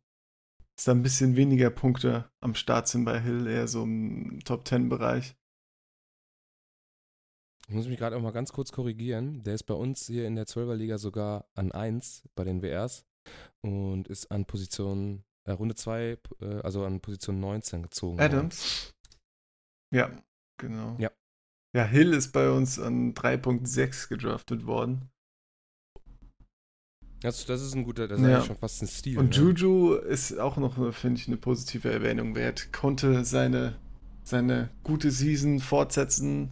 dass 0.76 0.86
da 0.86 0.92
ein 0.92 1.04
bisschen 1.04 1.36
weniger 1.36 1.70
Punkte 1.70 2.32
am 2.40 2.56
Start 2.56 2.88
sind 2.88 3.06
bei 3.06 3.20
Hill, 3.20 3.48
eher 3.48 3.68
so 3.68 3.84
im 3.84 4.40
Top 4.44 4.68
10 4.68 4.90
Bereich. 4.90 5.36
Ich 7.68 7.76
muss 7.76 7.88
mich 7.88 7.98
gerade 7.98 8.18
auch 8.18 8.22
mal 8.22 8.32
ganz 8.32 8.52
kurz 8.52 8.72
korrigieren. 8.72 9.44
Der 9.44 9.54
ist 9.54 9.64
bei 9.64 9.74
uns 9.74 10.06
hier 10.06 10.28
in 10.28 10.36
der 10.36 10.46
12er 10.46 10.76
Liga 10.76 10.98
sogar 10.98 11.46
an 11.54 11.72
1 11.72 12.28
bei 12.36 12.44
den 12.44 12.62
WRs 12.62 13.06
und 13.62 14.08
ist 14.08 14.32
an 14.32 14.46
Position, 14.46 15.24
äh, 15.46 15.52
Runde 15.52 15.76
2, 15.76 16.18
äh, 16.42 16.46
also 16.64 16.84
an 16.84 17.00
Position 17.00 17.40
19 17.40 17.84
gezogen. 17.84 18.20
Adams? 18.20 18.94
Worden. 18.94 19.94
Ja, 19.94 20.24
genau. 20.58 20.96
Ja. 21.00 21.12
Ja, 21.74 21.86
Hill 21.86 22.14
ist 22.14 22.32
bei 22.34 22.50
uns 22.50 22.80
an 22.80 23.14
3.6 23.14 24.10
gedraftet 24.10 24.66
worden. 24.66 25.11
Das, 27.22 27.46
das 27.46 27.62
ist 27.62 27.76
ein 27.76 27.84
guter, 27.84 28.08
das 28.08 28.20
ist 28.20 28.28
ja. 28.28 28.42
schon 28.42 28.58
fast 28.58 28.82
ein 28.82 28.88
Stil. 28.88 29.20
Und 29.20 29.30
ne? 29.30 29.36
Juju 29.36 29.94
ist 29.94 30.40
auch 30.40 30.58
noch, 30.58 30.94
finde 30.94 31.22
ich, 31.22 31.28
eine 31.28 31.38
positive 31.38 31.92
Erwähnung 31.92 32.36
wert. 32.36 32.74
Konnte 32.74 33.24
seine, 33.24 33.76
seine 34.24 34.70
gute 34.84 35.12
Season 35.12 35.60
fortsetzen, 35.60 36.52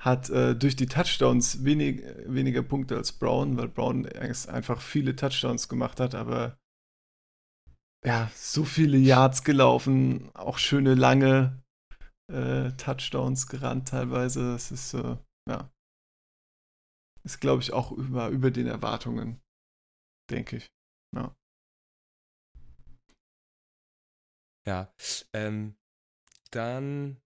hat 0.00 0.30
äh, 0.30 0.56
durch 0.56 0.74
die 0.74 0.86
Touchdowns 0.86 1.64
wenig, 1.64 2.02
weniger 2.24 2.62
Punkte 2.62 2.96
als 2.96 3.12
Brown, 3.12 3.58
weil 3.58 3.68
Brown 3.68 4.06
einfach 4.06 4.80
viele 4.80 5.14
Touchdowns 5.14 5.68
gemacht 5.68 6.00
hat, 6.00 6.14
aber 6.14 6.56
ja, 8.02 8.30
so 8.34 8.64
viele 8.64 8.96
Yards 8.96 9.44
gelaufen, 9.44 10.30
auch 10.32 10.56
schöne 10.56 10.94
lange 10.94 11.62
äh, 12.32 12.70
Touchdowns 12.78 13.46
gerannt 13.46 13.88
teilweise. 13.88 14.52
Das 14.52 14.72
ist, 14.72 14.94
äh, 14.94 15.16
ja, 15.46 15.70
ist, 17.24 17.40
glaube 17.40 17.60
ich, 17.60 17.74
auch 17.74 17.92
über, 17.92 18.30
über 18.30 18.50
den 18.50 18.66
Erwartungen 18.66 19.38
denke 20.30 20.56
ich. 20.56 20.70
Ja. 21.14 21.34
Ja. 24.66 24.92
Ähm, 25.32 25.74
dann. 26.50 27.16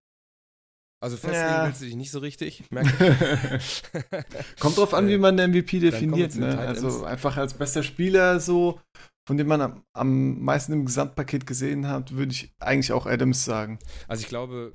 Also 1.02 1.18
festlegen 1.18 1.44
ja. 1.44 1.66
willst 1.66 1.82
du 1.82 1.84
dich 1.84 1.96
nicht 1.96 2.10
so 2.10 2.20
richtig, 2.20 2.64
Kommt 4.58 4.78
drauf 4.78 4.94
an, 4.94 5.06
wie 5.08 5.18
man 5.18 5.36
den 5.36 5.50
MVP 5.50 5.80
definiert. 5.80 6.34
Ne? 6.36 6.58
Also 6.58 7.04
einfach 7.04 7.36
als 7.36 7.52
bester 7.52 7.82
Spieler 7.82 8.40
so, 8.40 8.80
von 9.26 9.36
dem 9.36 9.48
man 9.48 9.60
am, 9.60 9.84
am 9.92 10.40
meisten 10.42 10.72
im 10.72 10.86
Gesamtpaket 10.86 11.46
gesehen 11.46 11.88
hat, 11.88 12.12
würde 12.12 12.32
ich 12.32 12.54
eigentlich 12.58 12.92
auch 12.92 13.04
Adams 13.04 13.44
sagen. 13.44 13.78
Also 14.08 14.22
ich 14.22 14.28
glaube, 14.28 14.74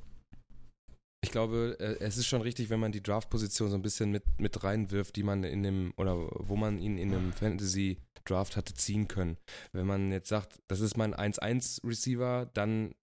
ich 1.21 1.31
glaube, 1.31 1.75
äh, 1.79 1.97
es 1.99 2.17
ist 2.17 2.27
schon 2.27 2.41
richtig, 2.41 2.69
wenn 2.69 2.79
man 2.79 2.91
die 2.91 3.03
Draft-Position 3.03 3.69
so 3.69 3.75
ein 3.75 3.81
bisschen 3.81 4.11
mit, 4.11 4.23
mit 4.37 4.63
reinwirft, 4.63 5.15
die 5.15 5.23
man 5.23 5.43
in 5.43 5.63
dem, 5.63 5.93
oder 5.97 6.15
wo 6.15 6.55
man 6.55 6.79
ihn 6.79 6.97
in 6.97 7.13
einem 7.13 7.33
Fantasy 7.33 7.97
Draft 8.29 8.57
hatte 8.57 8.73
ziehen 8.73 9.07
können. 9.07 9.37
Wenn 9.71 9.87
man 9.87 10.11
jetzt 10.11 10.29
sagt, 10.29 10.59
das 10.67 10.79
ist 10.79 10.97
mein 10.97 11.13
1-1-Receiver, 11.13 12.49
dann 12.53 12.93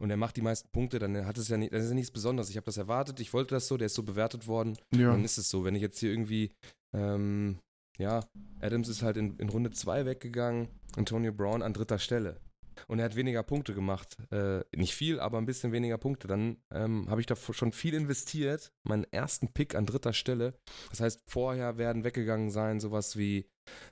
und 0.00 0.10
er 0.10 0.16
macht 0.16 0.36
die 0.36 0.42
meisten 0.42 0.68
Punkte, 0.70 0.98
dann 0.98 1.26
hat 1.26 1.38
es 1.38 1.48
ja 1.48 1.56
nicht, 1.56 1.72
das 1.72 1.84
ist 1.84 1.90
ja 1.90 1.94
nichts 1.94 2.10
Besonderes. 2.10 2.50
Ich 2.50 2.56
habe 2.56 2.66
das 2.66 2.76
erwartet, 2.76 3.20
ich 3.20 3.32
wollte 3.32 3.54
das 3.54 3.68
so, 3.68 3.76
der 3.76 3.86
ist 3.86 3.94
so 3.94 4.02
bewertet 4.02 4.46
worden. 4.46 4.76
Ja. 4.94 5.10
Dann 5.10 5.24
ist 5.24 5.38
es 5.38 5.48
so. 5.48 5.64
Wenn 5.64 5.74
ich 5.74 5.82
jetzt 5.82 5.98
hier 5.98 6.10
irgendwie, 6.10 6.52
ähm, 6.94 7.58
ja, 7.98 8.20
Adams 8.60 8.88
ist 8.88 9.02
halt 9.02 9.16
in, 9.16 9.36
in 9.38 9.48
Runde 9.48 9.70
2 9.70 10.06
weggegangen, 10.06 10.68
Antonio 10.96 11.32
Brown 11.32 11.62
an 11.62 11.72
dritter 11.72 11.98
Stelle. 11.98 12.40
Und 12.88 12.98
er 12.98 13.06
hat 13.06 13.16
weniger 13.16 13.42
Punkte 13.42 13.74
gemacht. 13.74 14.16
Äh, 14.30 14.60
nicht 14.74 14.94
viel, 14.94 15.20
aber 15.20 15.38
ein 15.38 15.46
bisschen 15.46 15.72
weniger 15.72 15.98
Punkte. 15.98 16.28
Dann 16.28 16.58
ähm, 16.70 17.08
habe 17.08 17.20
ich 17.20 17.26
da 17.26 17.36
schon 17.36 17.72
viel 17.72 17.94
investiert. 17.94 18.72
Meinen 18.84 19.04
ersten 19.04 19.52
Pick 19.52 19.74
an 19.74 19.86
dritter 19.86 20.12
Stelle. 20.12 20.54
Das 20.90 21.00
heißt, 21.00 21.20
vorher 21.26 21.78
werden 21.78 22.04
weggegangen 22.04 22.50
sein, 22.50 22.80
sowas 22.80 23.16
wie 23.16 23.48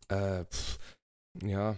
äh, 0.09 0.45
pff, 0.45 0.78
ja, 1.43 1.76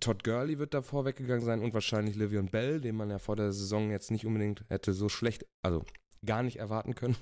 Todd 0.00 0.24
Gurley 0.24 0.58
wird 0.58 0.74
davor 0.74 1.04
weggegangen 1.04 1.44
sein 1.44 1.60
und 1.60 1.74
wahrscheinlich 1.74 2.16
Livion 2.16 2.50
Bell, 2.50 2.80
den 2.80 2.96
man 2.96 3.10
ja 3.10 3.18
vor 3.18 3.36
der 3.36 3.52
Saison 3.52 3.90
jetzt 3.90 4.10
nicht 4.10 4.26
unbedingt 4.26 4.64
hätte 4.68 4.92
so 4.92 5.08
schlecht, 5.08 5.46
also 5.62 5.84
gar 6.24 6.42
nicht 6.42 6.58
erwarten 6.58 6.94
können. 6.94 7.16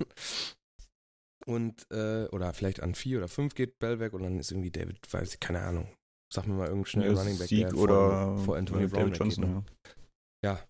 Und, 1.45 1.87
äh, 1.93 2.27
oder 2.33 2.53
vielleicht 2.55 2.83
an 2.83 2.95
vier 2.95 3.19
oder 3.19 3.29
fünf 3.29 3.55
geht 3.55 3.79
Bell 3.79 4.01
weg 4.01 4.15
und 4.15 4.23
dann 4.25 4.39
ist 4.39 4.51
irgendwie 4.51 4.73
David, 4.73 4.99
weiß 5.09 5.35
ich, 5.35 5.41
keine 5.41 5.61
Ahnung. 5.61 5.89
Sag 6.33 6.47
mir 6.47 6.55
mal 6.55 6.69
irgendeinen 6.69 6.87
schnellen 6.87 7.15
ja, 7.15 7.21
Running 7.21 7.39
Back, 7.39 7.49
Sieg 7.49 7.69
der 7.69 7.79
oder 7.79 8.09
vor, 8.37 8.39
vor 8.39 8.57
Anthony 8.57 8.87
Brown 8.87 9.05
David 9.05 9.19
Johnson, 9.19 9.45
ne? 9.45 9.65
ja. 10.43 10.53
ja. 10.53 10.61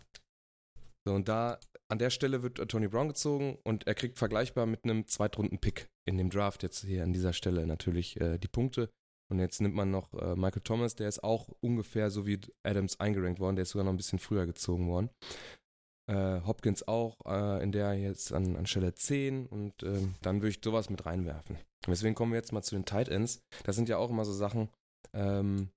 So, 1.07 1.13
und 1.13 1.27
da, 1.29 1.57
an 1.89 1.99
der 1.99 2.09
Stelle 2.09 2.43
wird 2.43 2.57
Tony 2.69 2.89
Brown 2.89 3.07
gezogen 3.07 3.57
und 3.63 3.87
er 3.87 3.95
kriegt 3.95 4.17
vergleichbar 4.17 4.65
mit 4.65 4.83
einem 4.83 5.07
Zweitrunden-Pick 5.07 5.89
in 6.05 6.17
dem 6.17 6.29
Draft 6.29 6.63
jetzt 6.63 6.83
hier 6.83 7.03
an 7.03 7.13
dieser 7.13 7.33
Stelle 7.33 7.65
natürlich 7.65 8.19
äh, 8.19 8.37
die 8.37 8.49
Punkte. 8.49 8.89
Und 9.29 9.39
jetzt 9.39 9.61
nimmt 9.61 9.75
man 9.75 9.91
noch 9.91 10.13
äh, 10.13 10.35
Michael 10.35 10.61
Thomas, 10.63 10.95
der 10.95 11.09
ist 11.09 11.23
auch 11.23 11.49
ungefähr 11.59 12.09
so 12.09 12.25
wie 12.25 12.39
Adams 12.63 12.99
eingerankt 12.99 13.39
worden, 13.39 13.55
der 13.55 13.63
ist 13.63 13.71
sogar 13.71 13.85
noch 13.85 13.93
ein 13.93 13.97
bisschen 13.97 14.19
früher 14.19 14.45
gezogen 14.45 14.87
worden. 14.87 15.09
Äh, 16.09 16.41
Hopkins 16.45 16.87
auch, 16.87 17.17
äh, 17.25 17.61
in 17.61 17.73
der 17.73 17.93
jetzt 17.93 18.31
an, 18.31 18.55
an 18.55 18.65
Stelle 18.65 18.93
10 18.93 19.47
und 19.47 19.83
ähm, 19.83 20.15
dann 20.21 20.37
würde 20.37 20.49
ich 20.49 20.61
sowas 20.63 20.89
mit 20.89 21.05
reinwerfen. 21.05 21.57
Deswegen 21.85 22.15
kommen 22.15 22.31
wir 22.31 22.39
jetzt 22.39 22.53
mal 22.53 22.63
zu 22.63 22.75
den 22.75 22.85
Tight 22.85 23.09
Ends. 23.09 23.41
Das 23.63 23.75
sind 23.75 23.89
ja 23.89 23.97
auch 23.97 24.09
immer 24.09 24.23
so 24.23 24.31
Sachen, 24.33 24.69
ähm, 25.13 25.69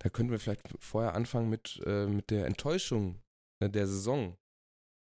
da 0.00 0.08
könnten 0.08 0.30
wir 0.30 0.38
vielleicht 0.38 0.62
vorher 0.78 1.14
anfangen 1.14 1.48
mit, 1.48 1.80
äh, 1.84 2.06
mit 2.06 2.30
der 2.30 2.46
Enttäuschung 2.46 3.20
äh, 3.62 3.68
der 3.68 3.86
Saison. 3.86 4.36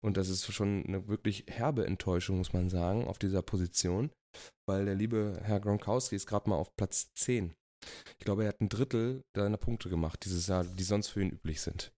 Und 0.04 0.18
das 0.18 0.30
ist 0.30 0.52
schon 0.52 0.84
eine 0.88 1.08
wirklich 1.08 1.46
herbe 1.48 1.86
Enttäuschung, 1.86 2.38
muss 2.38 2.54
man 2.54 2.70
sagen, 2.70 3.06
auf 3.08 3.20
dieser 3.20 3.44
Position, 3.44 4.12
weil 4.68 4.86
der 4.86 4.96
liebe 4.96 5.40
Herr 5.44 5.60
Gronkowski 5.60 6.16
ist 6.16 6.26
gerade 6.26 6.50
mal 6.50 6.56
auf 6.56 6.76
Platz 6.76 7.14
10 7.14 7.54
ich 8.20 8.26
glaube, 8.26 8.44
er 8.44 8.50
hat 8.50 8.62
ein 8.62 8.70
Drittel 8.70 9.24
seiner 9.36 9.58
Punkte 9.58 9.90
gemacht 9.90 10.24
dieses 10.26 10.48
Jahr, 10.48 10.64
die 10.64 10.84
sonst 10.84 11.10
für 11.10 11.22
ihn 11.22 11.32
üblich 11.32 11.62
sind. 11.62 11.92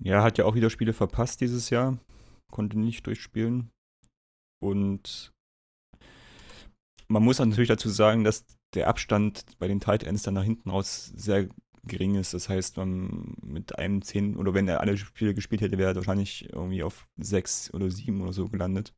Ja, 0.00 0.22
hat 0.22 0.38
ja 0.38 0.44
auch 0.44 0.54
wieder 0.54 0.70
Spiele 0.70 0.92
verpasst 0.92 1.40
dieses 1.40 1.70
Jahr. 1.70 1.98
Konnte 2.52 2.78
nicht 2.78 3.06
durchspielen. 3.06 3.70
Und 4.62 5.32
man 7.08 7.22
muss 7.22 7.38
natürlich 7.38 7.68
dazu 7.68 7.88
sagen, 7.88 8.24
dass 8.24 8.44
der 8.74 8.88
Abstand 8.88 9.44
bei 9.58 9.68
den 9.68 9.80
Tight 9.80 10.04
Ends 10.04 10.22
dann 10.22 10.34
nach 10.34 10.44
hinten 10.44 10.70
raus 10.70 11.12
sehr 11.16 11.48
gering 11.84 12.16
ist. 12.16 12.34
Das 12.34 12.48
heißt, 12.48 12.76
man 12.76 13.34
mit 13.42 13.78
einem 13.78 14.02
10 14.02 14.36
oder 14.36 14.54
wenn 14.54 14.68
er 14.68 14.80
alle 14.80 14.96
Spiele 14.96 15.34
gespielt 15.34 15.60
hätte, 15.60 15.78
wäre 15.78 15.92
er 15.92 15.96
wahrscheinlich 15.96 16.52
irgendwie 16.52 16.82
auf 16.82 17.08
6 17.16 17.74
oder 17.74 17.90
7 17.90 18.20
oder 18.20 18.32
so 18.32 18.48
gelandet. 18.48 18.94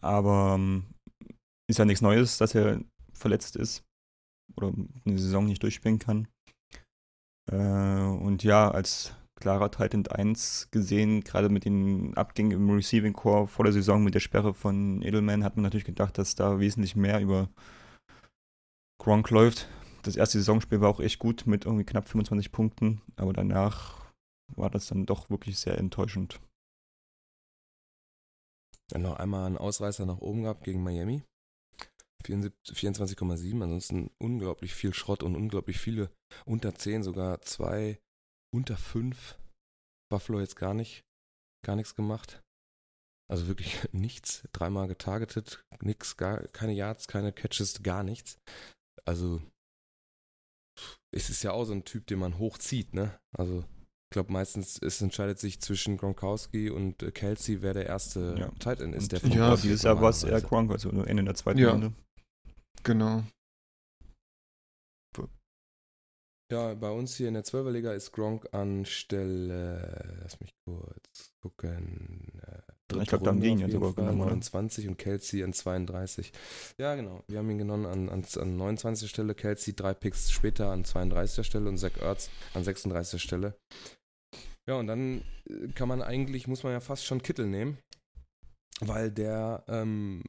Aber 0.00 0.54
ähm, 0.54 0.84
ist 1.68 1.78
ja 1.78 1.84
nichts 1.84 2.02
Neues, 2.02 2.38
dass 2.38 2.54
er 2.54 2.80
verletzt 3.12 3.56
ist 3.56 3.84
oder 4.56 4.72
eine 5.04 5.18
Saison 5.18 5.46
nicht 5.46 5.62
durchspielen 5.62 5.98
kann. 5.98 6.28
Äh, 7.50 7.56
und 7.56 8.42
ja, 8.42 8.70
als 8.70 9.14
klarer 9.36 9.70
Titan 9.70 10.06
1 10.06 10.68
gesehen, 10.70 11.22
gerade 11.22 11.48
mit 11.48 11.64
den 11.64 12.14
Abgängen 12.16 12.52
im 12.52 12.70
Receiving 12.70 13.14
Core 13.14 13.46
vor 13.46 13.64
der 13.64 13.72
Saison 13.72 14.04
mit 14.04 14.14
der 14.14 14.20
Sperre 14.20 14.54
von 14.54 15.02
Edelman, 15.02 15.44
hat 15.44 15.56
man 15.56 15.62
natürlich 15.62 15.84
gedacht, 15.86 16.18
dass 16.18 16.34
da 16.34 16.60
wesentlich 16.60 16.94
mehr 16.96 17.20
über 17.20 17.48
Gronk 19.00 19.30
läuft. 19.30 19.66
Das 20.02 20.16
erste 20.16 20.38
Saisonspiel 20.38 20.82
war 20.82 20.90
auch 20.90 21.00
echt 21.00 21.18
gut 21.18 21.46
mit 21.46 21.64
irgendwie 21.64 21.84
knapp 21.84 22.06
25 22.06 22.52
Punkten, 22.52 23.00
aber 23.16 23.32
danach 23.32 24.12
war 24.54 24.68
das 24.68 24.88
dann 24.88 25.06
doch 25.06 25.30
wirklich 25.30 25.58
sehr 25.58 25.78
enttäuschend. 25.78 26.38
Dann 28.90 29.02
noch 29.02 29.18
einmal 29.18 29.46
einen 29.46 29.56
Ausreißer 29.56 30.04
nach 30.04 30.18
oben 30.18 30.42
gehabt 30.42 30.64
gegen 30.64 30.82
Miami. 30.82 31.22
24,7. 32.24 33.62
Ansonsten 33.62 34.10
unglaublich 34.18 34.74
viel 34.74 34.92
Schrott 34.92 35.22
und 35.22 35.34
unglaublich 35.34 35.78
viele 35.78 36.10
unter 36.44 36.74
10, 36.74 37.02
sogar 37.02 37.40
zwei 37.40 37.98
unter 38.54 38.76
5. 38.76 39.38
Buffalo 40.10 40.40
jetzt 40.40 40.56
gar 40.56 40.74
nicht, 40.74 41.04
gar 41.64 41.76
nichts 41.76 41.94
gemacht. 41.94 42.42
Also 43.30 43.46
wirklich 43.46 43.88
nichts. 43.92 44.46
Dreimal 44.52 44.88
getargetet, 44.88 45.64
nichts, 45.80 46.18
keine 46.18 46.74
Yards, 46.74 47.08
keine 47.08 47.32
Catches, 47.32 47.82
gar 47.82 48.02
nichts. 48.02 48.38
Also 49.04 49.40
es 51.12 51.30
ist 51.30 51.42
ja 51.42 51.52
auch 51.52 51.64
so 51.64 51.72
ein 51.72 51.84
Typ, 51.84 52.06
den 52.06 52.18
man 52.18 52.38
hochzieht, 52.38 52.94
ne? 52.94 53.18
Also 53.32 53.64
ich 54.08 54.14
glaube 54.14 54.32
meistens 54.32 54.78
es 54.82 55.00
entscheidet 55.00 55.38
sich 55.38 55.60
zwischen 55.60 55.96
Gronkowski 55.96 56.70
und 56.70 57.02
äh, 57.02 57.12
Kelsey, 57.12 57.62
wer 57.62 57.74
der 57.74 57.86
erste 57.86 58.34
Ja. 58.38 58.48
Tight 58.58 58.80
End 58.80 58.94
ist. 58.94 59.12
Der 59.12 59.22
Und 59.22 59.34
ja, 59.34 59.56
dieses 59.56 59.82
Jahr 59.82 60.00
war 60.00 60.10
es 60.10 60.24
eher. 60.24 60.40
Gronk, 60.40 60.70
also 60.70 60.90
nur 60.90 61.06
Ende 61.06 61.24
der 61.24 61.34
zweiten 61.34 61.58
Ja. 61.58 61.72
Runde. 61.72 61.92
Genau. 62.82 63.24
Ja, 66.52 66.74
bei 66.74 66.90
uns 66.90 67.14
hier 67.14 67.28
in 67.28 67.34
der 67.34 67.44
12er 67.44 67.70
Liga 67.70 67.92
ist 67.92 68.10
Gronk 68.10 68.52
an 68.52 68.84
Stelle, 68.84 70.18
lass 70.20 70.40
mich 70.40 70.52
kurz 70.64 71.32
gucken. 71.40 72.42
Dritte 72.90 73.02
Ich 73.02 73.08
glaub, 73.08 73.22
da 73.22 73.30
haben 73.30 73.36
Runde 73.38 73.46
wir 73.46 73.50
ihn 73.50 73.56
auf 73.56 73.60
ja 73.60 73.66
jeden 73.68 73.78
sogar 73.78 73.94
Fall, 73.94 74.04
genommen, 74.04 74.20
oder? 74.22 74.30
29 74.30 74.88
und 74.88 74.98
Kelsey 74.98 75.42
an 75.44 75.52
32. 75.52 76.32
Ja, 76.78 76.94
genau. 76.94 77.22
Wir 77.28 77.38
haben 77.38 77.50
ihn 77.50 77.58
genommen 77.58 77.86
an, 77.86 78.08
an, 78.08 78.24
an 78.36 78.56
29. 78.56 79.08
Stelle, 79.08 79.34
Kelsey 79.34 79.74
drei 79.74 79.94
Picks 79.94 80.30
später 80.30 80.70
an 80.70 80.84
32. 80.84 81.46
Stelle 81.46 81.68
und 81.68 81.78
Zach 81.78 81.96
Ertz 82.00 82.30
an 82.54 82.64
36. 82.64 83.22
Stelle. 83.22 83.54
Ja, 84.68 84.76
und 84.76 84.86
dann 84.86 85.22
äh, 85.48 85.68
kann 85.74 85.88
man 85.88 86.02
eigentlich, 86.02 86.46
muss 86.48 86.62
man 86.62 86.72
ja 86.72 86.80
fast 86.80 87.04
schon 87.04 87.22
Kittel 87.22 87.46
nehmen, 87.46 87.78
weil 88.80 89.10
der, 89.10 89.64
ähm, 89.68 90.22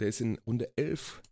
der 0.00 0.08
ist 0.08 0.20
in 0.20 0.38
Runde 0.46 0.70
11 0.76 1.22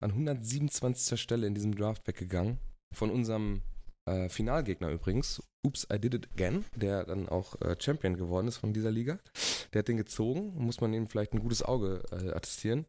an 0.00 0.10
127. 0.10 1.20
Stelle 1.20 1.46
in 1.46 1.54
diesem 1.54 1.74
Draft 1.74 2.06
weggegangen. 2.06 2.58
Von 2.94 3.10
unserem 3.10 3.62
äh, 4.06 4.28
Finalgegner 4.28 4.90
übrigens, 4.90 5.42
Oops, 5.64 5.86
I 5.90 5.98
Did 5.98 6.14
It 6.14 6.28
Again, 6.34 6.64
der 6.76 7.04
dann 7.04 7.28
auch 7.28 7.58
äh, 7.62 7.74
Champion 7.78 8.16
geworden 8.16 8.48
ist 8.48 8.58
von 8.58 8.74
dieser 8.74 8.90
Liga. 8.90 9.18
Der 9.72 9.78
hat 9.78 9.88
den 9.88 9.96
gezogen, 9.96 10.52
muss 10.56 10.80
man 10.80 10.92
ihm 10.92 11.06
vielleicht 11.06 11.32
ein 11.32 11.40
gutes 11.40 11.62
Auge 11.62 12.02
äh, 12.12 12.32
attestieren, 12.32 12.84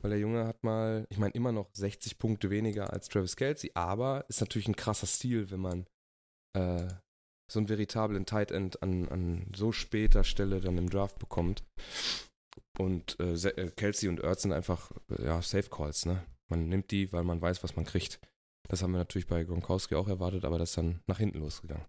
weil 0.00 0.10
der 0.10 0.18
Junge 0.18 0.46
hat 0.46 0.64
mal, 0.64 1.06
ich 1.10 1.18
meine, 1.18 1.34
immer 1.34 1.52
noch 1.52 1.68
60 1.74 2.18
Punkte 2.18 2.48
weniger 2.48 2.92
als 2.92 3.08
Travis 3.08 3.36
Kelsey, 3.36 3.70
aber 3.74 4.24
ist 4.28 4.40
natürlich 4.40 4.66
ein 4.66 4.76
krasser 4.76 5.06
Stil, 5.06 5.50
wenn 5.50 5.60
man 5.60 5.86
äh, 6.56 6.88
so 7.52 7.60
einen 7.60 7.68
veritablen 7.68 8.24
Tight 8.26 8.50
End 8.50 8.82
an, 8.82 9.08
an 9.08 9.52
so 9.54 9.72
später 9.72 10.24
Stelle 10.24 10.60
dann 10.60 10.78
im 10.78 10.90
Draft 10.90 11.18
bekommt. 11.18 11.64
Und 12.78 13.18
äh, 13.20 13.34
äh, 13.34 13.70
Kelsey 13.70 14.08
und 14.08 14.20
Ertz 14.20 14.42
sind 14.42 14.52
einfach 14.52 14.90
äh, 15.10 15.24
ja, 15.24 15.42
Safe 15.42 15.68
Calls, 15.68 16.06
ne? 16.06 16.24
Man 16.48 16.68
nimmt 16.68 16.90
die, 16.90 17.12
weil 17.12 17.24
man 17.24 17.40
weiß, 17.40 17.62
was 17.62 17.76
man 17.76 17.84
kriegt. 17.84 18.20
Das 18.68 18.82
haben 18.82 18.92
wir 18.92 18.98
natürlich 18.98 19.26
bei 19.26 19.44
Gronkowski 19.44 19.94
auch 19.94 20.08
erwartet, 20.08 20.44
aber 20.44 20.58
das 20.58 20.70
ist 20.70 20.78
dann 20.78 21.00
nach 21.06 21.18
hinten 21.18 21.38
losgegangen. 21.38 21.84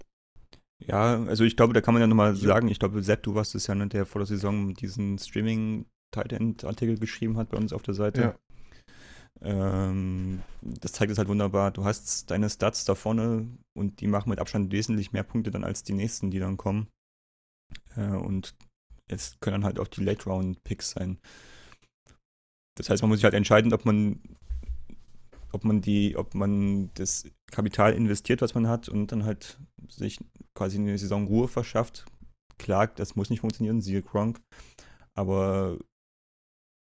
Ja, 0.79 1.23
also 1.23 1.43
ich 1.43 1.57
glaube, 1.57 1.73
da 1.73 1.81
kann 1.81 1.93
man 1.93 2.01
ja 2.01 2.07
nochmal 2.07 2.35
sagen, 2.35 2.67
ich 2.67 2.79
glaube, 2.79 3.01
Sepp, 3.01 3.23
du 3.23 3.33
warst 3.33 3.55
es 3.55 3.67
ja, 3.67 3.75
ne, 3.75 3.87
der 3.87 4.05
vor 4.05 4.19
der 4.19 4.27
Saison 4.27 4.73
diesen 4.75 5.17
Streaming-Tight-End-Artikel 5.17 6.99
geschrieben 6.99 7.37
hat 7.37 7.49
bei 7.49 7.57
uns 7.57 7.73
auf 7.73 7.81
der 7.81 7.95
Seite. 7.95 8.21
Ja. 8.21 8.35
Ähm, 9.41 10.41
das 10.61 10.93
zeigt 10.93 11.11
es 11.11 11.17
halt 11.17 11.27
wunderbar. 11.27 11.71
Du 11.71 11.83
hast 11.83 12.29
deine 12.29 12.49
Stats 12.49 12.85
da 12.85 12.95
vorne 12.95 13.47
und 13.73 14.01
die 14.01 14.07
machen 14.07 14.29
mit 14.29 14.39
Abstand 14.39 14.71
wesentlich 14.71 15.11
mehr 15.11 15.23
Punkte 15.23 15.51
dann 15.51 15.63
als 15.63 15.83
die 15.83 15.93
nächsten, 15.93 16.29
die 16.29 16.39
dann 16.39 16.57
kommen. 16.57 16.87
Äh, 17.95 18.15
und 18.15 18.55
es 19.07 19.39
können 19.39 19.55
dann 19.55 19.65
halt 19.65 19.79
auch 19.79 19.87
die 19.87 20.03
Late-Round-Picks 20.03 20.91
sein. 20.91 21.17
Das 22.75 22.89
heißt, 22.89 23.01
man 23.01 23.09
muss 23.09 23.17
sich 23.19 23.23
halt 23.23 23.33
entscheiden, 23.33 23.73
ob 23.73 23.85
man 23.85 24.21
ob 25.57 25.63
man 25.63 25.81
die, 25.81 26.15
ob 26.15 26.35
man 26.35 26.91
das 26.93 27.25
Kapital 27.51 27.93
investiert, 27.93 28.41
was 28.41 28.53
man 28.53 28.67
hat, 28.67 28.87
und 28.87 29.11
dann 29.11 29.25
halt 29.25 29.59
sich 29.89 30.19
quasi 30.53 30.77
eine 30.77 30.97
Saison 30.97 31.27
Ruhe 31.27 31.47
verschafft. 31.47 32.05
Klar, 32.57 32.87
das 32.87 33.15
muss 33.15 33.29
nicht 33.29 33.41
funktionieren, 33.41 33.81
siehe 33.81 34.03
Gronk. 34.03 34.39
Aber 35.15 35.77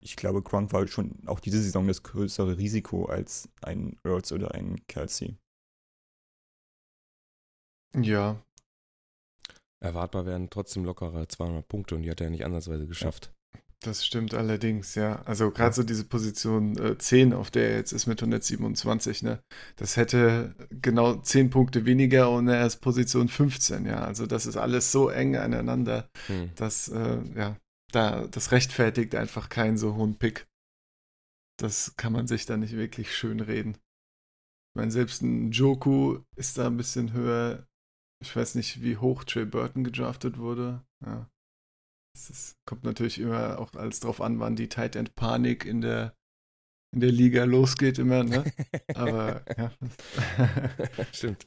ich 0.02 0.16
glaube, 0.16 0.42
Gronk 0.42 0.72
war 0.72 0.86
schon 0.88 1.26
auch 1.26 1.40
diese 1.40 1.62
Saison 1.62 1.86
das 1.86 2.02
größere 2.02 2.58
Risiko 2.58 3.06
als 3.06 3.48
ein 3.62 3.96
Earls 4.04 4.32
oder 4.32 4.54
ein 4.54 4.84
Kelsey. 4.88 5.36
Ja, 7.96 8.42
Erwartbar 9.84 10.24
wären 10.24 10.48
trotzdem 10.48 10.84
lockere 10.86 11.28
200 11.28 11.68
Punkte 11.68 11.94
und 11.94 12.02
die 12.02 12.10
hat 12.10 12.20
er 12.22 12.30
nicht 12.30 12.44
ansatzweise 12.44 12.86
geschafft. 12.86 13.34
Das 13.84 14.04
stimmt 14.04 14.34
allerdings, 14.34 14.94
ja. 14.94 15.22
Also 15.22 15.50
gerade 15.50 15.74
so 15.74 15.82
diese 15.82 16.04
Position 16.04 16.76
äh, 16.78 16.98
10, 16.98 17.32
auf 17.32 17.50
der 17.50 17.70
er 17.70 17.76
jetzt 17.76 17.92
ist 17.92 18.06
mit 18.06 18.20
127, 18.20 19.22
ne? 19.22 19.42
Das 19.76 19.96
hätte 19.96 20.54
genau 20.70 21.16
10 21.16 21.50
Punkte 21.50 21.84
weniger 21.84 22.30
und 22.30 22.48
er 22.48 22.66
ist 22.66 22.76
Position 22.80 23.28
15, 23.28 23.86
ja. 23.86 24.04
Also 24.04 24.26
das 24.26 24.46
ist 24.46 24.56
alles 24.56 24.92
so 24.92 25.08
eng 25.08 25.36
aneinander, 25.36 26.08
Hm. 26.26 26.50
dass, 26.56 26.88
äh, 26.88 27.18
ja, 27.36 27.56
da, 27.92 28.26
das 28.26 28.52
rechtfertigt 28.52 29.14
einfach 29.14 29.48
keinen 29.48 29.78
so 29.78 29.94
hohen 29.94 30.18
Pick. 30.18 30.46
Das 31.58 31.96
kann 31.96 32.12
man 32.12 32.26
sich 32.26 32.46
da 32.46 32.56
nicht 32.56 32.74
wirklich 32.76 33.14
schön 33.16 33.40
reden. 33.40 33.74
Ich 33.74 34.76
meine, 34.76 34.90
selbst 34.90 35.22
ein 35.22 35.52
Joku 35.52 36.18
ist 36.36 36.58
da 36.58 36.66
ein 36.66 36.76
bisschen 36.76 37.12
höher. 37.12 37.66
Ich 38.20 38.34
weiß 38.34 38.56
nicht, 38.56 38.82
wie 38.82 38.96
hoch 38.96 39.22
Trey 39.24 39.44
Burton 39.44 39.84
gedraftet 39.84 40.38
wurde. 40.38 40.84
Ja. 41.04 41.30
Es 42.14 42.56
kommt 42.64 42.84
natürlich 42.84 43.18
immer 43.18 43.58
auch 43.58 43.72
alles 43.74 44.00
drauf 44.00 44.20
an, 44.20 44.38
wann 44.38 44.56
die 44.56 44.68
Tight 44.68 44.96
End 44.96 45.14
Panik 45.14 45.64
in 45.64 45.80
der, 45.80 46.16
in 46.94 47.00
der 47.00 47.10
Liga 47.10 47.44
losgeht 47.44 47.98
immer, 47.98 48.22
ne? 48.22 48.44
Aber 48.94 49.44
ja. 49.58 49.72
Stimmt. 51.12 51.46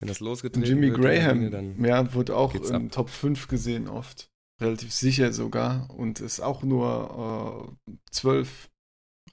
Wenn 0.00 0.08
das 0.08 0.20
losgetreten 0.20 0.66
Jimmy 0.66 0.90
wird, 0.90 1.00
Graham, 1.00 1.50
dann 1.50 1.84
ja, 1.84 2.14
wurde 2.14 2.34
auch 2.34 2.54
in 2.54 2.74
ab. 2.74 2.82
Top 2.92 3.10
5 3.10 3.48
gesehen 3.48 3.88
oft. 3.88 4.30
Relativ 4.60 4.92
sicher 4.92 5.32
sogar. 5.32 5.90
Und 5.90 6.20
ist 6.20 6.40
auch 6.40 6.62
nur 6.62 7.76
äh, 7.86 7.92
12, 8.10 8.70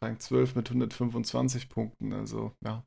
Rang 0.01 0.19
12 0.19 0.55
mit 0.55 0.67
125 0.69 1.69
Punkten. 1.69 2.13
Also, 2.13 2.53
ja. 2.63 2.85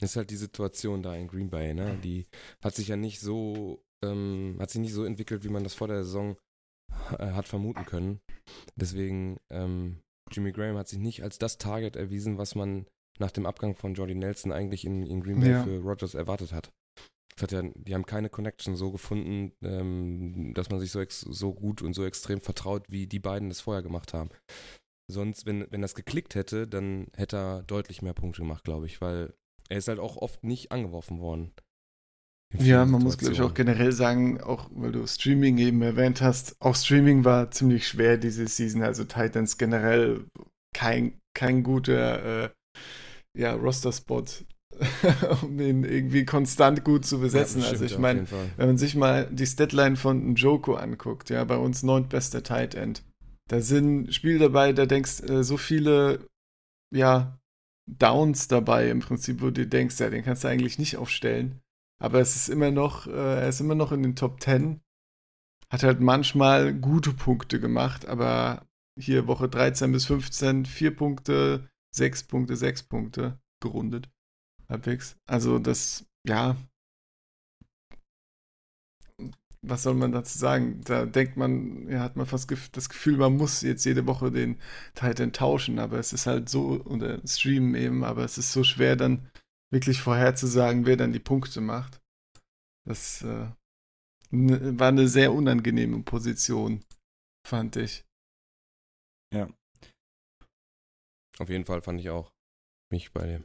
Das 0.00 0.10
ist 0.10 0.16
halt 0.16 0.30
die 0.30 0.36
Situation 0.36 1.02
da 1.02 1.14
in 1.14 1.28
Green 1.28 1.50
Bay, 1.50 1.72
ne? 1.72 1.96
Die 2.02 2.26
hat 2.62 2.74
sich 2.74 2.88
ja 2.88 2.96
nicht 2.96 3.20
so, 3.20 3.83
ähm, 4.04 4.56
hat 4.60 4.70
sich 4.70 4.80
nicht 4.80 4.92
so 4.94 5.04
entwickelt, 5.04 5.44
wie 5.44 5.48
man 5.50 5.64
das 5.64 5.74
vor 5.74 5.88
der 5.88 6.04
Saison 6.04 6.36
äh, 7.18 7.32
hat 7.32 7.48
vermuten 7.48 7.84
können. 7.86 8.20
Deswegen, 8.76 9.38
ähm, 9.52 10.00
Jimmy 10.30 10.52
Graham 10.52 10.76
hat 10.76 10.88
sich 10.88 10.98
nicht 10.98 11.22
als 11.22 11.38
das 11.38 11.58
Target 11.58 11.96
erwiesen, 11.96 12.38
was 12.38 12.54
man 12.54 12.86
nach 13.18 13.30
dem 13.30 13.46
Abgang 13.46 13.76
von 13.76 13.94
Jordy 13.94 14.14
Nelson 14.14 14.52
eigentlich 14.52 14.84
in, 14.84 15.06
in 15.06 15.20
Green 15.22 15.40
Bay 15.40 15.50
Ja. 15.50 15.62
für 15.64 15.78
Rodgers 15.80 16.14
erwartet 16.14 16.52
hat. 16.52 16.70
Hat 17.40 17.50
ja, 17.52 17.62
die 17.62 17.94
haben 17.94 18.06
keine 18.06 18.30
Connection 18.30 18.76
so 18.76 18.92
gefunden, 18.92 19.52
ähm, 19.64 20.52
dass 20.54 20.70
man 20.70 20.78
sich 20.80 20.92
so, 20.92 21.00
ex, 21.00 21.20
so 21.20 21.52
gut 21.52 21.82
und 21.82 21.92
so 21.94 22.04
extrem 22.04 22.40
vertraut, 22.40 22.84
wie 22.90 23.06
die 23.06 23.18
beiden 23.18 23.48
das 23.48 23.60
vorher 23.60 23.82
gemacht 23.82 24.14
haben. 24.14 24.30
Sonst, 25.10 25.44
wenn, 25.44 25.70
wenn 25.70 25.82
das 25.82 25.94
geklickt 25.94 26.34
hätte, 26.34 26.66
dann 26.66 27.08
hätte 27.14 27.36
er 27.36 27.62
deutlich 27.64 28.02
mehr 28.02 28.14
Punkte 28.14 28.42
gemacht, 28.42 28.64
glaube 28.64 28.86
ich, 28.86 29.00
weil 29.00 29.34
er 29.68 29.78
ist 29.78 29.88
halt 29.88 29.98
auch 29.98 30.16
oft 30.16 30.44
nicht 30.44 30.72
angeworfen 30.72 31.18
worden. 31.20 31.52
Ja, 32.58 32.84
man 32.84 33.02
muss, 33.02 33.18
glaube 33.18 33.34
ich, 33.34 33.40
auch 33.40 33.54
generell 33.54 33.92
sagen, 33.92 34.40
auch 34.40 34.68
weil 34.74 34.92
du 34.92 35.06
Streaming 35.06 35.58
eben 35.58 35.82
erwähnt 35.82 36.20
hast, 36.20 36.56
auch 36.60 36.76
Streaming 36.76 37.24
war 37.24 37.50
ziemlich 37.50 37.88
schwer 37.88 38.16
diese 38.16 38.46
Season. 38.46 38.82
Also 38.82 39.04
Titans 39.04 39.58
generell 39.58 40.24
kein, 40.74 41.18
kein 41.34 41.62
guter 41.62 42.44
äh, 42.44 42.50
ja, 43.36 43.54
Roster-Spot, 43.54 44.24
um 45.42 45.58
den 45.58 45.84
irgendwie 45.84 46.24
konstant 46.24 46.84
gut 46.84 47.04
zu 47.04 47.20
besetzen. 47.20 47.62
Ja, 47.62 47.68
also 47.68 47.84
ich 47.84 47.98
meine, 47.98 48.26
wenn 48.56 48.66
man 48.66 48.78
sich 48.78 48.94
mal 48.94 49.28
die 49.30 49.46
Statline 49.46 49.96
von 49.96 50.32
Njoko 50.32 50.74
anguckt, 50.74 51.30
ja, 51.30 51.44
bei 51.44 51.56
uns 51.56 51.82
neuntbester 51.82 52.42
Tight 52.42 52.74
End. 52.74 53.02
da 53.48 53.60
sind 53.60 54.14
Spiele 54.14 54.38
dabei, 54.38 54.72
da 54.72 54.86
denkst 54.86 55.22
äh, 55.22 55.42
so 55.42 55.56
viele, 55.56 56.26
ja, 56.94 57.38
Downs 57.86 58.48
dabei 58.48 58.88
im 58.90 59.00
Prinzip, 59.00 59.42
wo 59.42 59.50
du 59.50 59.66
denkst, 59.66 60.00
ja, 60.00 60.08
den 60.08 60.24
kannst 60.24 60.44
du 60.44 60.48
eigentlich 60.48 60.78
nicht 60.78 60.96
aufstellen. 60.96 61.60
Aber 62.04 62.20
es 62.20 62.36
ist 62.36 62.50
immer 62.50 62.70
noch, 62.70 63.06
äh, 63.06 63.10
er 63.40 63.48
ist 63.48 63.60
immer 63.60 63.74
noch 63.74 63.90
in 63.90 64.02
den 64.02 64.14
Top 64.14 64.38
10. 64.42 64.82
Hat 65.70 65.82
halt 65.82 66.00
manchmal 66.00 66.74
gute 66.74 67.14
Punkte 67.14 67.58
gemacht, 67.58 68.04
aber 68.06 68.66
hier 69.00 69.26
Woche 69.26 69.48
13 69.48 69.90
bis 69.90 70.04
15, 70.04 70.66
4 70.66 70.94
Punkte, 70.94 71.70
6 71.94 72.24
Punkte, 72.24 72.56
6 72.56 72.82
Punkte 72.82 73.38
gerundet. 73.62 74.10
Halbwegs. 74.68 75.16
Also 75.26 75.58
das, 75.58 76.04
ja. 76.28 76.56
Was 79.62 79.82
soll 79.82 79.94
man 79.94 80.12
dazu 80.12 80.36
sagen? 80.36 80.82
Da 80.84 81.06
denkt 81.06 81.38
man, 81.38 81.88
ja, 81.88 82.00
hat 82.00 82.16
man 82.16 82.26
fast 82.26 82.52
das 82.72 82.90
Gefühl, 82.90 83.16
man 83.16 83.38
muss 83.38 83.62
jetzt 83.62 83.86
jede 83.86 84.06
Woche 84.06 84.30
den 84.30 84.58
Titan 84.94 85.32
tauschen, 85.32 85.78
aber 85.78 85.98
es 85.98 86.12
ist 86.12 86.26
halt 86.26 86.50
so, 86.50 86.82
oder 86.84 87.26
streamen 87.26 87.74
eben, 87.74 88.04
aber 88.04 88.24
es 88.24 88.36
ist 88.36 88.52
so 88.52 88.62
schwer 88.62 88.94
dann 88.94 89.30
wirklich 89.74 90.00
vorherzusagen, 90.00 90.86
wer 90.86 90.96
dann 90.96 91.12
die 91.12 91.18
Punkte 91.18 91.60
macht. 91.60 92.00
Das 92.86 93.22
äh, 93.22 93.48
war 94.30 94.88
eine 94.88 95.08
sehr 95.08 95.32
unangenehme 95.32 96.02
Position, 96.02 96.84
fand 97.46 97.76
ich. 97.76 98.04
Ja. 99.34 99.48
Auf 101.38 101.48
jeden 101.48 101.64
Fall 101.64 101.82
fand 101.82 102.00
ich 102.00 102.08
auch 102.08 102.32
mich 102.90 103.12
bei 103.12 103.26
dem. 103.26 103.44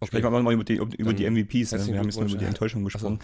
Okay. 0.00 0.08
Sprechen 0.08 0.32
wir 0.32 0.42
mal 0.42 0.52
über 0.52 0.64
die, 0.64 0.76
über 0.76 1.12
die 1.12 1.28
MVPs. 1.28 1.72
Ne? 1.72 1.86
Wir 1.86 1.98
haben 1.98 2.06
jetzt 2.06 2.16
nur 2.16 2.28
über 2.28 2.38
die 2.38 2.44
Enttäuschung 2.44 2.84
gesprochen. 2.84 3.18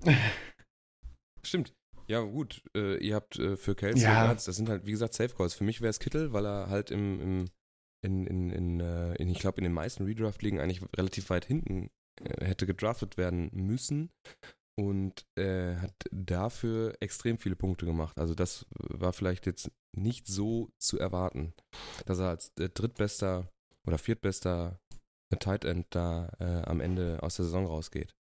So. 0.00 0.10
Stimmt. 1.44 1.74
Ja, 2.06 2.20
gut. 2.20 2.62
Äh, 2.74 2.96
ihr 2.96 3.14
habt 3.14 3.38
äh, 3.38 3.56
für 3.56 3.74
Kelsey 3.74 4.02
Ja. 4.02 4.32
Das 4.32 4.44
sind 4.44 4.68
halt, 4.68 4.86
wie 4.86 4.90
gesagt, 4.90 5.14
Safe 5.14 5.34
Calls. 5.34 5.54
Für 5.54 5.64
mich 5.64 5.80
wäre 5.80 5.90
es 5.90 6.00
Kittel, 6.00 6.32
weil 6.32 6.46
er 6.46 6.68
halt 6.68 6.90
im, 6.90 7.20
im 7.20 7.50
in, 8.04 8.26
in, 8.26 8.50
in, 8.50 8.80
äh, 8.80 9.14
in 9.14 9.28
ich 9.28 9.38
glaube, 9.38 9.58
in 9.58 9.64
den 9.64 9.72
meisten 9.72 10.04
Redraft-Ligen 10.04 10.60
eigentlich 10.60 10.82
relativ 10.96 11.30
weit 11.30 11.44
hinten 11.44 11.90
äh, 12.20 12.44
hätte 12.44 12.66
gedraftet 12.66 13.16
werden 13.16 13.50
müssen. 13.52 14.10
Und 14.76 15.24
äh, 15.36 15.76
hat 15.76 15.94
dafür 16.10 16.96
extrem 16.98 17.38
viele 17.38 17.54
Punkte 17.54 17.86
gemacht. 17.86 18.18
Also 18.18 18.34
das 18.34 18.66
war 18.70 19.12
vielleicht 19.12 19.46
jetzt 19.46 19.70
nicht 19.96 20.26
so 20.26 20.68
zu 20.78 20.98
erwarten, 20.98 21.54
dass 22.06 22.18
er 22.18 22.30
als 22.30 22.52
äh, 22.58 22.68
drittbester 22.68 23.48
oder 23.86 23.98
viertbester 23.98 24.80
Tight 25.38 25.64
End 25.64 25.86
da 25.90 26.28
äh, 26.40 26.62
am 26.68 26.80
Ende 26.80 27.22
aus 27.22 27.36
der 27.36 27.44
Saison 27.44 27.66
rausgeht. 27.66 28.16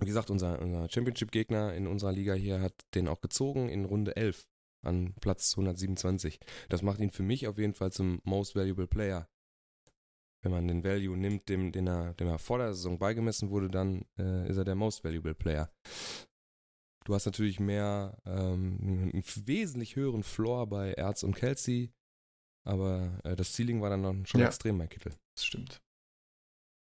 Wie 0.00 0.06
gesagt, 0.06 0.30
unser, 0.30 0.60
unser 0.60 0.88
Championship-Gegner 0.88 1.74
in 1.74 1.86
unserer 1.86 2.12
Liga 2.12 2.34
hier 2.34 2.60
hat 2.60 2.74
den 2.94 3.08
auch 3.08 3.20
gezogen 3.20 3.68
in 3.68 3.84
Runde 3.84 4.16
11 4.16 4.46
an 4.86 5.14
Platz 5.20 5.52
127. 5.56 6.38
Das 6.68 6.82
macht 6.82 7.00
ihn 7.00 7.10
für 7.10 7.22
mich 7.22 7.46
auf 7.46 7.58
jeden 7.58 7.74
Fall 7.74 7.92
zum 7.92 8.20
Most 8.24 8.54
Valuable 8.56 8.86
Player. 8.86 9.28
Wenn 10.42 10.52
man 10.52 10.68
den 10.68 10.84
Value 10.84 11.16
nimmt, 11.16 11.48
dem, 11.48 11.72
den, 11.72 11.86
er, 11.88 12.14
dem 12.14 12.28
er 12.28 12.38
vor 12.38 12.58
der 12.58 12.72
Saison 12.74 12.98
beigemessen 12.98 13.50
wurde, 13.50 13.68
dann 13.68 14.04
äh, 14.18 14.48
ist 14.48 14.56
er 14.58 14.64
der 14.64 14.74
Most 14.76 15.02
Valuable 15.02 15.34
Player. 15.34 15.72
Du 17.04 17.14
hast 17.14 17.26
natürlich 17.26 17.60
mehr, 17.60 18.20
ähm, 18.26 18.78
einen 18.80 19.22
wesentlich 19.46 19.96
höheren 19.96 20.22
Floor 20.22 20.66
bei 20.68 20.92
Erz 20.92 21.22
und 21.22 21.34
Kelsey, 21.36 21.92
aber 22.64 23.20
äh, 23.24 23.36
das 23.36 23.54
Ceiling 23.54 23.80
war 23.80 23.90
dann 23.90 24.26
schon 24.26 24.40
Ja. 24.40 24.46
extrem 24.48 24.78
bei 24.78 24.86
Kittel. 24.86 25.14
Das 25.36 25.44
stimmt. 25.44 25.80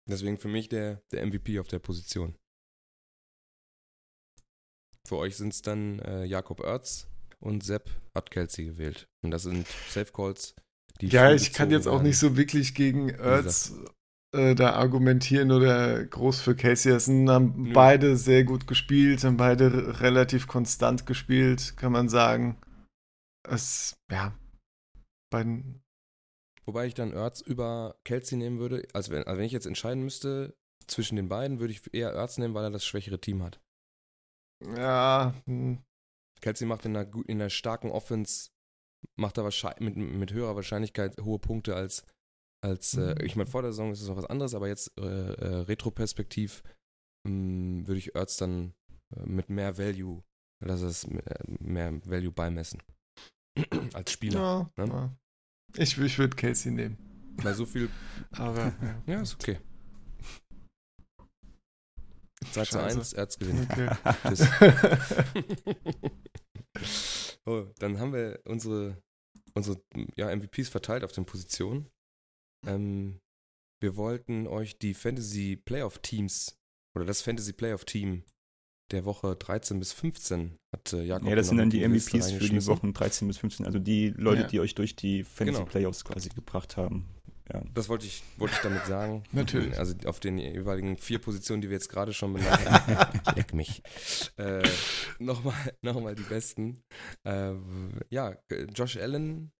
Deswegen 0.09 0.38
für 0.38 0.48
mich 0.48 0.68
der, 0.68 1.03
der 1.12 1.24
MVP 1.26 1.59
auf 1.61 1.68
der 1.68 1.78
Position. 1.78 2.36
Für 5.07 5.16
euch 5.18 5.36
sind 5.36 5.53
es 5.53 5.62
dann 5.62 5.98
äh, 6.00 6.24
Jakob 6.24 6.61
Oertz 6.61 7.09
und 7.43 7.64
Sepp 7.64 7.90
hat 8.14 8.30
Kelsey 8.30 8.66
gewählt. 8.66 9.09
Und 9.22 9.30
das 9.30 9.43
sind 9.43 9.66
Safe 9.88 10.12
Calls, 10.12 10.55
die 11.01 11.09
Ja, 11.09 11.32
ich 11.32 11.53
kann 11.53 11.70
jetzt 11.70 11.88
auch 11.88 12.03
nicht 12.03 12.18
so 12.18 12.36
wirklich 12.36 12.74
gegen 12.74 13.11
Ertz 13.11 13.74
äh, 14.34 14.55
da 14.55 14.72
argumentieren 14.74 15.51
oder 15.53 16.05
groß 16.05 16.40
für 16.40 16.57
Casey. 16.57 16.93
Es 16.93 17.07
sind, 17.07 17.28
haben 17.28 17.64
Nö. 17.64 17.72
beide 17.72 18.16
sehr 18.16 18.45
gut 18.45 18.66
gespielt, 18.66 19.24
haben 19.24 19.36
beide 19.36 20.01
relativ 20.01 20.47
konstant 20.47 21.07
gespielt, 21.07 21.76
kann 21.76 21.93
man 21.93 22.09
sagen. 22.09 22.57
Es, 23.49 23.97
ja, 24.11 24.32
beiden, 25.30 25.82
Wobei 26.64 26.86
ich 26.86 26.95
dann 26.95 27.12
Oertz 27.12 27.40
über 27.40 27.97
Kelsey 28.05 28.38
nehmen 28.38 28.59
würde. 28.59 28.86
Also 28.93 29.12
wenn, 29.12 29.24
also 29.24 29.38
wenn 29.38 29.47
ich 29.47 29.53
jetzt 29.53 29.66
entscheiden 29.66 30.05
müsste 30.05 30.55
zwischen 30.86 31.16
den 31.16 31.28
beiden, 31.28 31.59
würde 31.59 31.72
ich 31.72 31.93
eher 31.93 32.14
Oertz 32.14 32.38
nehmen, 32.38 32.55
weil 32.55 32.64
er 32.64 32.70
das 32.70 32.84
schwächere 32.84 33.20
Team 33.20 33.43
hat. 33.43 33.61
ja, 34.76 35.34
hm, 35.47 35.82
Kelsey 36.43 36.66
macht 36.66 36.84
in 36.84 36.97
einer, 36.97 37.11
in 37.26 37.40
einer 37.40 37.51
starken 37.51 37.90
Offense, 37.90 38.51
macht 39.16 39.38
er 39.38 39.51
mit, 39.80 39.97
mit 39.97 40.32
höherer 40.32 40.57
Wahrscheinlichkeit 40.57 41.18
hohe 41.20 41.38
Punkte 41.38 41.74
als, 41.74 42.05
als 42.62 42.95
äh, 42.95 43.14
Mhm. 43.14 43.24
ich 43.24 43.36
meine, 43.36 43.49
vor 43.49 43.62
der 43.62 43.72
Saison 43.72 43.93
ist 43.93 44.03
es 44.03 44.09
noch 44.09 44.16
was 44.16 44.26
anderes, 44.26 44.55
aber 44.55 44.68
jetzt 44.68 44.93
äh, 44.99 45.32
äh, 45.32 45.57
Retroperspektiv 45.62 46.62
mh, 47.26 47.86
würde 47.86 47.99
ich 47.99 48.14
Ertz 48.14 48.36
dann 48.36 48.74
äh, 49.16 49.24
mit 49.24 49.49
mehr 49.49 49.78
Value, 49.78 50.22
lass 50.61 50.82
es 50.82 51.05
äh, 51.05 51.45
mehr 51.47 51.93
Value 52.05 52.32
beimessen. 52.32 52.82
als 53.93 54.12
Spieler. 54.12 54.70
ja, 54.76 54.86
ne? 54.86 54.93
ja. 54.93 55.16
Ich, 55.76 55.99
ich 55.99 56.18
würde 56.18 56.36
Casey 56.36 56.70
nehmen. 56.72 56.99
Weil 57.36 57.55
so 57.55 57.64
viel, 57.66 57.88
Aber, 58.32 58.72
ja, 59.07 59.20
ist 59.22 59.34
okay. 59.34 59.59
2 62.45 62.64
zu 62.64 62.72
Scheiße. 62.72 62.99
1, 62.99 63.12
Erz 63.14 63.38
gewinnt. 63.38 63.70
Okay. 63.70 63.90
Tschüss. 64.28 64.47
oh, 67.47 67.66
dann 67.78 67.99
haben 67.99 68.12
wir 68.12 68.40
unsere, 68.45 69.03
unsere 69.55 69.80
ja, 70.16 70.34
MVPs 70.34 70.68
verteilt 70.68 71.05
auf 71.05 71.12
den 71.12 71.24
Positionen. 71.24 71.88
Ähm, 72.66 73.20
wir 73.80 73.97
wollten 73.97 74.47
euch 74.47 74.78
die 74.78 74.95
Fantasy 74.95 75.57
Playoff 75.57 75.99
Teams 75.99 76.57
oder 76.97 77.05
das 77.05 77.22
Fantasy 77.22 77.53
Playoff 77.53 77.84
Team 77.84 78.24
der 78.93 79.05
Woche 79.05 79.34
13 79.34 79.78
bis 79.78 79.93
15 79.93 80.59
hat 80.74 80.93
äh, 80.93 81.03
Jakob 81.03 81.28
Ja, 81.28 81.34
das 81.34 81.49
sind 81.49 81.57
dann 81.57 81.70
die 81.70 81.84
Liste 81.84 82.18
MVPs 82.18 82.32
für 82.32 82.49
die. 82.49 82.66
Wochen 82.66 82.93
13 82.93 83.26
bis 83.26 83.38
15, 83.38 83.66
also 83.66 83.78
die 83.78 84.11
Leute, 84.11 84.43
Ja. 84.43 84.49
die 84.49 84.61
euch 84.61 84.74
durch 84.74 84.95
die 84.95 85.24
Fantasy 85.24 85.59
Genau. 85.61 85.70
Playoffs 85.70 86.05
quasi 86.05 86.28
gebracht 86.28 86.76
haben. 86.76 87.09
Ja. 87.53 87.62
Das 87.74 87.88
wollte 87.88 88.07
ich, 88.07 88.22
wollte 88.38 88.55
ich 88.55 88.61
damit 88.62 88.86
sagen. 88.86 89.24
Natürlich. 89.32 89.78
Also 89.78 89.94
auf 90.07 90.20
den 90.20 90.38
jeweiligen 90.38 90.96
vier 90.96 91.18
Positionen, 91.18 91.61
die 91.61 91.68
wir 91.68 91.76
jetzt 91.76 91.88
gerade 91.88 92.12
schon 92.14 92.32
benannt 92.32 92.64
haben. 92.70 93.20
Leck 93.36 93.53
mich. 93.53 93.82
Äh, 94.36 94.62
Nochmal 95.18 95.55
noch 95.82 96.00
mal 96.00 96.14
die 96.14 96.22
besten. 96.22 96.82
Äh, 97.24 97.53
ja, 98.09 98.34
Josh 98.74 98.96
Allen, 98.96 99.53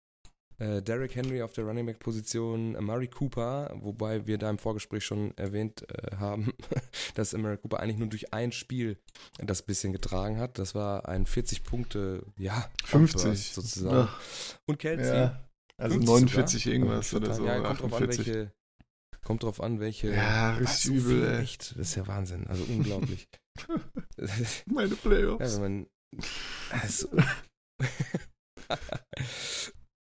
äh, 0.59 0.80
Derrick 0.80 1.14
Henry 1.16 1.43
auf 1.43 1.53
der 1.53 1.64
Running 1.64 1.86
Back 1.86 1.99
Position, 1.99 2.76
Amari 2.76 3.09
Cooper, 3.09 3.74
wobei 3.80 4.26
wir 4.26 4.38
da 4.38 4.49
im 4.49 4.59
Vorgespräch 4.59 5.05
schon 5.05 5.36
erwähnt 5.36 5.84
äh, 5.90 6.16
haben, 6.16 6.53
dass 7.14 7.34
Amari 7.34 7.59
Cooper 7.59 7.80
eigentlich 7.80 7.99
nur 7.99 8.09
durch 8.09 8.32
ein 8.32 8.53
Spiel 8.53 8.97
das 9.38 9.62
bisschen 9.62 9.93
getragen 9.93 10.38
hat. 10.38 10.59
Das 10.59 10.74
war 10.74 11.09
ein 11.09 11.26
40 11.26 11.64
Punkte, 11.64 12.24
ja, 12.38 12.70
50 12.84 13.20
Outburst 13.20 13.55
sozusagen. 13.55 14.09
Ach, 14.09 14.20
Und 14.66 14.78
Kelsey. 14.78 15.14
ja. 15.16 15.45
Also 15.83 15.97
50 15.97 16.09
49 16.09 16.62
sogar? 16.62 16.74
irgendwas 16.74 17.14
oder 17.14 17.35
so. 17.35 17.45
Ja, 17.47 17.61
kommt 17.61 17.80
drauf, 17.80 17.93
an, 17.93 18.03
48. 18.05 18.26
welche, 18.26 18.53
kommt 19.22 19.43
drauf 19.43 19.61
an, 19.61 19.80
welche. 19.80 20.12
Ja, 20.12 20.55
richtig 20.55 20.83
so 20.85 20.93
übel, 20.93 21.24
ey. 21.24 21.43
Echt, 21.43 21.72
das 21.72 21.89
ist 21.89 21.95
ja 21.97 22.07
Wahnsinn. 22.07 22.47
Also 22.47 22.64
unglaublich. 22.64 23.28
Meine 24.66 24.91
ja, 24.91 24.97
Playoffs. 24.97 25.61
wenn 25.61 25.62
man. 25.62 25.87
Also, 26.70 27.09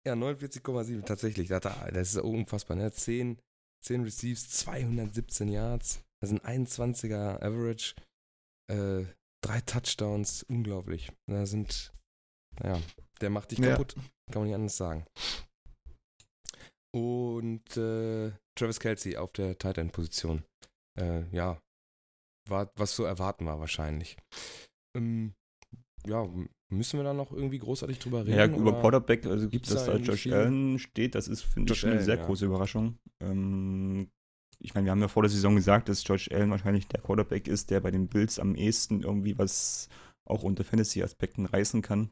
ja, 0.06 0.14
49,7 0.14 1.04
tatsächlich. 1.06 1.48
Das, 1.50 1.66
ist 1.94 2.18
unfassbar. 2.18 2.78
Ne? 2.78 2.92
10, 2.92 3.40
10 3.84 4.04
Receives, 4.04 4.50
217 4.50 5.48
Yards. 5.50 6.04
Das 6.22 6.30
sind 6.30 6.44
21er 6.46 7.42
Average. 7.42 7.96
Äh, 8.70 9.06
drei 9.44 9.62
Touchdowns. 9.62 10.44
Unglaublich. 10.44 11.12
Da 11.28 11.46
sind. 11.46 11.92
Naja, 12.62 12.80
der 13.22 13.30
macht 13.30 13.52
dich 13.52 13.60
Ja. 13.60 13.72
kaputt. 13.72 13.96
Kann 14.32 14.42
man 14.42 14.48
nicht 14.48 14.56
anders 14.56 14.78
sagen. 14.78 15.06
Und 16.94 17.78
äh, 17.78 18.32
Travis 18.56 18.80
Kelsey 18.80 19.18
auf 19.18 19.32
der 19.34 19.58
Tight 19.58 19.78
End 19.78 19.94
Position. 19.94 20.44
Äh, 21.00 21.24
ja, 21.32 21.62
war, 22.50 22.72
was 22.76 22.96
zu 22.96 23.04
erwarten 23.04 23.46
war 23.46 23.60
wahrscheinlich. 23.60 24.18
Ähm, 24.96 25.34
ja, 26.06 26.28
müssen 26.70 27.00
wir 27.00 27.04
da 27.04 27.14
noch 27.14 27.32
irgendwie 27.32 27.60
großartig 27.60 28.00
drüber 28.00 28.26
reden? 28.26 28.38
Ja, 28.38 28.46
über? 28.46 28.80
Quarterback, 28.80 29.26
also 29.26 29.48
gibt's 29.50 29.70
dass 29.70 29.86
da 29.86 29.96
Josh? 29.98 30.28
Allen 30.28 30.80
steht, 30.80 31.16
das 31.16 31.28
ist, 31.28 31.44
finde 31.44 31.74
ich, 31.74 31.84
eine 31.84 31.96
Allen, 31.96 32.06
sehr 32.06 32.18
ja. 32.18 32.26
große 32.26 32.46
Überraschung. 32.46 32.98
Ähm, 33.22 34.10
ich 34.60 34.74
meine, 34.74 34.86
wir 34.86 34.92
haben 34.92 35.02
ja 35.02 35.08
vor 35.08 35.24
der 35.24 35.30
Saison 35.30 35.56
gesagt, 35.56 35.90
dass 35.90 36.06
Josh 36.06 36.32
Allen 36.32 36.52
wahrscheinlich 36.52 36.88
der 36.88 37.02
Quarterback 37.02 37.48
ist, 37.48 37.72
der 37.72 37.80
bei 37.80 37.92
den 37.92 38.08
Bills 38.08 38.40
am 38.40 38.56
ehesten 38.56 39.02
irgendwie 39.02 39.38
was 39.38 39.90
auch 40.26 40.44
unter 40.44 40.64
Fantasy-Aspekten 40.64 41.46
reißen 41.46 41.82
kann. 41.82 42.12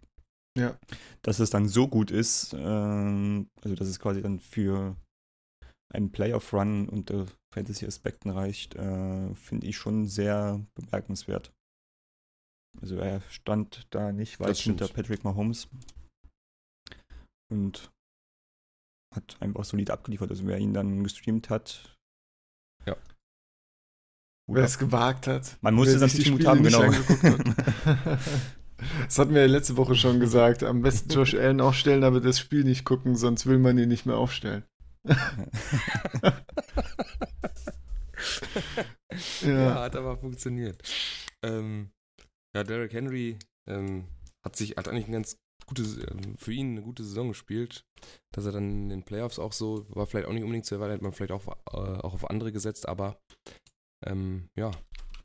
Ja. 0.60 0.78
Dass 1.22 1.40
es 1.40 1.50
dann 1.50 1.68
so 1.68 1.88
gut 1.88 2.12
ist, 2.12 2.54
ähm, 2.58 3.48
also 3.62 3.76
dass 3.76 3.88
es 3.88 4.00
quasi 4.00 4.22
dann 4.22 4.40
für 4.40 4.96
einen 5.94 6.12
Playoff-Run 6.12 6.88
unter 6.88 7.26
Fantasy-Aspekten 7.54 8.30
reicht, 8.30 8.76
äh, 8.76 9.34
finde 9.36 9.68
ich 9.68 9.78
schon 9.78 10.06
sehr 10.08 10.64
bemerkenswert. 10.76 11.52
Also 12.82 12.98
er 12.98 13.22
stand 13.30 13.88
da 13.90 14.12
nicht 14.12 14.40
weit 14.40 14.58
hinter 14.58 14.88
Patrick 14.88 15.24
Mahomes. 15.24 15.68
Und 17.52 17.90
hat 19.16 19.38
einfach 19.40 19.66
solid 19.66 19.90
abgeliefert. 19.90 20.30
Also 20.30 20.46
wer 20.46 20.60
ihn 20.60 20.74
dann 20.74 21.04
gestreamt 21.04 21.50
hat. 21.50 21.98
Ja. 22.86 22.96
Wer 24.48 24.64
es 24.64 24.78
gewagt 24.78 25.28
hat. 25.28 25.58
Man 25.62 25.74
musste 25.74 25.98
sich 26.00 26.24
die 26.24 26.32
Mut 26.32 26.46
haben, 26.46 26.64
genau. 26.64 26.84
Das 29.06 29.20
hatten 29.20 29.34
wir 29.34 29.48
letzte 29.48 29.78
Woche 29.78 29.96
schon 29.96 30.20
gesagt. 30.20 30.64
Am 30.64 30.82
besten 30.82 31.10
Josh 31.10 31.34
Allen 31.36 31.62
aufstellen, 31.62 32.04
aber 32.04 32.20
das 32.22 32.40
Spiel 32.40 32.64
nicht 32.64 32.86
gucken, 32.86 33.16
sonst 33.16 33.46
will 33.46 33.58
man 33.60 33.78
ihn 33.78 33.90
nicht 33.90 34.06
mehr 34.06 34.18
aufstellen. 34.18 34.64
Ja, 39.42 39.50
Ja. 39.50 39.76
hat 39.82 39.96
aber 39.96 40.18
funktioniert. 40.18 40.82
Ähm, 41.44 41.92
ja, 42.56 42.64
Derrick 42.64 42.94
Henry 42.94 43.38
ähm, 43.68 44.08
hat 44.44 44.56
sich, 44.56 44.76
hat 44.78 44.88
eigentlich 44.88 45.08
ein 45.08 45.14
ganz 45.14 45.38
gutes, 45.66 45.98
ähm, 45.98 46.38
für 46.38 46.52
ihn 46.54 46.72
eine 46.72 46.82
gute 46.82 47.04
Saison 47.04 47.30
gespielt. 47.30 47.86
Dass 48.32 48.46
er 48.46 48.52
dann 48.52 48.70
in 48.70 48.90
den 48.90 49.04
Playoffs 49.04 49.40
auch 49.40 49.54
so, 49.54 49.86
war 49.90 50.06
vielleicht 50.06 50.28
auch 50.28 50.34
nicht 50.34 50.44
unbedingt 50.44 50.66
zu 50.66 50.76
erwarten, 50.76 50.92
hätte 50.94 51.04
man 51.04 51.14
vielleicht 51.14 51.32
auch, 51.32 51.48
äh, 51.48 51.78
auch 52.02 52.14
auf 52.14 52.30
andere 52.30 52.52
gesetzt, 52.52 52.88
aber 52.88 53.20
ähm, 54.06 54.50
ja, 54.56 54.72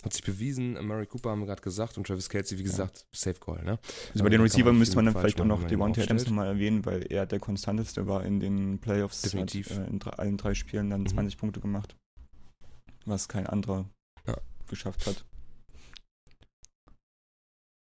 hat 0.04 0.12
sich 0.12 0.22
bewiesen. 0.22 0.72
Murray 0.86 1.06
Cooper 1.06 1.30
haben 1.30 1.40
wir 1.40 1.46
gerade 1.46 1.62
gesagt 1.62 1.96
und 1.98 2.06
Travis 2.06 2.28
Kelsey, 2.28 2.58
wie 2.58 2.62
gesagt, 2.62 3.06
Safe 3.14 3.38
Call, 3.40 3.62
ne? 3.64 3.78
Also 4.12 4.22
bei 4.24 4.30
den 4.30 4.40
Receivern 4.40 4.74
nicht 4.74 4.80
müsste 4.80 4.96
man 4.96 5.06
dann 5.06 5.14
vielleicht 5.14 5.40
auch 5.40 5.44
noch 5.46 5.64
Devontae 5.64 6.02
Adams 6.02 6.26
nochmal 6.26 6.46
erwähnen, 6.48 6.84
weil 6.84 7.10
er 7.10 7.26
der 7.26 7.40
konstanteste 7.40 8.06
war 8.06 8.24
in 8.24 8.40
den 8.40 8.80
Playoffs. 8.80 9.22
Definitiv. 9.22 9.70
Hat, 9.70 9.78
äh, 9.78 9.90
in 9.90 9.98
drei, 9.98 10.10
allen 10.12 10.36
drei 10.36 10.54
Spielen 10.54 10.90
dann 10.90 11.02
Mhm. 11.02 11.08
20 11.08 11.38
Punkte 11.38 11.60
gemacht. 11.60 11.96
Was 13.06 13.28
kein 13.28 13.46
anderer 13.46 13.88
Ja. 14.26 14.36
geschafft 14.68 15.06
hat. 15.06 15.24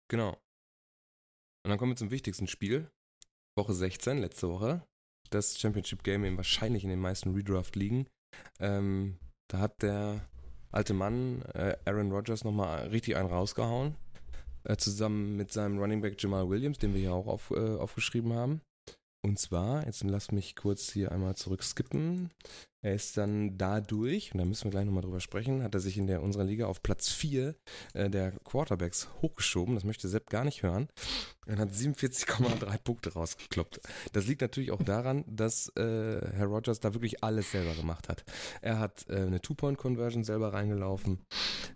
Genau. 0.08 0.30
Und 1.64 1.70
dann 1.70 1.78
kommen 1.78 1.92
wir 1.92 1.96
zum 1.96 2.10
wichtigsten 2.10 2.46
Spiel. 2.46 2.90
Woche 3.58 3.74
16, 3.74 4.18
letzte 4.18 4.48
Woche. 4.48 4.84
Das 5.30 5.58
Championship 5.58 6.04
Game 6.04 6.24
in 6.24 6.36
wahrscheinlich 6.36 6.84
in 6.84 6.90
den 6.90 7.00
meisten 7.00 7.34
Redraft-Ligen. 7.34 8.06
Ähm, 8.60 9.18
da 9.50 9.58
hat 9.58 9.82
der 9.82 10.28
alte 10.76 10.94
Mann 10.94 11.42
äh, 11.54 11.74
Aaron 11.86 12.12
Rodgers 12.12 12.44
nochmal 12.44 12.88
richtig 12.88 13.16
einen 13.16 13.30
rausgehauen. 13.30 13.96
Äh, 14.64 14.76
zusammen 14.76 15.36
mit 15.36 15.50
seinem 15.50 15.78
Running 15.78 16.02
Back 16.02 16.22
Jamal 16.22 16.48
Williams, 16.48 16.78
den 16.78 16.92
wir 16.92 17.00
hier 17.00 17.14
auch 17.14 17.26
auf, 17.26 17.50
äh, 17.50 17.76
aufgeschrieben 17.76 18.34
haben. 18.34 18.60
Und 19.26 19.40
zwar, 19.40 19.84
jetzt 19.84 20.04
lass 20.04 20.30
mich 20.30 20.54
kurz 20.54 20.92
hier 20.92 21.10
einmal 21.10 21.34
zurückskippen. 21.34 22.30
Er 22.80 22.94
ist 22.94 23.16
dann 23.16 23.58
dadurch, 23.58 24.32
und 24.32 24.38
da 24.38 24.44
müssen 24.44 24.66
wir 24.66 24.70
gleich 24.70 24.84
nochmal 24.84 25.02
drüber 25.02 25.18
sprechen, 25.18 25.64
hat 25.64 25.74
er 25.74 25.80
sich 25.80 25.98
in 25.98 26.06
der 26.06 26.22
unserer 26.22 26.44
Liga 26.44 26.66
auf 26.66 26.80
Platz 26.80 27.10
4 27.10 27.56
äh, 27.94 28.08
der 28.08 28.38
Quarterbacks 28.44 29.08
hochgeschoben. 29.22 29.74
Das 29.74 29.82
möchte 29.82 30.06
Sepp 30.06 30.30
gar 30.30 30.44
nicht 30.44 30.62
hören. 30.62 30.86
Er 31.44 31.58
hat 31.58 31.72
47,3 31.72 32.78
Punkte 32.84 33.14
rausgekloppt. 33.14 33.80
Das 34.12 34.28
liegt 34.28 34.42
natürlich 34.42 34.70
auch 34.70 34.84
daran, 34.84 35.24
dass 35.26 35.70
äh, 35.70 36.20
Herr 36.30 36.46
Rogers 36.46 36.78
da 36.78 36.94
wirklich 36.94 37.24
alles 37.24 37.50
selber 37.50 37.74
gemacht 37.74 38.08
hat. 38.08 38.24
Er 38.62 38.78
hat 38.78 39.06
äh, 39.08 39.16
eine 39.16 39.40
Two-Point-Conversion 39.40 40.22
selber 40.22 40.52
reingelaufen, 40.52 41.18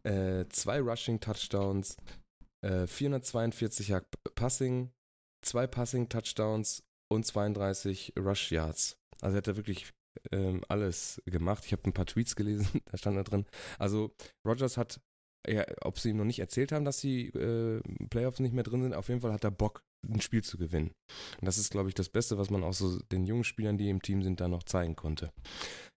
äh, 0.04 0.44
zwei 0.50 0.78
Rushing-Touchdowns, 0.78 1.96
äh, 2.60 2.86
442 2.86 3.88
Yard 3.88 4.06
Passing, 4.36 4.92
zwei 5.42 5.66
Passing-Touchdowns 5.66 6.84
und 7.10 7.26
32 7.26 8.14
Rush-Yards. 8.18 8.96
Also 9.20 9.34
er 9.34 9.38
hat 9.38 9.48
da 9.48 9.56
wirklich 9.56 9.92
ähm, 10.32 10.62
alles 10.68 11.22
gemacht. 11.26 11.64
Ich 11.66 11.72
habe 11.72 11.82
ein 11.84 11.92
paar 11.92 12.06
Tweets 12.06 12.36
gelesen, 12.36 12.80
da 12.90 12.96
stand 12.96 13.16
da 13.16 13.22
drin. 13.22 13.46
Also 13.78 14.14
Rogers 14.46 14.76
hat, 14.76 15.00
ja, 15.46 15.64
ob 15.82 15.98
sie 15.98 16.10
ihm 16.10 16.16
noch 16.16 16.24
nicht 16.24 16.40
erzählt 16.40 16.72
haben, 16.72 16.84
dass 16.84 16.98
die 16.98 17.28
äh, 17.28 17.80
Playoffs 18.08 18.40
nicht 18.40 18.54
mehr 18.54 18.64
drin 18.64 18.82
sind, 18.82 18.94
auf 18.94 19.08
jeden 19.08 19.20
Fall 19.20 19.32
hat 19.32 19.44
er 19.44 19.50
Bock, 19.50 19.82
ein 20.08 20.20
Spiel 20.20 20.42
zu 20.42 20.56
gewinnen. 20.56 20.92
Und 21.40 21.46
das 21.46 21.58
ist, 21.58 21.70
glaube 21.70 21.88
ich, 21.88 21.94
das 21.94 22.08
Beste, 22.08 22.38
was 22.38 22.50
man 22.50 22.64
auch 22.64 22.72
so 22.72 22.98
den 23.12 23.24
jungen 23.24 23.44
Spielern, 23.44 23.76
die 23.76 23.90
im 23.90 24.02
Team 24.02 24.22
sind, 24.22 24.40
da 24.40 24.48
noch 24.48 24.62
zeigen 24.62 24.96
konnte. 24.96 25.32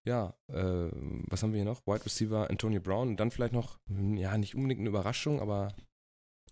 Ja, 0.06 0.36
äh, 0.48 0.90
was 1.28 1.42
haben 1.42 1.52
wir 1.52 1.58
hier 1.58 1.64
noch? 1.64 1.86
Wide 1.86 2.04
Receiver 2.04 2.50
Antonio 2.50 2.80
Brown 2.80 3.08
und 3.08 3.16
dann 3.20 3.30
vielleicht 3.30 3.54
noch, 3.54 3.78
ja, 3.88 4.36
nicht 4.36 4.54
unbedingt 4.54 4.80
eine 4.80 4.90
Überraschung, 4.90 5.40
aber 5.40 5.74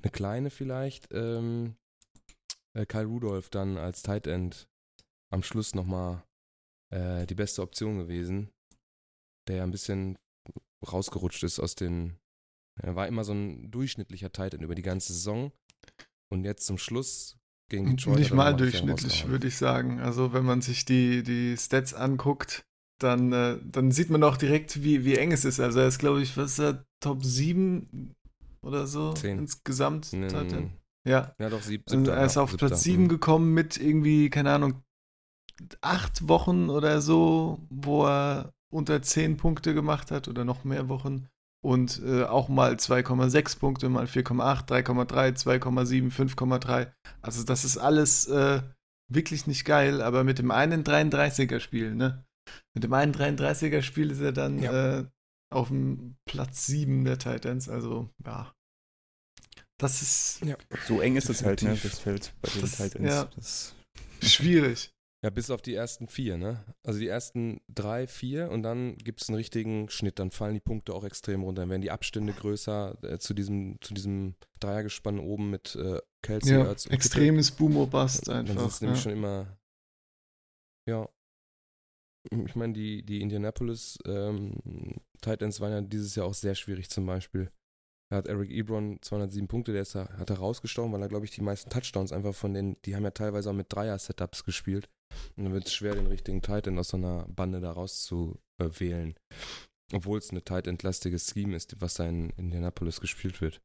eine 0.02 0.10
kleine 0.10 0.50
vielleicht. 0.50 1.08
Ähm, 1.12 1.76
äh, 2.74 2.86
Kyle 2.86 3.06
Rudolph 3.06 3.50
dann 3.50 3.76
als 3.76 4.02
Tight 4.02 4.26
End 4.26 4.68
am 5.30 5.42
Schluss 5.42 5.74
nochmal 5.74 6.22
äh, 6.90 7.26
die 7.26 7.34
beste 7.34 7.62
Option 7.62 7.98
gewesen, 7.98 8.50
der 9.48 9.56
ja 9.56 9.62
ein 9.64 9.70
bisschen 9.70 10.18
rausgerutscht 10.90 11.42
ist 11.42 11.58
aus 11.58 11.74
den. 11.74 12.16
Er 12.80 12.96
war 12.96 13.06
immer 13.06 13.24
so 13.24 13.32
ein 13.32 13.70
durchschnittlicher 13.70 14.32
Tight 14.32 14.54
End 14.54 14.62
über 14.62 14.74
die 14.74 14.82
ganze 14.82 15.12
Saison 15.12 15.52
und 16.30 16.44
jetzt 16.44 16.66
zum 16.66 16.78
Schluss 16.78 17.36
gegen 17.68 17.96
Detroit. 17.96 18.18
Nicht 18.18 18.32
mal 18.32 18.56
durchschnittlich, 18.56 19.28
würde 19.28 19.48
ich 19.48 19.56
sagen. 19.56 20.00
Also 20.00 20.32
wenn 20.32 20.44
man 20.44 20.62
sich 20.62 20.84
die, 20.84 21.22
die 21.22 21.56
Stats 21.56 21.94
anguckt, 21.94 22.64
dann, 22.98 23.32
äh, 23.32 23.58
dann 23.64 23.90
sieht 23.90 24.10
man 24.10 24.22
auch 24.22 24.36
direkt, 24.36 24.82
wie, 24.82 25.04
wie 25.04 25.16
eng 25.16 25.32
es 25.32 25.44
ist. 25.44 25.60
Also 25.60 25.80
er 25.80 25.88
ist, 25.88 25.98
glaube 25.98 26.22
ich, 26.22 26.36
was 26.36 26.52
ist 26.52 26.58
er, 26.60 26.86
Top 27.00 27.24
7 27.24 28.14
oder 28.62 28.86
so 28.86 29.12
Zehn. 29.14 29.38
insgesamt. 29.38 30.12
End. 30.12 30.72
Ja, 31.06 31.34
Ja, 31.38 31.48
doch, 31.50 31.62
sieb, 31.62 31.88
siebter, 31.88 32.14
er 32.14 32.26
ist 32.26 32.36
ja, 32.36 32.42
auf 32.42 32.50
siebter. 32.50 32.68
Platz 32.68 32.82
7 32.82 33.04
Mhm. 33.04 33.08
gekommen 33.08 33.54
mit 33.54 33.76
irgendwie, 33.76 34.30
keine 34.30 34.52
Ahnung, 34.52 34.82
acht 35.80 36.28
Wochen 36.28 36.70
oder 36.70 37.00
so, 37.00 37.60
wo 37.70 38.06
er 38.06 38.52
unter 38.72 39.02
10 39.02 39.36
Punkte 39.36 39.74
gemacht 39.74 40.10
hat 40.10 40.28
oder 40.28 40.44
noch 40.44 40.64
mehr 40.64 40.88
Wochen. 40.88 41.28
Und 41.64 42.00
äh, 42.04 42.24
auch 42.24 42.48
mal 42.48 42.74
2,6 42.74 43.58
Punkte, 43.58 43.88
mal 43.88 44.06
4,8, 44.06 44.66
3,3, 44.66 45.36
2,7, 45.36 46.10
5,3. 46.10 46.92
Also 47.20 47.44
das 47.44 47.64
ist 47.64 47.78
alles 47.78 48.26
äh, 48.26 48.62
wirklich 49.08 49.46
nicht 49.46 49.64
geil, 49.64 50.02
aber 50.02 50.24
mit 50.24 50.38
dem 50.40 50.50
einen 50.50 50.82
33er 50.82 51.60
Spiel, 51.60 51.94
ne? 51.94 52.24
Mit 52.74 52.82
dem 52.82 52.92
einen 52.92 53.12
33er 53.14 53.82
Spiel 53.82 54.10
ist 54.10 54.20
er 54.20 54.32
dann 54.32 54.58
Ja. 54.58 54.98
äh, 55.00 55.06
auf 55.52 55.68
dem 55.68 56.16
Platz 56.24 56.66
7 56.66 57.04
der 57.04 57.18
Titans. 57.18 57.68
Also, 57.68 58.10
ja. 58.24 58.52
Das 59.82 60.00
ist 60.00 60.40
Ja. 60.44 60.56
So 60.86 61.00
eng 61.00 61.16
ist 61.16 61.28
es 61.28 61.42
halt, 61.44 61.62
ne, 61.62 61.76
das 61.82 61.98
Feld 61.98 62.32
bei 62.40 62.48
den 62.50 62.60
Das- 62.62 62.76
Tight 62.78 62.94
Ends. 62.96 63.08
ja. 63.10 63.24
Das, 63.36 63.74
schwierig. 64.22 64.90
Ja, 65.24 65.30
bis 65.30 65.50
auf 65.50 65.62
die 65.62 65.74
ersten 65.74 66.08
vier, 66.08 66.36
ne? 66.36 66.64
Also 66.82 66.98
die 66.98 67.06
ersten 67.06 67.60
drei, 67.68 68.08
vier 68.08 68.50
und 68.50 68.64
dann 68.64 68.96
gibt 68.98 69.22
es 69.22 69.28
einen 69.28 69.36
richtigen 69.36 69.88
Schnitt. 69.88 70.18
Dann 70.18 70.32
fallen 70.32 70.54
die 70.54 70.60
Punkte 70.60 70.92
auch 70.94 71.04
extrem 71.04 71.44
runter. 71.44 71.62
Dann 71.62 71.70
werden 71.70 71.80
die 71.82 71.92
Abstände 71.92 72.32
größer 72.32 72.98
äh, 73.04 73.18
zu 73.20 73.32
diesem, 73.32 73.76
zu 73.82 73.94
diesem 73.94 74.34
Dreiergespann 74.58 75.20
oben 75.20 75.50
mit 75.50 75.76
äh, 75.76 76.00
Kelsey, 76.22 76.54
Ja, 76.58 76.74
Kittel. 76.74 76.92
extremes 76.92 77.52
Boomer-Bust 77.52 78.26
Dann 78.26 78.48
einfach. 78.48 78.66
es 78.66 78.80
nämlich 78.80 78.98
ja. 78.98 79.02
schon 79.04 79.12
immer, 79.12 79.56
ja. 80.88 81.08
Ich 82.46 82.54
meine, 82.56 82.72
die, 82.72 83.04
die 83.04 83.20
Indianapolis 83.20 83.98
ähm, 84.06 84.54
Titans 85.20 85.60
waren 85.60 85.72
ja 85.72 85.80
dieses 85.82 86.14
Jahr 86.16 86.26
auch 86.26 86.34
sehr 86.34 86.54
schwierig 86.56 86.88
zum 86.90 87.06
Beispiel. 87.06 87.50
Da 88.12 88.18
hat 88.18 88.26
Eric 88.26 88.50
Ebron 88.50 88.98
207 89.00 89.48
Punkte, 89.48 89.72
der 89.72 89.80
ist 89.80 89.94
da, 89.94 90.06
hat 90.18 90.28
er 90.28 90.36
rausgestochen, 90.36 90.92
weil 90.92 91.00
er, 91.00 91.08
glaube 91.08 91.24
ich, 91.24 91.30
die 91.30 91.40
meisten 91.40 91.70
Touchdowns 91.70 92.12
einfach 92.12 92.34
von 92.34 92.52
den, 92.52 92.76
die 92.84 92.94
haben 92.94 93.04
ja 93.04 93.10
teilweise 93.10 93.48
auch 93.48 93.54
mit 93.54 93.72
Dreier-Setups 93.72 94.44
gespielt. 94.44 94.90
Und 95.34 95.44
dann 95.44 95.54
wird 95.54 95.66
es 95.66 95.72
schwer, 95.72 95.94
den 95.94 96.08
richtigen 96.08 96.42
Titan 96.42 96.78
aus 96.78 96.88
so 96.88 96.98
einer 96.98 97.24
Bande 97.28 97.62
da 97.62 97.72
rauszuwählen. 97.72 99.14
Obwohl 99.94 100.18
es 100.18 100.28
eine 100.28 100.44
Tight-End-lastiges 100.44 101.30
Scheme 101.30 101.56
ist, 101.56 101.80
was 101.80 101.94
da 101.94 102.06
in 102.06 102.28
Indianapolis 102.36 103.00
gespielt 103.00 103.40
wird. 103.40 103.62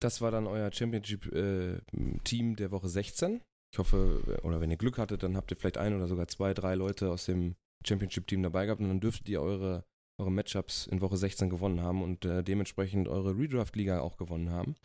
Das 0.00 0.20
war 0.20 0.32
dann 0.32 0.48
euer 0.48 0.72
Championship-Team 0.72 2.56
der 2.56 2.70
Woche 2.72 2.88
16. 2.88 3.42
Ich 3.72 3.78
hoffe, 3.78 4.40
oder 4.42 4.60
wenn 4.60 4.72
ihr 4.72 4.76
Glück 4.76 4.98
hattet, 4.98 5.22
dann 5.22 5.36
habt 5.36 5.52
ihr 5.52 5.56
vielleicht 5.56 5.78
ein 5.78 5.94
oder 5.94 6.08
sogar 6.08 6.26
zwei, 6.26 6.52
drei 6.52 6.74
Leute 6.74 7.12
aus 7.12 7.26
dem 7.26 7.54
Championship-Team 7.86 8.42
dabei 8.42 8.66
gehabt 8.66 8.80
und 8.80 8.88
dann 8.88 8.98
dürftet 8.98 9.28
ihr 9.28 9.40
eure, 9.40 9.84
eure 10.22 10.30
Matchups 10.30 10.86
in 10.86 11.00
Woche 11.00 11.16
16 11.16 11.50
gewonnen 11.50 11.80
haben 11.80 12.02
und 12.02 12.24
äh, 12.24 12.42
dementsprechend 12.42 13.08
eure 13.08 13.36
Redraft-Liga 13.36 14.00
auch 14.00 14.16
gewonnen 14.16 14.50
haben. 14.50 14.76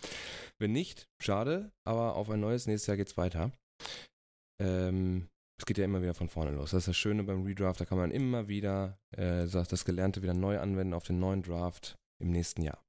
Wenn 0.59 0.71
nicht, 0.71 1.07
schade, 1.21 1.71
aber 1.85 2.15
auf 2.15 2.29
ein 2.29 2.39
neues, 2.39 2.67
nächstes 2.67 2.87
Jahr 2.87 2.97
geht's 2.97 3.17
weiter. 3.17 3.51
Ähm, 4.61 5.29
es 5.59 5.65
geht 5.65 5.77
ja 5.77 5.85
immer 5.85 6.01
wieder 6.01 6.13
von 6.13 6.29
vorne 6.29 6.51
los. 6.51 6.71
Das 6.71 6.79
ist 6.79 6.87
das 6.87 6.97
Schöne 6.97 7.23
beim 7.23 7.43
Redraft, 7.43 7.79
da 7.79 7.85
kann 7.85 7.97
man 7.97 8.11
immer 8.11 8.47
wieder 8.47 8.99
äh, 9.15 9.47
das 9.47 9.85
Gelernte 9.85 10.21
wieder 10.21 10.33
neu 10.33 10.59
anwenden 10.59 10.93
auf 10.93 11.03
den 11.03 11.19
neuen 11.19 11.43
Draft 11.43 11.97
im 12.19 12.31
nächsten 12.31 12.63
Jahr. 12.63 12.83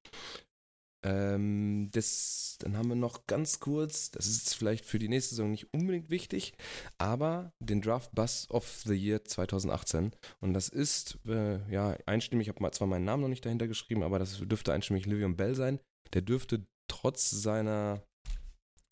Ähm, 1.04 1.90
das, 1.92 2.56
dann 2.60 2.76
haben 2.76 2.88
wir 2.88 2.96
noch 2.96 3.26
ganz 3.26 3.60
kurz, 3.60 4.10
das 4.10 4.26
ist 4.26 4.54
vielleicht 4.54 4.84
für 4.84 4.98
die 4.98 5.08
nächste 5.08 5.36
Saison 5.36 5.50
nicht 5.50 5.72
unbedingt 5.72 6.10
wichtig, 6.10 6.54
aber 6.98 7.52
den 7.60 7.80
Draft 7.80 8.12
Bus 8.14 8.50
of 8.50 8.82
the 8.84 8.94
Year 8.94 9.24
2018. 9.24 10.12
Und 10.40 10.54
das 10.54 10.68
ist, 10.68 11.18
äh, 11.26 11.58
ja, 11.70 11.96
einstimmig, 12.06 12.48
ich 12.48 12.54
habe 12.54 12.70
zwar 12.72 12.88
meinen 12.88 13.04
Namen 13.04 13.22
noch 13.22 13.28
nicht 13.28 13.44
dahinter 13.44 13.68
geschrieben, 13.68 14.02
aber 14.02 14.18
das 14.18 14.38
dürfte 14.38 14.72
einstimmig 14.72 15.06
Livion 15.06 15.36
Bell 15.36 15.54
sein. 15.54 15.78
Der 16.14 16.22
dürfte 16.22 16.66
trotz 16.88 17.30
seiner, 17.30 18.02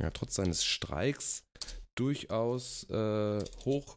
ja, 0.00 0.10
trotz 0.10 0.34
seines 0.34 0.64
Streiks 0.64 1.44
durchaus 1.96 2.88
äh, 2.90 3.44
hoch 3.64 3.96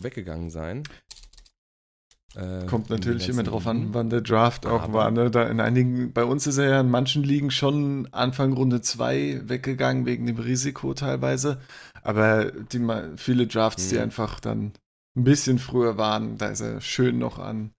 weggegangen 0.00 0.50
sein. 0.50 0.82
Äh, 2.38 2.66
Kommt 2.66 2.88
natürlich 2.88 3.28
immer 3.28 3.42
drauf 3.42 3.66
an, 3.66 3.92
wann 3.94 4.10
der 4.10 4.20
Draft 4.20 4.64
auch 4.64 4.82
Aber- 4.82 4.92
war. 4.92 5.10
Ne? 5.10 5.28
Da 5.30 5.48
in 5.48 5.60
einigen, 5.60 6.12
bei 6.12 6.24
uns 6.24 6.46
ist 6.46 6.58
er 6.58 6.68
ja 6.70 6.80
in 6.80 6.88
manchen 6.90 7.24
Ligen 7.24 7.50
schon 7.50 8.06
Anfang 8.12 8.52
Runde 8.52 8.80
2 8.80 9.40
weggegangen, 9.48 10.06
wegen 10.06 10.26
dem 10.26 10.38
Risiko 10.38 10.94
teilweise. 10.94 11.60
Aber 12.02 12.52
die, 12.52 12.80
viele 13.16 13.48
Drafts, 13.48 13.88
die 13.88 13.96
Mhm. 13.96 14.02
einfach 14.02 14.38
dann 14.38 14.72
ein 15.16 15.24
bisschen 15.24 15.58
früher 15.58 15.96
waren, 15.96 16.38
da 16.38 16.46
ist 16.50 16.60
er 16.60 16.80
schön 16.80 17.18
noch 17.18 17.40
an 17.40 17.72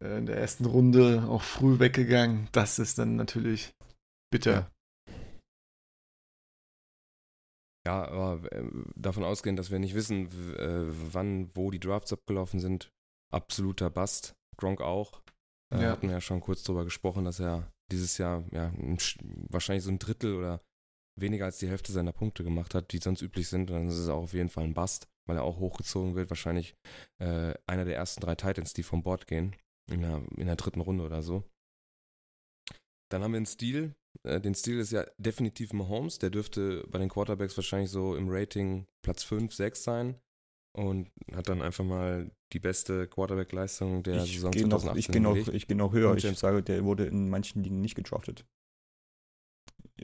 äh, 0.00 0.18
in 0.18 0.26
der 0.26 0.36
ersten 0.38 0.66
Runde 0.66 1.24
auch 1.28 1.42
früh 1.42 1.80
weggegangen. 1.80 2.46
Das 2.52 2.78
ist 2.78 2.96
dann 2.98 3.16
natürlich 3.16 3.74
bitter. 4.30 4.70
Ja, 7.86 8.06
aber 8.08 8.52
äh, 8.52 8.62
davon 8.94 9.24
ausgehend, 9.24 9.58
dass 9.58 9.70
wir 9.72 9.78
nicht 9.80 9.94
wissen, 9.94 10.26
äh, 10.56 10.84
wann, 11.12 11.50
wo 11.54 11.70
die 11.72 11.80
Drafts 11.80 12.12
abgelaufen 12.12 12.60
sind, 12.60 12.90
absoluter 13.30 13.90
Bust. 13.90 14.34
Gronk 14.56 14.80
auch. 14.80 15.22
Äh, 15.72 15.82
Ja. 15.82 15.90
Hatten 15.92 16.08
wir 16.08 16.14
ja 16.14 16.20
schon 16.20 16.40
kurz 16.40 16.62
drüber 16.62 16.84
gesprochen, 16.84 17.24
dass 17.24 17.40
er 17.40 17.72
dieses 17.90 18.18
Jahr 18.18 18.44
ja 18.52 18.66
ein, 18.68 18.98
Sch- 18.98 19.18
wahrscheinlich 19.48 19.84
so 19.84 19.90
ein 19.90 19.98
Drittel 19.98 20.34
oder 20.34 20.60
weniger 21.18 21.44
als 21.44 21.58
die 21.58 21.68
Hälfte 21.68 21.92
seiner 21.92 22.12
Punkte 22.12 22.44
gemacht 22.44 22.74
hat, 22.74 22.92
die 22.92 22.98
sonst 22.98 23.20
üblich 23.22 23.48
sind. 23.48 23.70
Und 23.70 23.76
dann 23.76 23.88
ist 23.88 23.96
es 23.98 24.08
auch 24.08 24.22
auf 24.22 24.32
jeden 24.32 24.48
Fall 24.48 24.64
ein 24.64 24.74
Bust, 24.74 25.08
weil 25.26 25.36
er 25.36 25.44
auch 25.44 25.58
hochgezogen 25.58 26.14
wird. 26.14 26.30
Wahrscheinlich 26.30 26.74
äh, 27.18 27.54
einer 27.66 27.84
der 27.84 27.96
ersten 27.96 28.20
drei 28.20 28.34
Titans, 28.34 28.72
die 28.74 28.82
vom 28.82 29.02
Board 29.02 29.26
gehen. 29.26 29.54
In 29.90 30.02
der, 30.02 30.22
in 30.36 30.46
der 30.46 30.54
dritten 30.56 30.80
Runde 30.80 31.04
oder 31.04 31.22
so. 31.22 31.42
Dann 33.10 33.22
haben 33.24 33.32
wir 33.32 33.38
einen 33.38 33.46
Stil. 33.46 33.94
Äh, 34.22 34.40
den 34.40 34.54
Stil 34.54 34.78
ist 34.78 34.92
ja 34.92 35.04
definitiv 35.18 35.72
Mahomes. 35.72 36.18
Der 36.18 36.30
dürfte 36.30 36.86
bei 36.88 36.98
den 36.98 37.08
Quarterbacks 37.08 37.56
wahrscheinlich 37.56 37.90
so 37.90 38.14
im 38.14 38.28
Rating 38.28 38.86
Platz 39.02 39.24
5, 39.24 39.52
6 39.52 39.82
sein. 39.82 40.20
Und 40.72 41.10
hat 41.32 41.48
dann 41.48 41.62
einfach 41.62 41.84
mal 41.84 42.30
die 42.52 42.60
beste 42.60 43.08
Quarterback-Leistung 43.08 44.02
der 44.02 44.22
ich 44.22 44.34
Saison 44.34 44.52
gehe 44.52 44.68
noch, 44.68 44.80
2018 44.80 44.98
ich 44.98 45.08
gehe 45.08 45.20
noch, 45.20 45.54
ich 45.54 45.66
gehe 45.66 45.76
noch 45.76 45.92
höher. 45.92 46.10
Und 46.12 46.22
Ich 46.22 46.38
sage, 46.38 46.62
der 46.62 46.84
wurde 46.84 47.06
in 47.06 47.28
manchen 47.28 47.62
Ligen 47.62 47.80
nicht 47.80 47.96
gedraftet. 47.96 48.46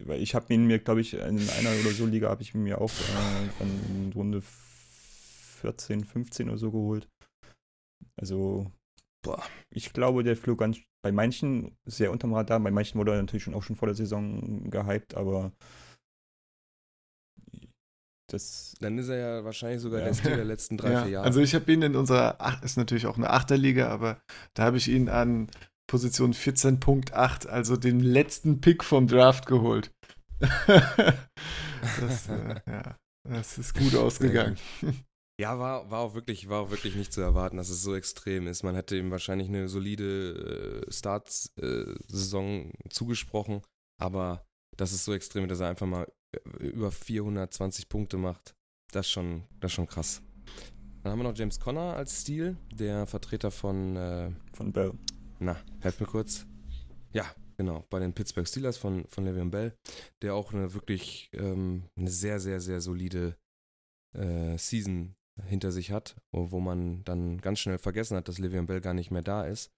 Weil 0.04 0.20
ich 0.20 0.34
habe 0.34 0.52
ihn 0.52 0.66
mir, 0.66 0.78
glaube 0.78 1.00
ich, 1.00 1.14
in 1.14 1.22
einer 1.22 1.70
oder 1.80 1.90
so 1.90 2.06
Liga 2.06 2.28
habe 2.28 2.42
ich 2.42 2.54
ihn 2.54 2.64
mir 2.64 2.80
auch 2.80 2.90
äh, 2.90 3.62
in 3.62 4.12
Runde 4.12 4.42
14, 4.42 6.04
15 6.04 6.48
oder 6.48 6.58
so 6.58 6.70
geholt. 6.70 7.08
Also, 8.16 8.70
Boah. 9.22 9.42
ich 9.70 9.92
glaube, 9.92 10.22
der 10.22 10.36
flog 10.36 10.58
ganz 10.58 10.78
bei 11.02 11.12
manchen 11.12 11.76
sehr 11.84 12.10
unterm 12.10 12.34
Radar, 12.34 12.60
bei 12.60 12.70
manchen 12.70 12.98
wurde 12.98 13.12
er 13.12 13.18
natürlich 13.18 13.44
schon 13.44 13.54
auch 13.54 13.62
schon 13.62 13.76
vor 13.76 13.86
der 13.86 13.94
Saison 13.94 14.68
gehypt, 14.70 15.14
aber 15.14 15.52
das 18.28 18.74
Dann 18.80 18.98
ist 18.98 19.08
er 19.08 19.16
ja 19.18 19.44
wahrscheinlich 19.44 19.80
sogar 19.80 20.00
Ja. 20.00 20.06
der 20.06 20.14
Stil 20.14 20.36
der 20.36 20.44
letzten 20.44 20.76
drei, 20.76 20.90
Ja, 20.92 21.02
vier 21.02 21.10
Jahre. 21.12 21.26
Also 21.26 21.40
ich 21.40 21.54
habe 21.54 21.72
ihn 21.72 21.82
in 21.82 21.96
unserer, 21.96 22.36
ach, 22.38 22.62
ist 22.62 22.76
natürlich 22.76 23.06
auch 23.06 23.16
eine 23.16 23.30
Achterliga, 23.30 23.88
aber 23.88 24.20
da 24.54 24.64
habe 24.64 24.76
ich 24.76 24.88
ihn 24.88 25.08
an 25.08 25.48
Position 25.88 26.32
14.8, 26.34 27.46
also 27.46 27.76
den 27.76 28.00
letzten 28.00 28.60
Pick 28.60 28.82
vom 28.82 29.06
Draft 29.06 29.46
geholt. 29.46 29.92
das, 32.00 32.28
äh, 32.28 32.60
ja, 32.66 32.96
das 33.28 33.58
ist 33.58 33.74
gut 33.74 33.94
ausgegangen. 33.94 34.56
Ja, 35.40 35.58
war, 35.58 35.90
war, 35.90 36.00
auch 36.00 36.14
wirklich, 36.14 36.48
war 36.48 36.62
auch 36.62 36.70
wirklich 36.70 36.96
nicht 36.96 37.12
zu 37.12 37.20
erwarten, 37.20 37.58
dass 37.58 37.68
es 37.68 37.82
so 37.82 37.94
extrem 37.94 38.46
ist. 38.46 38.62
Man 38.62 38.74
hätte 38.74 38.96
ihm 38.96 39.10
wahrscheinlich 39.10 39.48
eine 39.48 39.68
solide 39.68 40.84
äh, 40.88 40.92
Starts-Saison 40.92 42.72
zugesprochen, 42.88 43.62
aber 44.00 44.44
dass 44.76 44.92
es 44.92 45.04
so 45.04 45.12
extrem 45.12 45.44
ist, 45.44 45.50
dass 45.50 45.60
er 45.60 45.68
einfach 45.68 45.86
mal 45.86 46.04
äh, 46.04 46.06
über 46.60 46.90
420 46.90 47.88
Punkte 47.88 48.16
macht, 48.16 48.54
das 48.92 49.06
ist 49.06 49.12
schon, 49.12 49.44
das 49.60 49.70
ist 49.70 49.74
schon 49.74 49.86
krass. 49.86 50.22
Dann 51.02 51.12
haben 51.12 51.20
wir 51.20 51.30
noch 51.30 51.36
James 51.36 51.60
Conner 51.60 51.96
als 51.96 52.22
Stil, 52.22 52.56
der 52.72 53.06
Vertreter 53.06 53.50
von, 53.50 53.96
äh, 53.96 54.30
von 54.52 54.72
Bell. 54.72 54.92
na, 55.38 55.56
helf 55.80 56.00
mir 56.00 56.06
kurz. 56.06 56.46
Ja, 57.12 57.24
genau, 57.56 57.86
bei 57.90 58.00
den 58.00 58.12
Pittsburgh 58.12 58.48
Steelers 58.48 58.76
von, 58.76 59.06
von 59.08 59.24
Le'Veon 59.24 59.50
Bell, 59.50 59.76
der 60.22 60.34
auch 60.34 60.52
eine 60.52 60.74
wirklich 60.74 61.30
ähm, 61.32 61.84
eine 61.96 62.10
sehr, 62.10 62.40
sehr, 62.40 62.60
sehr 62.60 62.80
solide 62.80 63.36
äh, 64.14 64.58
Season 64.58 65.14
hinter 65.44 65.70
sich 65.70 65.92
hat, 65.92 66.16
wo, 66.32 66.50
wo 66.50 66.60
man 66.60 67.04
dann 67.04 67.38
ganz 67.38 67.60
schnell 67.60 67.78
vergessen 67.78 68.16
hat, 68.16 68.26
dass 68.26 68.38
Le'Veon 68.38 68.66
Bell 68.66 68.80
gar 68.80 68.94
nicht 68.94 69.10
mehr 69.10 69.22
da 69.22 69.44
ist 69.44 69.70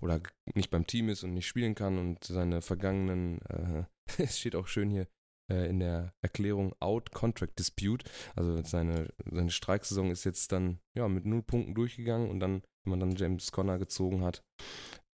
oder 0.00 0.20
nicht 0.54 0.70
beim 0.70 0.86
Team 0.86 1.08
ist 1.08 1.22
und 1.24 1.32
nicht 1.32 1.46
spielen 1.46 1.74
kann 1.74 1.98
und 1.98 2.24
seine 2.24 2.60
vergangenen, 2.60 3.40
äh, 3.48 3.84
es 4.22 4.38
steht 4.38 4.56
auch 4.56 4.66
schön 4.66 4.90
hier 4.90 5.06
äh, 5.50 5.68
in 5.68 5.80
der 5.80 6.14
Erklärung, 6.22 6.74
Out 6.80 7.12
Contract 7.12 7.58
Dispute, 7.58 8.08
also 8.34 8.62
seine, 8.62 9.12
seine 9.30 9.50
Streiksaison 9.50 10.10
ist 10.10 10.24
jetzt 10.24 10.52
dann 10.52 10.80
ja 10.96 11.08
mit 11.08 11.26
null 11.26 11.42
Punkten 11.42 11.74
durchgegangen 11.74 12.30
und 12.30 12.40
dann, 12.40 12.62
wenn 12.84 12.98
man 12.98 13.00
dann 13.00 13.16
James 13.16 13.52
Conner 13.52 13.78
gezogen 13.78 14.22
hat 14.22 14.42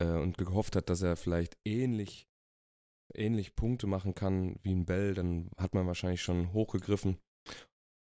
äh, 0.02 0.06
und 0.06 0.38
gehofft 0.38 0.76
hat, 0.76 0.90
dass 0.90 1.02
er 1.02 1.16
vielleicht 1.16 1.58
ähnlich 1.66 2.28
ähnlich 3.16 3.56
Punkte 3.56 3.88
machen 3.88 4.16
kann 4.16 4.58
wie 4.64 4.74
ein 4.74 4.86
Bell, 4.86 5.14
dann 5.14 5.50
hat 5.58 5.74
man 5.74 5.88
wahrscheinlich 5.88 6.22
schon 6.22 6.54
hochgegriffen. 6.54 7.18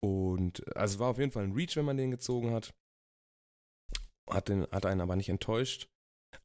Und 0.05 0.77
also 0.77 0.99
war 0.99 1.11
auf 1.11 1.19
jeden 1.19 1.33
Fall 1.33 1.45
ein 1.45 1.53
Reach, 1.53 1.77
wenn 1.77 1.85
man 1.85 1.97
den 1.97 2.11
gezogen 2.11 2.53
hat. 2.53 2.75
Hat, 4.29 4.49
den, 4.49 4.67
hat 4.71 4.87
einen 4.87 5.01
aber 5.01 5.17
nicht 5.17 5.29
enttäuscht. 5.29 5.89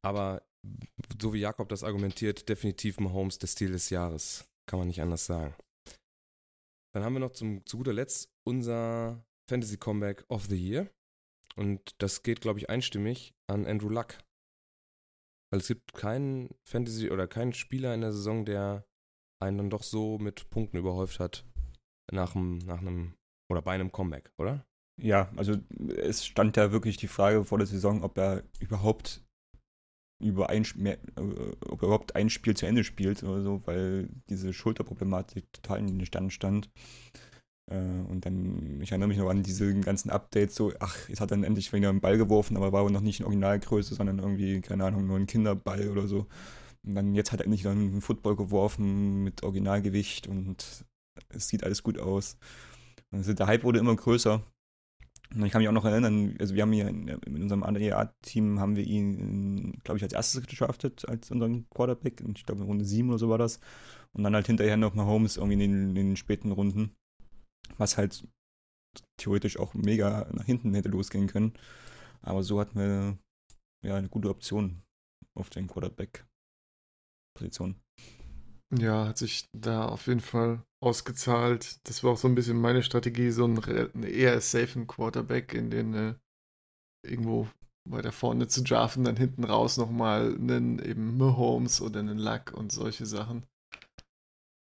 Aber 0.01 0.43
so 1.21 1.33
wie 1.33 1.39
Jakob 1.39 1.69
das 1.69 1.83
argumentiert, 1.83 2.49
definitiv 2.49 2.99
Mahomes 2.99 3.39
der 3.39 3.47
Stil 3.47 3.71
des 3.71 3.89
Jahres. 3.89 4.47
Kann 4.69 4.79
man 4.79 4.87
nicht 4.87 5.01
anders 5.01 5.25
sagen. 5.25 5.55
Dann 6.97 7.05
haben 7.05 7.13
wir 7.13 7.19
noch 7.19 7.33
zum, 7.33 7.63
zu 7.67 7.77
guter 7.77 7.93
Letzt 7.93 8.33
unser 8.43 9.23
Fantasy 9.47 9.77
Comeback 9.77 10.25
of 10.29 10.47
the 10.47 10.57
Year. 10.57 10.89
Und 11.55 11.93
das 12.01 12.23
geht, 12.23 12.41
glaube 12.41 12.57
ich, 12.57 12.71
einstimmig 12.71 13.35
an 13.45 13.67
Andrew 13.67 13.89
Luck. 13.89 14.17
Weil 15.51 15.59
es 15.59 15.67
gibt 15.67 15.93
keinen 15.93 16.49
Fantasy 16.63 17.11
oder 17.11 17.27
keinen 17.27 17.53
Spieler 17.53 17.93
in 17.93 18.01
der 18.01 18.13
Saison, 18.13 18.45
der 18.45 18.87
einen 19.39 19.59
dann 19.59 19.69
doch 19.69 19.83
so 19.83 20.17
mit 20.17 20.49
Punkten 20.49 20.77
überhäuft 20.77 21.19
hat 21.19 21.45
nach 22.11 22.35
einem, 22.35 22.57
nach 22.57 22.79
einem 22.79 23.13
oder 23.47 23.61
bei 23.61 23.73
einem 23.73 23.91
Comeback, 23.91 24.31
oder? 24.39 24.65
Ja, 24.99 25.31
also 25.35 25.53
es 25.97 26.25
stand 26.25 26.57
ja 26.57 26.71
wirklich 26.71 26.97
die 26.97 27.07
Frage 27.07 27.45
vor 27.45 27.59
der 27.59 27.67
Saison, 27.67 28.01
ob 28.01 28.17
er 28.17 28.43
überhaupt 28.59 29.23
über 30.19 30.49
ein, 30.49 30.65
mehr, 30.75 30.97
äh, 31.15 31.55
ob 31.67 31.81
er 31.81 31.87
überhaupt 31.87 32.15
ein 32.15 32.29
Spiel 32.29 32.55
zu 32.55 32.65
Ende 32.65 32.83
spielt 32.83 33.23
oder 33.23 33.41
so, 33.41 33.61
weil 33.65 34.09
diese 34.29 34.53
Schulterproblematik 34.53 35.51
total 35.53 35.79
in 35.79 35.87
den 35.87 36.05
Stand 36.05 36.33
stand. 36.33 36.69
Äh, 37.69 37.77
und 37.77 38.25
dann, 38.25 38.81
ich 38.81 38.91
erinnere 38.91 39.09
mich 39.09 39.17
noch 39.17 39.29
an 39.29 39.43
diese 39.43 39.73
ganzen 39.81 40.09
Updates, 40.09 40.55
so, 40.55 40.73
ach, 40.79 41.09
jetzt 41.09 41.21
hat 41.21 41.31
er 41.31 41.37
dann 41.37 41.43
endlich 41.43 41.71
wieder 41.73 41.89
einen 41.89 42.01
Ball 42.01 42.17
geworfen, 42.17 42.57
aber 42.57 42.71
war 42.71 42.81
aber 42.81 42.89
noch 42.89 43.01
nicht 43.01 43.19
in 43.19 43.25
Originalgröße, 43.25 43.95
sondern 43.95 44.19
irgendwie, 44.19 44.61
keine 44.61 44.85
Ahnung, 44.85 45.05
nur 45.05 45.17
ein 45.17 45.27
Kinderball 45.27 45.89
oder 45.89 46.07
so. 46.07 46.27
Und 46.85 46.95
dann, 46.95 47.15
jetzt 47.15 47.31
hat 47.31 47.41
er 47.41 47.45
endlich 47.45 47.63
dann 47.63 47.77
einen 47.77 48.01
Football 48.01 48.35
geworfen 48.35 49.23
mit 49.23 49.43
Originalgewicht 49.43 50.27
und 50.27 50.85
es 51.29 51.47
sieht 51.47 51.63
alles 51.63 51.83
gut 51.83 51.99
aus. 51.99 52.37
Also 53.11 53.33
der 53.33 53.47
Hype 53.47 53.63
wurde 53.63 53.79
immer 53.79 53.95
größer. 53.95 54.43
Ich 55.29 55.51
kann 55.51 55.61
mich 55.61 55.67
auch 55.67 55.73
noch 55.73 55.85
erinnern, 55.85 56.35
also 56.39 56.55
wir 56.55 56.61
haben 56.61 56.71
hier 56.71 56.87
in, 56.87 57.07
in 57.07 57.43
unserem 57.43 57.63
ADA-Team 57.63 58.59
haben 58.59 58.77
wir 58.77 58.85
ihn, 58.85 59.77
glaube 59.83 59.97
ich, 59.97 60.03
als 60.03 60.13
erstes 60.13 60.47
gedraftet, 60.47 61.07
als 61.07 61.31
unseren 61.31 61.69
Quarterback. 61.69 62.23
Ich 62.35 62.45
glaube, 62.45 62.61
in 62.61 62.67
Runde 62.67 62.85
7 62.85 63.09
oder 63.09 63.19
so 63.19 63.29
war 63.29 63.37
das. 63.37 63.59
Und 64.13 64.23
dann 64.23 64.35
halt 64.35 64.47
hinterher 64.47 64.77
noch 64.77 64.95
mal 64.95 65.05
Holmes 65.05 65.35
irgendwie 65.35 65.55
in 65.55 65.59
den, 65.59 65.89
in 65.89 65.95
den 65.95 66.15
späten 66.15 66.51
Runden. 66.51 66.95
Was 67.77 67.97
halt 67.97 68.25
theoretisch 69.17 69.59
auch 69.59 69.73
mega 69.73 70.29
nach 70.31 70.45
hinten 70.45 70.73
hätte 70.73 70.87
losgehen 70.89 71.27
können. 71.27 71.53
Aber 72.21 72.43
so 72.43 72.59
hatten 72.59 72.79
wir 72.79 73.17
ja 73.85 73.95
eine 73.95 74.09
gute 74.09 74.29
Option 74.29 74.83
auf 75.35 75.49
den 75.49 75.67
Quarterback-Position. 75.67 77.75
Ja, 78.75 79.07
hat 79.07 79.17
sich 79.17 79.47
da 79.53 79.85
auf 79.87 80.07
jeden 80.07 80.19
Fall 80.19 80.61
ausgezahlt. 80.81 81.79
Das 81.87 82.03
war 82.03 82.11
auch 82.11 82.17
so 82.17 82.27
ein 82.27 82.35
bisschen 82.35 82.59
meine 82.59 82.83
Strategie, 82.83 83.31
so 83.31 83.45
einen, 83.45 83.63
einen 83.63 84.03
eher 84.03 84.39
safen 84.41 84.87
Quarterback 84.87 85.53
in 85.53 85.69
den 85.69 85.93
äh, 85.93 86.13
irgendwo 87.03 87.47
weiter 87.85 88.11
vorne 88.11 88.47
zu 88.47 88.63
draften, 88.63 89.05
dann 89.05 89.15
hinten 89.15 89.45
raus 89.45 89.77
nochmal 89.77 90.35
einen 90.35 90.79
eben 90.79 91.17
Mahomes 91.17 91.81
oder 91.81 92.01
einen 92.01 92.17
Luck 92.17 92.51
und 92.53 92.71
solche 92.71 93.05
Sachen. 93.05 93.45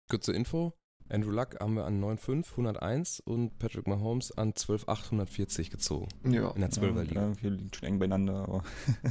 Kurze 0.09 0.31
Info. 0.31 0.73
Andrew 1.09 1.31
Luck 1.31 1.59
haben 1.59 1.75
wir 1.75 1.85
an 1.85 2.01
9,5, 2.03 2.51
101 2.51 3.19
und 3.21 3.57
Patrick 3.57 3.87
Mahomes 3.87 4.31
an 4.31 4.53
12,8, 4.53 5.05
140 5.05 5.71
gezogen. 5.71 6.07
Ja. 6.23 6.51
In 6.51 6.61
der 6.61 6.69
12er 6.69 7.01
Liga. 7.01 7.21
Ja, 7.21 7.41
wir 7.41 7.49
liegen 7.49 7.73
schon 7.73 7.87
eng 7.87 7.99
beieinander, 7.99 8.43
aber, 8.43 8.63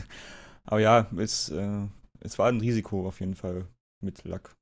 aber 0.64 0.80
ja, 0.80 1.11
es, 1.16 1.51
äh, 1.51 1.86
es 2.20 2.39
war 2.39 2.49
ein 2.49 2.61
Risiko 2.61 3.07
auf 3.07 3.20
jeden 3.20 3.34
Fall 3.34 3.66
mit 4.01 4.24
Lack. 4.24 4.57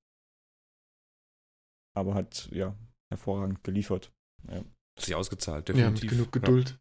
Aber 1.97 2.14
hat, 2.14 2.49
ja, 2.53 2.76
hervorragend 3.11 3.64
geliefert. 3.64 4.12
Ja. 4.49 4.57
Hat 4.59 5.05
sich 5.05 5.14
ausgezahlt, 5.14 5.68
Ja, 5.70 5.74
mit 5.74 5.84
definitiv. 5.84 6.11
genug 6.11 6.32
Geduld. 6.32 6.78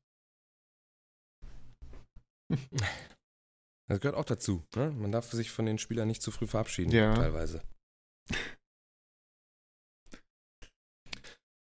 Das 3.88 4.00
gehört 4.00 4.18
auch 4.18 4.26
dazu. 4.26 4.66
Ne? 4.76 4.90
Man 4.90 5.12
darf 5.12 5.32
sich 5.32 5.52
von 5.52 5.68
den 5.68 5.78
Spielern 5.78 6.08
nicht 6.08 6.24
zu 6.24 6.32
früh 6.32 6.48
verabschieden, 6.48 6.92
Ja. 6.92 7.14
teilweise. 7.14 7.62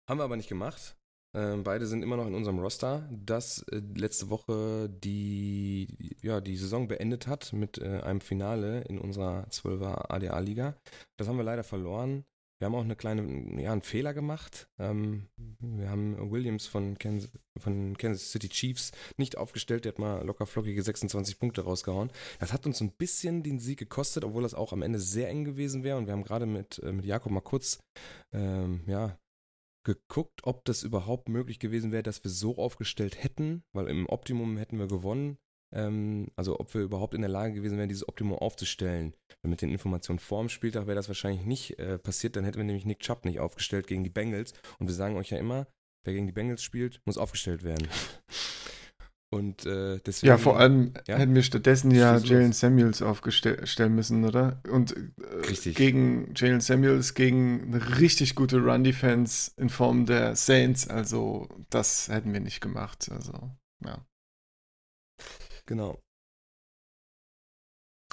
Haben 0.09 0.19
wir 0.19 0.23
aber 0.23 0.35
nicht 0.35 0.49
gemacht. 0.49 0.97
Ähm, 1.35 1.63
beide 1.63 1.85
sind 1.85 2.01
immer 2.01 2.17
noch 2.17 2.25
in 2.25 2.33
unserem 2.33 2.57
Roster, 2.57 3.07
das 3.11 3.61
äh, 3.71 3.77
letzte 3.93 4.29
Woche 4.31 4.89
die, 4.89 6.15
ja, 6.23 6.41
die 6.41 6.57
Saison 6.57 6.87
beendet 6.87 7.27
hat 7.27 7.53
mit 7.53 7.77
äh, 7.77 8.01
einem 8.01 8.21
Finale 8.21 8.81
in 8.85 8.97
unserer 8.97 9.45
12er 9.49 10.09
ADA-Liga. 10.11 10.75
Das 11.17 11.27
haben 11.27 11.37
wir 11.37 11.43
leider 11.43 11.63
verloren. 11.63 12.25
Wir 12.65 12.69
haben 12.69 12.75
auch 12.77 12.83
eine 12.83 12.95
kleine, 12.95 13.61
ja, 13.61 13.71
einen 13.71 13.83
Fehler 13.83 14.15
gemacht. 14.15 14.67
Ähm, 14.79 15.27
wir 15.59 15.87
haben 15.87 16.31
Williams 16.31 16.65
von 16.65 16.97
Kansas, 16.97 17.29
von 17.57 17.95
Kansas 17.95 18.31
City 18.31 18.49
Chiefs 18.49 18.91
nicht 19.17 19.37
aufgestellt. 19.37 19.85
Der 19.85 19.91
hat 19.91 19.99
mal 19.99 20.25
locker 20.25 20.47
flockige 20.47 20.81
26 20.81 21.37
Punkte 21.37 21.61
rausgehauen. 21.61 22.09
Das 22.39 22.53
hat 22.53 22.65
uns 22.65 22.81
ein 22.81 22.89
bisschen 22.89 23.43
den 23.43 23.59
Sieg 23.59 23.77
gekostet, 23.77 24.23
obwohl 24.23 24.41
das 24.41 24.55
auch 24.55 24.73
am 24.73 24.81
Ende 24.81 24.97
sehr 24.97 25.29
eng 25.29 25.43
gewesen 25.43 25.83
wäre. 25.83 25.99
Und 25.99 26.07
wir 26.07 26.13
haben 26.13 26.23
gerade 26.23 26.47
mit, 26.47 26.79
äh, 26.79 26.91
mit 26.91 27.05
Jakob 27.05 27.31
mal 27.31 27.41
kurz, 27.41 27.83
ähm, 28.33 28.81
ja, 28.87 29.15
geguckt, 29.83 30.41
ob 30.41 30.65
das 30.65 30.81
überhaupt 30.81 31.29
möglich 31.29 31.59
gewesen 31.59 31.91
wäre, 31.91 32.01
dass 32.01 32.23
wir 32.23 32.31
so 32.31 32.57
aufgestellt 32.57 33.23
hätten, 33.23 33.63
weil 33.73 33.87
im 33.89 34.09
Optimum 34.09 34.57
hätten 34.57 34.79
wir 34.79 34.87
gewonnen. 34.87 35.37
Ähm, 35.75 36.27
also 36.35 36.59
ob 36.59 36.73
wir 36.73 36.81
überhaupt 36.81 37.13
in 37.13 37.21
der 37.21 37.29
Lage 37.29 37.53
gewesen 37.53 37.77
wären, 37.77 37.89
dieses 37.89 38.07
Optimum 38.07 38.37
aufzustellen. 38.37 39.13
Mit 39.43 39.61
den 39.61 39.69
Informationen 39.69 40.19
vorm 40.19 40.49
Spieltag 40.49 40.87
wäre 40.87 40.95
das 40.95 41.07
wahrscheinlich 41.07 41.45
nicht 41.45 41.77
äh, 41.77 41.99
passiert, 41.99 42.35
dann 42.35 42.45
hätten 42.45 42.57
wir 42.57 42.63
nämlich 42.63 42.85
Nick 42.85 43.01
Chubb 43.01 43.25
nicht 43.25 43.39
aufgestellt 43.39 43.85
gegen 43.85 44.03
die 44.03 44.09
Bengals. 44.09 44.53
Und 44.79 44.87
wir 44.87 44.95
sagen 44.95 45.17
euch 45.17 45.29
ja 45.29 45.37
immer, 45.37 45.67
wer 46.03 46.13
gegen 46.13 46.25
die 46.25 46.33
Bengals 46.33 46.63
spielt, 46.63 47.01
muss 47.05 47.17
aufgestellt 47.17 47.63
werden. 47.63 47.87
Und 49.35 49.65
äh, 49.65 49.99
deswegen. 50.05 50.29
Ja, 50.29 50.37
vor 50.37 50.57
allem 50.57 50.93
Ja? 51.07 51.17
hätten 51.17 51.35
wir 51.35 51.43
stattdessen 51.43 51.91
ja. 51.91 52.17
Jalen 52.17 52.53
Samuels 52.53 53.01
aufstellen 53.01 53.93
müssen, 53.93 54.23
oder? 54.23 54.61
Und 54.69 54.95
äh, 54.95 55.35
Richtig. 55.49 55.75
gegen 55.75 56.33
Jalen 56.35 56.61
Samuels, 56.61 57.15
gegen 57.15 57.63
eine 57.63 57.99
richtig 57.99 58.35
gute 58.35 58.59
Run-Defense 58.63 59.51
in 59.57 59.69
Form 59.69 60.05
der 60.05 60.35
Saints. 60.35 60.87
Also, 60.87 61.49
das 61.69 62.07
hätten 62.07 62.31
wir 62.31 62.39
nicht 62.39 62.61
gemacht. 62.61 63.09
Also, 63.11 63.33
ja. 63.83 64.05
Genau. 65.67 65.99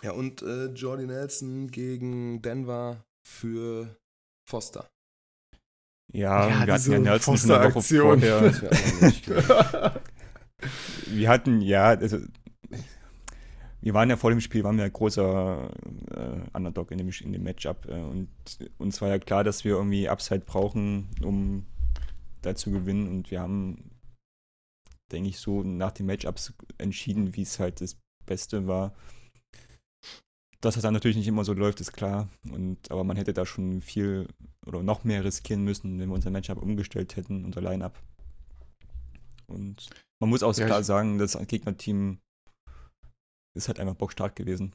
Ja, 0.02 0.12
und 0.12 0.42
äh, 0.42 0.66
Jordy 0.66 1.06
Nelson 1.06 1.68
gegen 1.70 2.42
Denver 2.42 3.04
für 3.26 3.96
Foster. 4.48 4.88
Ja, 6.12 6.48
Ja, 6.48 6.66
wir 6.66 6.74
hatten 6.74 6.92
ja 6.92 6.98
Nelson 6.98 7.38
schon 7.38 7.50
eine 7.52 7.64
Woche 7.64 7.82
Foster-Aktion. 7.82 8.20
vorher. 8.20 10.02
Wir 11.06 11.28
hatten, 11.28 11.60
ja, 11.60 11.86
also 11.88 12.18
wir 13.80 13.94
waren 13.94 14.08
ja 14.08 14.16
vor 14.16 14.30
dem 14.30 14.40
Spiel, 14.40 14.62
waren 14.62 14.76
wir 14.76 14.84
ein 14.84 14.92
großer 14.92 15.68
äh, 16.12 16.56
Underdog 16.56 16.92
in 16.92 16.98
dem, 16.98 17.08
in 17.08 17.32
dem 17.32 17.42
Matchup. 17.42 17.86
Äh, 17.88 18.00
und 18.00 18.28
uns 18.78 19.00
war 19.02 19.08
ja 19.08 19.18
klar, 19.18 19.42
dass 19.42 19.64
wir 19.64 19.72
irgendwie 19.72 20.08
Upside 20.08 20.44
brauchen, 20.46 21.08
um 21.20 21.66
da 22.42 22.54
zu 22.54 22.70
gewinnen. 22.70 23.08
Und 23.08 23.32
wir 23.32 23.40
haben, 23.40 23.90
denke 25.12 25.28
ich, 25.28 25.38
so 25.38 25.62
nach 25.62 25.92
den 25.92 26.06
Matchups 26.06 26.54
entschieden, 26.78 27.36
wie 27.36 27.42
es 27.42 27.58
halt 27.58 27.80
das 27.80 27.96
Beste 28.26 28.66
war. 28.66 28.94
Dass 30.60 30.74
das 30.74 30.82
dann 30.82 30.94
natürlich 30.94 31.16
nicht 31.16 31.28
immer 31.28 31.44
so 31.44 31.52
läuft, 31.52 31.80
ist 31.80 31.92
klar. 31.92 32.28
Und, 32.50 32.90
aber 32.90 33.04
man 33.04 33.16
hätte 33.16 33.32
da 33.32 33.44
schon 33.44 33.80
viel 33.80 34.28
oder 34.64 34.82
noch 34.82 35.04
mehr 35.04 35.24
riskieren 35.24 35.64
müssen, 35.64 35.98
wenn 35.98 36.08
wir 36.08 36.14
unser 36.14 36.30
Matchup 36.30 36.62
umgestellt 36.62 37.16
hätten, 37.16 37.44
unser 37.44 37.60
Line-Up. 37.60 38.00
Und 39.48 39.90
man 40.20 40.30
muss 40.30 40.42
auch 40.42 40.56
Ja, 40.56 40.66
klar 40.66 40.84
sagen, 40.84 41.18
das 41.18 41.36
Gegnerteam 41.46 42.20
ist 43.56 43.68
halt 43.68 43.80
einfach 43.80 43.96
bockstark 43.96 44.36
gewesen. 44.36 44.74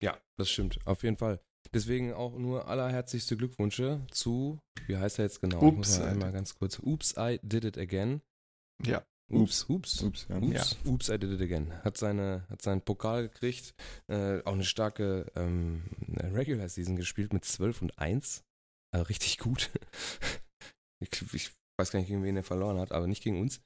Ja, 0.00 0.20
das 0.38 0.50
stimmt, 0.50 0.78
auf 0.86 1.02
jeden 1.02 1.16
Fall. 1.16 1.40
Deswegen 1.72 2.12
auch 2.12 2.36
nur 2.36 2.68
allerherzlichste 2.68 3.36
Glückwünsche 3.36 4.00
zu, 4.10 4.58
wie 4.86 4.96
heißt 4.96 5.18
er 5.18 5.24
jetzt 5.24 5.40
genau? 5.40 5.60
I 5.62 6.02
einmal 6.02 6.32
ganz 6.32 6.54
kurz. 6.54 6.78
Oops, 6.78 7.14
I 7.16 7.40
did 7.42 7.64
it 7.64 7.78
again. 7.78 8.20
ja. 8.84 9.04
Ups, 9.30 9.64
ups. 9.68 10.02
Ups, 10.02 10.26
ja. 10.28 10.38
Ups, 10.38 10.76
ups, 10.84 11.08
I 11.08 11.18
did 11.18 11.32
it 11.32 11.40
again. 11.40 11.72
Hat, 11.82 11.96
seine, 11.96 12.46
hat 12.50 12.60
seinen 12.60 12.82
Pokal 12.82 13.28
gekriegt, 13.28 13.74
äh, 14.06 14.42
auch 14.44 14.52
eine 14.52 14.64
starke 14.64 15.32
ähm, 15.34 15.82
Regular 16.18 16.68
Season 16.68 16.96
gespielt 16.96 17.32
mit 17.32 17.44
12 17.44 17.82
und 17.82 17.98
1. 17.98 18.44
Also 18.92 19.06
richtig 19.06 19.38
gut. 19.38 19.70
ich, 21.00 21.34
ich 21.34 21.52
weiß 21.78 21.90
gar 21.90 22.00
nicht, 22.00 22.08
gegen 22.08 22.22
wen 22.22 22.36
er 22.36 22.44
verloren 22.44 22.78
hat, 22.78 22.92
aber 22.92 23.06
nicht 23.06 23.22
gegen 23.22 23.40
uns. 23.40 23.60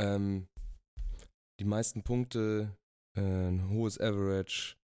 Ähm, 0.00 0.48
die 1.60 1.64
meisten 1.64 2.02
Punkte, 2.02 2.74
äh, 3.16 3.20
ein 3.20 3.68
hohes 3.68 4.00
Average, 4.00 4.77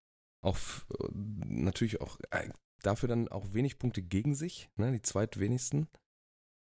auch 0.45 0.57
f- 0.57 0.87
natürlich 1.13 2.01
auch 2.01 2.19
äh, 2.31 2.49
dafür 2.83 3.09
dann 3.09 3.29
auch 3.29 3.53
wenig 3.55 3.79
Punkte 3.79 4.03
gegen 4.03 4.35
sich, 4.35 4.71
ne, 4.77 4.93
die 4.93 5.03
zweitwenigsten. 5.03 5.89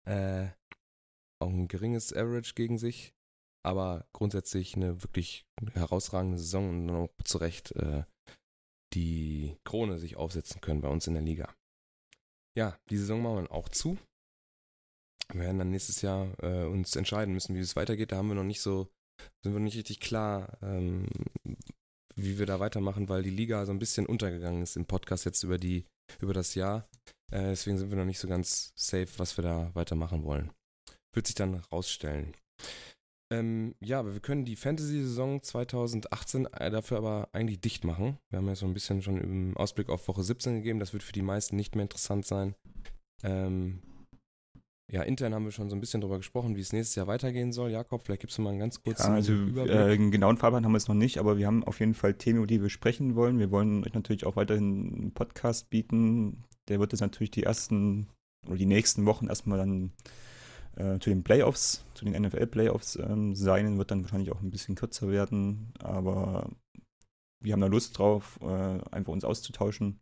Äh, 0.07 0.49
auch 1.43 1.49
ein 1.51 1.68
geringes 1.68 2.12
Average 2.12 2.55
gegen 2.55 2.78
sich, 2.78 3.14
aber 3.62 4.07
grundsätzlich 4.12 4.76
eine 4.76 5.03
wirklich 5.03 5.47
herausragende 5.72 6.39
Saison 6.39 6.68
und 6.68 6.87
dann 6.89 6.97
auch 6.97 7.09
zu 7.24 7.39
Recht 7.39 7.72
äh, 7.72 8.05
die 8.93 9.57
Krone 9.64 9.99
sich 9.99 10.16
aufsetzen 10.16 10.61
können 10.61 10.81
bei 10.81 10.89
uns 10.89 11.07
in 11.07 11.14
der 11.14 11.22
Liga. 11.22 11.55
Ja, 12.57 12.78
die 12.91 12.99
Saison 12.99 13.22
machen 13.22 13.37
wir 13.37 13.43
dann 13.43 13.51
auch 13.51 13.68
zu. 13.68 13.97
Wir 15.33 15.43
werden 15.43 15.59
dann 15.59 15.70
nächstes 15.70 16.03
Jahr 16.03 16.35
äh, 16.43 16.64
uns 16.64 16.97
entscheiden 16.97 17.33
müssen, 17.33 17.55
wie 17.55 17.61
es 17.61 17.76
weitergeht. 17.76 18.11
Da 18.12 18.16
haben 18.16 18.28
wir 18.28 18.35
noch 18.35 18.43
nicht 18.43 18.61
so, 18.61 18.89
sind 19.45 19.53
wir 19.53 19.61
nicht 19.61 19.76
richtig 19.76 20.01
klar, 20.01 20.59
ähm, 20.61 21.07
wie 22.23 22.39
wir 22.39 22.47
da 22.47 22.61
weitermachen, 22.61 23.09
weil 23.09 23.23
die 23.23 23.31
Liga 23.31 23.64
so 23.66 23.73
ein 23.73 23.79
bisschen 23.79 24.07
untergegangen 24.07 24.62
ist 24.62 24.77
im 24.77 24.87
Podcast 24.87 25.25
jetzt 25.25 25.43
über 25.43 25.59
die, 25.59 25.85
über 26.21 26.33
das 26.33 26.55
Jahr. 26.55 26.89
Äh, 27.33 27.51
deswegen 27.51 27.79
sind 27.79 27.91
wir 27.91 27.99
noch 27.99 28.05
nicht 28.05 28.18
so 28.18 28.29
ganz 28.29 28.73
safe, 28.77 29.09
was 29.18 29.37
wir 29.37 29.43
da 29.43 29.71
weitermachen 29.75 30.25
wollen. 30.25 30.51
Wird 31.14 31.27
sich 31.27 31.35
dann 31.35 31.55
rausstellen. 31.73 32.35
Ähm, 33.33 33.77
ja, 33.81 34.01
aber 34.01 34.12
wir 34.12 34.21
können 34.21 34.45
die 34.45 34.57
Fantasy-Saison 34.57 35.43
2018 35.43 36.47
äh, 36.47 36.71
dafür 36.71 36.99
aber 36.99 37.29
eigentlich 37.33 37.61
dicht 37.61 37.85
machen. 37.85 38.18
Wir 38.29 38.39
haben 38.39 38.49
ja 38.49 38.57
so 38.57 38.66
ein 38.66 38.75
bisschen 38.75 39.03
schon 39.03 39.18
im 39.18 39.57
Ausblick 39.57 39.89
auf 39.89 40.09
Woche 40.09 40.25
17 40.25 40.57
gegeben. 40.57 40.81
Das 40.81 40.93
wird 40.93 41.05
für 41.05 41.12
die 41.12 41.23
meisten 41.23 41.55
nicht 41.55 41.77
mehr 41.77 41.85
interessant 41.85 42.27
sein. 42.27 42.55
Ähm, 43.23 43.83
ja, 44.91 45.03
intern 45.03 45.34
haben 45.34 45.45
wir 45.45 45.53
schon 45.53 45.70
so 45.70 45.76
ein 45.76 45.80
bisschen 45.80 46.01
drüber 46.01 46.16
gesprochen, 46.18 46.57
wie 46.57 46.61
es 46.61 46.72
nächstes 46.72 46.97
Jahr 46.97 47.07
weitergehen 47.07 47.53
soll. 47.53 47.70
Jakob, 47.70 48.03
vielleicht 48.05 48.22
gibst 48.22 48.38
du 48.38 48.43
mal 48.43 48.51
einen 48.51 48.59
ganz 48.59 48.82
kurzen 48.82 49.09
Ja, 49.11 49.14
also 49.14 49.32
Überblick. 49.32 49.74
äh, 49.74 49.93
einen 49.93 50.11
genauen 50.11 50.36
Fahrplan 50.36 50.64
haben 50.64 50.72
wir 50.72 50.78
es 50.78 50.88
noch 50.88 50.95
nicht, 50.97 51.18
aber 51.18 51.38
wir 51.38 51.47
haben 51.47 51.62
auf 51.64 51.78
jeden 51.78 51.95
Fall 51.95 52.14
Themen, 52.14 52.38
über 52.38 52.47
die 52.47 52.61
wir 52.61 52.70
sprechen 52.70 53.14
wollen. 53.14 53.38
Wir 53.38 53.51
wollen 53.51 53.84
euch 53.84 53.95
natürlich 53.95 54.26
auch 54.26 54.36
weiterhin 54.36 54.93
einen 54.95 55.12
Podcast 55.12 55.70
bieten. 55.70 56.45
Der 56.68 56.80
wird 56.80 56.93
jetzt 56.93 57.01
natürlich 57.01 57.30
die 57.30 57.45
ersten 57.45 58.09
oder 58.47 58.57
die 58.57 58.66
nächsten 58.66 59.07
Wochen 59.07 59.28
erstmal 59.28 59.59
dann 59.59 59.93
äh, 60.76 60.99
zu 60.99 61.11
den 61.11 61.22
Playoffs, 61.22 61.84
zu 61.95 62.05
den 62.05 62.20
NFL-Playoffs 62.20 62.97
ähm, 62.97 63.34
sein, 63.34 63.78
wird 63.78 63.91
dann 63.91 64.03
wahrscheinlich 64.03 64.32
auch 64.32 64.41
ein 64.41 64.51
bisschen 64.51 64.74
kürzer 64.74 65.09
werden, 65.09 65.72
aber 65.78 66.51
wir 67.43 67.53
haben 67.53 67.61
da 67.61 67.66
Lust 67.66 67.99
drauf, 67.99 68.38
äh, 68.43 68.47
einfach 68.91 69.12
uns 69.12 69.24
auszutauschen. 69.24 70.01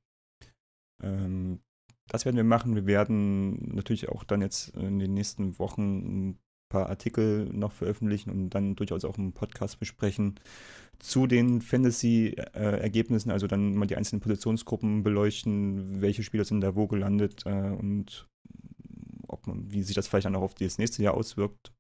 Ähm, 1.03 1.61
das 2.09 2.25
werden 2.25 2.37
wir 2.37 2.45
machen. 2.45 2.75
Wir 2.75 2.87
werden 2.87 3.75
natürlich 3.75 4.09
auch 4.09 4.25
dann 4.25 4.41
jetzt 4.41 4.69
in 4.77 4.99
den 4.99 5.15
nächsten 5.15 5.59
Wochen 5.59 6.31
ein 6.31 6.39
paar 6.69 6.89
Artikel 6.89 7.49
noch 7.53 7.73
veröffentlichen 7.73 8.31
und 8.31 8.51
dann 8.51 8.77
durchaus 8.77 9.05
auch 9.05 9.19
einen 9.19 9.33
Podcast 9.33 9.79
besprechen 9.79 10.39
zu 10.99 11.27
den 11.27 11.61
Fantasy-Ergebnissen, 11.61 13.31
also 13.31 13.47
dann 13.47 13.75
mal 13.75 13.87
die 13.87 13.97
einzelnen 13.97 14.21
Positionsgruppen 14.21 15.03
beleuchten, 15.03 16.01
welche 16.01 16.23
Spieler 16.23 16.45
sind 16.45 16.61
da 16.61 16.75
wo 16.75 16.87
gelandet 16.87 17.45
äh, 17.47 17.71
und 17.71 18.27
ob 19.29 19.47
man, 19.47 19.71
wie 19.71 19.83
sich 19.83 19.95
das 19.95 20.09
vielleicht 20.09 20.27
dann 20.27 20.37
auch 20.37 20.43
auf 20.43 20.55
das 20.55 20.79
nächste 20.79 21.03
Jahr 21.03 21.15
auswirkt. 21.15 21.73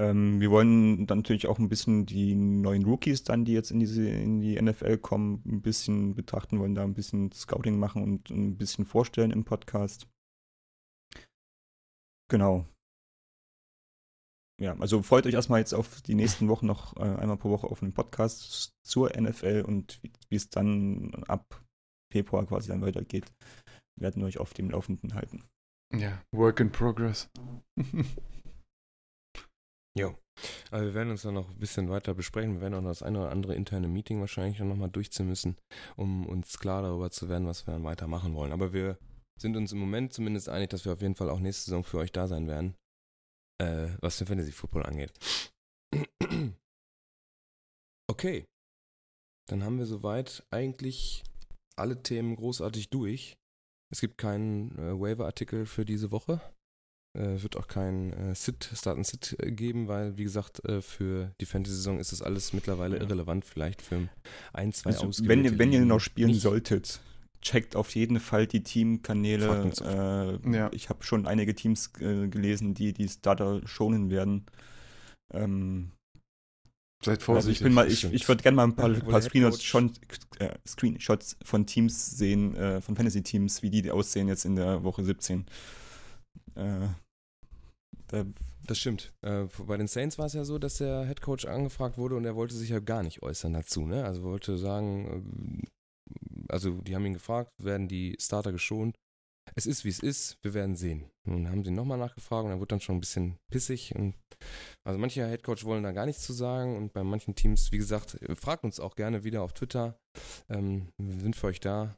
Ähm, 0.00 0.40
wir 0.40 0.50
wollen 0.50 1.06
dann 1.06 1.18
natürlich 1.18 1.46
auch 1.46 1.58
ein 1.58 1.68
bisschen 1.68 2.04
die 2.04 2.34
neuen 2.34 2.84
Rookies 2.84 3.22
dann, 3.22 3.44
die 3.44 3.52
jetzt 3.52 3.70
in 3.70 3.78
diese 3.78 4.08
in 4.08 4.40
die 4.40 4.60
NFL 4.60 4.98
kommen, 4.98 5.42
ein 5.46 5.62
bisschen 5.62 6.14
betrachten 6.14 6.58
wollen, 6.58 6.74
da 6.74 6.82
ein 6.82 6.94
bisschen 6.94 7.30
Scouting 7.30 7.78
machen 7.78 8.02
und 8.02 8.30
ein 8.30 8.56
bisschen 8.56 8.86
vorstellen 8.86 9.30
im 9.30 9.44
Podcast. 9.44 10.08
Genau. 12.28 12.66
Ja, 14.60 14.76
also 14.78 15.02
freut 15.02 15.26
euch 15.26 15.34
erstmal 15.34 15.60
jetzt 15.60 15.74
auf 15.74 16.00
die 16.02 16.14
nächsten 16.14 16.48
Wochen 16.48 16.66
noch 16.66 16.96
äh, 16.96 17.00
einmal 17.00 17.36
pro 17.36 17.50
Woche 17.50 17.66
auf 17.66 17.82
einen 17.82 17.92
Podcast 17.92 18.72
zur 18.84 19.10
NFL 19.10 19.64
und 19.66 20.00
wie 20.28 20.36
es 20.36 20.48
dann 20.48 21.12
ab 21.26 21.62
Februar 22.12 22.46
quasi 22.46 22.68
dann 22.68 22.82
weitergeht, 22.82 23.32
werden 23.96 24.22
wir 24.22 24.26
euch 24.26 24.38
auf 24.38 24.54
dem 24.54 24.70
Laufenden 24.70 25.14
halten. 25.14 25.44
Ja, 25.92 26.22
Work 26.32 26.60
in 26.60 26.70
Progress. 26.70 27.28
Jo. 29.96 30.16
Aber 30.70 30.82
wir 30.82 30.94
werden 30.94 31.10
uns 31.10 31.22
dann 31.22 31.34
noch 31.34 31.48
ein 31.48 31.58
bisschen 31.58 31.88
weiter 31.88 32.14
besprechen. 32.14 32.54
Wir 32.54 32.60
werden 32.62 32.74
auch 32.74 32.80
noch 32.80 32.90
das 32.90 33.02
eine 33.02 33.20
oder 33.20 33.30
andere 33.30 33.54
interne 33.54 33.86
Meeting 33.86 34.20
wahrscheinlich 34.20 34.58
noch 34.58 34.76
mal 34.76 34.88
durchziehen 34.88 35.28
müssen, 35.28 35.56
um 35.96 36.26
uns 36.26 36.58
klar 36.58 36.82
darüber 36.82 37.10
zu 37.10 37.28
werden, 37.28 37.46
was 37.46 37.66
wir 37.66 37.72
dann 37.72 37.84
weitermachen 37.84 38.34
wollen. 38.34 38.52
Aber 38.52 38.72
wir 38.72 38.98
sind 39.40 39.56
uns 39.56 39.72
im 39.72 39.78
Moment 39.78 40.12
zumindest 40.12 40.48
einig, 40.48 40.70
dass 40.70 40.84
wir 40.84 40.92
auf 40.92 41.00
jeden 41.00 41.14
Fall 41.14 41.30
auch 41.30 41.38
nächste 41.38 41.66
Saison 41.66 41.84
für 41.84 41.98
euch 41.98 42.10
da 42.10 42.26
sein 42.26 42.48
werden, 42.48 42.74
äh, 43.62 43.88
was 44.00 44.18
den 44.18 44.26
Fantasy 44.26 44.52
Football 44.52 44.84
angeht. 44.84 45.12
Okay. 48.10 48.44
Dann 49.48 49.64
haben 49.64 49.78
wir 49.78 49.86
soweit 49.86 50.46
eigentlich 50.50 51.24
alle 51.76 52.02
Themen 52.02 52.36
großartig 52.36 52.90
durch. 52.90 53.36
Es 53.90 54.00
gibt 54.00 54.18
keinen 54.18 54.78
äh, 54.78 55.00
Waiver-Artikel 55.00 55.64
für 55.66 55.84
diese 55.84 56.10
Woche. 56.10 56.40
Äh, 57.16 57.40
wird 57.42 57.56
auch 57.56 57.68
kein 57.68 58.12
äh, 58.12 58.34
Sit, 58.34 58.68
Start 58.74 58.96
and 58.96 59.06
Sit 59.06 59.36
äh, 59.38 59.52
geben, 59.52 59.86
weil, 59.86 60.16
wie 60.16 60.24
gesagt, 60.24 60.64
äh, 60.64 60.82
für 60.82 61.30
die 61.40 61.46
Fantasy-Saison 61.46 62.00
ist 62.00 62.10
das 62.10 62.22
alles 62.22 62.52
mittlerweile 62.52 62.96
Ja. 62.96 63.02
irrelevant. 63.02 63.44
Vielleicht 63.44 63.82
für 63.82 64.08
ein, 64.52 64.72
zwei 64.72 64.90
Also, 64.90 65.10
wenn, 65.28 65.44
ihr, 65.44 65.56
wenn 65.58 65.72
ihr 65.72 65.84
noch 65.84 66.00
spielen 66.00 66.30
nicht. 66.30 66.40
solltet, 66.42 67.00
checkt 67.40 67.76
auf 67.76 67.94
jeden 67.94 68.18
Fall 68.18 68.48
die 68.48 68.64
Teamkanäle. 68.64 69.70
Äh, 70.42 70.50
Ja. 70.56 70.70
Ich 70.72 70.88
habe 70.88 71.04
schon 71.04 71.26
einige 71.28 71.54
Teams 71.54 71.92
äh, 72.00 72.26
gelesen, 72.26 72.74
die 72.74 72.92
die 72.92 73.08
Starter 73.08 73.60
schonen 73.66 74.10
werden. 74.10 74.46
Ähm, 75.32 75.92
Seid 77.04 77.18
also 77.18 77.24
vorsichtig. 77.26 77.60
ich 77.60 77.62
bin 77.64 77.74
mal, 77.74 77.86
ich, 77.88 78.04
ich 78.12 78.26
würde 78.26 78.42
gerne 78.42 78.56
mal 78.56 78.64
ein 78.64 78.74
paar, 78.74 78.88
der 78.88 79.00
paar 79.00 79.20
Screenshots, 79.22 79.62
schon, 79.62 79.92
äh, 80.40 80.54
Screenshots 80.66 81.36
von 81.44 81.64
Teams 81.66 82.16
sehen, 82.16 82.56
äh, 82.56 82.80
von 82.80 82.96
Fantasy-Teams, 82.96 83.62
wie 83.62 83.70
die 83.70 83.90
aussehen 83.90 84.26
jetzt 84.26 84.44
in 84.46 84.56
der 84.56 84.82
Woche 84.82 85.04
17. 85.04 85.44
Äh, 86.56 86.88
Das 88.66 88.78
stimmt. 88.78 89.12
Äh, 89.22 89.44
bei 89.66 89.76
den 89.76 89.88
Saints 89.88 90.18
war 90.18 90.26
es 90.26 90.32
ja 90.32 90.44
so, 90.44 90.58
dass 90.58 90.78
der 90.78 91.04
Head 91.04 91.20
Coach 91.20 91.44
angefragt 91.44 91.98
wurde 91.98 92.16
und 92.16 92.24
er 92.24 92.34
wollte 92.34 92.54
sich 92.54 92.70
ja 92.70 92.80
gar 92.80 93.02
nicht 93.02 93.22
äußern 93.22 93.52
dazu. 93.52 93.86
Ne? 93.86 94.04
Also 94.04 94.22
wollte 94.22 94.56
sagen, 94.56 95.06
ähm, 95.12 95.62
also 96.48 96.70
die 96.82 96.94
haben 96.94 97.04
ihn 97.06 97.14
gefragt, 97.14 97.50
werden 97.58 97.88
die 97.88 98.16
Starter 98.18 98.52
geschont? 98.52 98.96
Es 99.54 99.66
ist, 99.66 99.84
wie 99.84 99.90
es 99.90 99.98
ist, 99.98 100.38
wir 100.42 100.54
werden 100.54 100.74
sehen. 100.74 101.10
Nun 101.26 101.50
haben 101.50 101.64
sie 101.64 101.70
nochmal 101.70 101.98
nachgefragt 101.98 102.46
und 102.46 102.50
er 102.50 102.58
wurde 102.58 102.68
dann 102.68 102.80
schon 102.80 102.96
ein 102.96 103.00
bisschen 103.00 103.36
pissig. 103.50 103.94
Und 103.94 104.14
also 104.84 104.98
manche 104.98 105.28
Head 105.28 105.42
Coach 105.42 105.64
wollen 105.64 105.82
da 105.82 105.92
gar 105.92 106.06
nichts 106.06 106.22
zu 106.22 106.32
sagen 106.32 106.76
und 106.76 106.92
bei 106.92 107.04
manchen 107.04 107.34
Teams, 107.34 107.70
wie 107.70 107.78
gesagt, 107.78 108.18
fragt 108.36 108.64
uns 108.64 108.80
auch 108.80 108.96
gerne 108.96 109.24
wieder 109.24 109.42
auf 109.42 109.52
Twitter. 109.52 109.98
Ähm, 110.48 110.88
wir 110.98 111.20
sind 111.20 111.36
für 111.36 111.48
euch 111.48 111.60
da. 111.60 111.94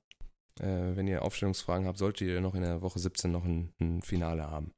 Äh, 0.61 0.96
wenn 0.96 1.07
ihr 1.07 1.22
Aufstellungsfragen 1.22 1.86
habt, 1.86 1.98
solltet 1.98 2.28
ihr 2.28 2.40
noch 2.40 2.54
in 2.54 2.62
der 2.62 2.82
Woche 2.82 2.98
17 2.98 3.30
noch 3.30 3.44
ein, 3.44 3.72
ein 3.80 4.02
Finale 4.02 4.50
haben. 4.50 4.72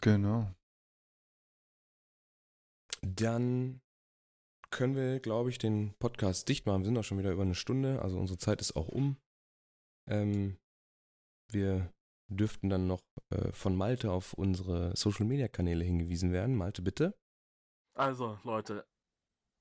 Genau. 0.00 0.48
Dann 3.02 3.80
können 4.70 4.96
wir, 4.96 5.20
glaube 5.20 5.50
ich, 5.50 5.58
den 5.58 5.94
Podcast 5.98 6.48
dicht 6.48 6.66
machen. 6.66 6.80
Wir 6.80 6.86
sind 6.86 6.98
auch 6.98 7.04
schon 7.04 7.18
wieder 7.18 7.32
über 7.32 7.42
eine 7.42 7.54
Stunde, 7.54 8.02
also 8.02 8.18
unsere 8.18 8.38
Zeit 8.38 8.60
ist 8.60 8.76
auch 8.76 8.88
um. 8.88 9.16
Ähm, 10.06 10.58
wir 11.50 11.92
dürften 12.28 12.68
dann 12.68 12.86
noch 12.86 13.02
äh, 13.30 13.52
von 13.52 13.76
Malte 13.76 14.10
auf 14.10 14.34
unsere 14.34 14.94
Social-Media-Kanäle 14.96 15.84
hingewiesen 15.84 16.32
werden. 16.32 16.56
Malte, 16.56 16.82
bitte. 16.82 17.14
Also, 17.94 18.38
Leute, 18.44 18.86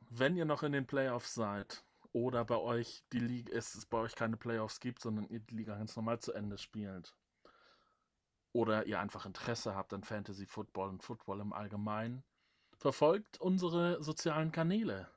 wenn 0.09 0.35
ihr 0.35 0.45
noch 0.45 0.63
in 0.63 0.73
den 0.73 0.85
Playoffs 0.85 1.33
seid 1.33 1.83
oder 2.11 2.45
bei 2.45 2.57
euch 2.57 3.03
die 3.13 3.19
Liga 3.19 3.53
ist, 3.53 3.75
es 3.75 3.85
bei 3.85 3.97
euch 3.97 4.15
keine 4.15 4.37
Playoffs 4.37 4.79
gibt, 4.79 5.01
sondern 5.01 5.27
ihr 5.29 5.39
die 5.39 5.55
Liga 5.55 5.77
ganz 5.77 5.95
normal 5.95 6.19
zu 6.19 6.33
Ende 6.33 6.57
spielt 6.57 7.15
oder 8.53 8.85
ihr 8.85 8.99
einfach 8.99 9.25
Interesse 9.25 9.75
habt 9.75 9.93
an 9.93 10.03
Fantasy 10.03 10.45
Football 10.45 10.89
und 10.89 11.03
Football 11.03 11.41
im 11.41 11.53
Allgemeinen, 11.53 12.23
verfolgt 12.77 13.39
unsere 13.41 14.01
sozialen 14.01 14.51
Kanäle. 14.51 15.07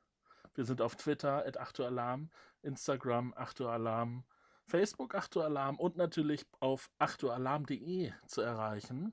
Wir 0.54 0.64
sind 0.64 0.82
auf 0.82 0.96
Twitter 0.96 1.46
at 1.46 1.58
8 1.58 1.80
Uhr 1.80 1.86
Alarm, 1.86 2.30
Instagram 2.62 3.32
8 3.36 3.60
Uhr 3.60 3.72
Alarm, 3.72 4.24
Facebook 4.66 5.14
8 5.14 5.36
Uhr 5.36 5.44
Alarm 5.44 5.78
und 5.78 5.96
natürlich 5.96 6.46
auf 6.60 6.90
8 6.98 7.24
Uhr 7.24 7.34
Alarm.de 7.34 8.12
zu 8.26 8.40
erreichen. 8.40 9.12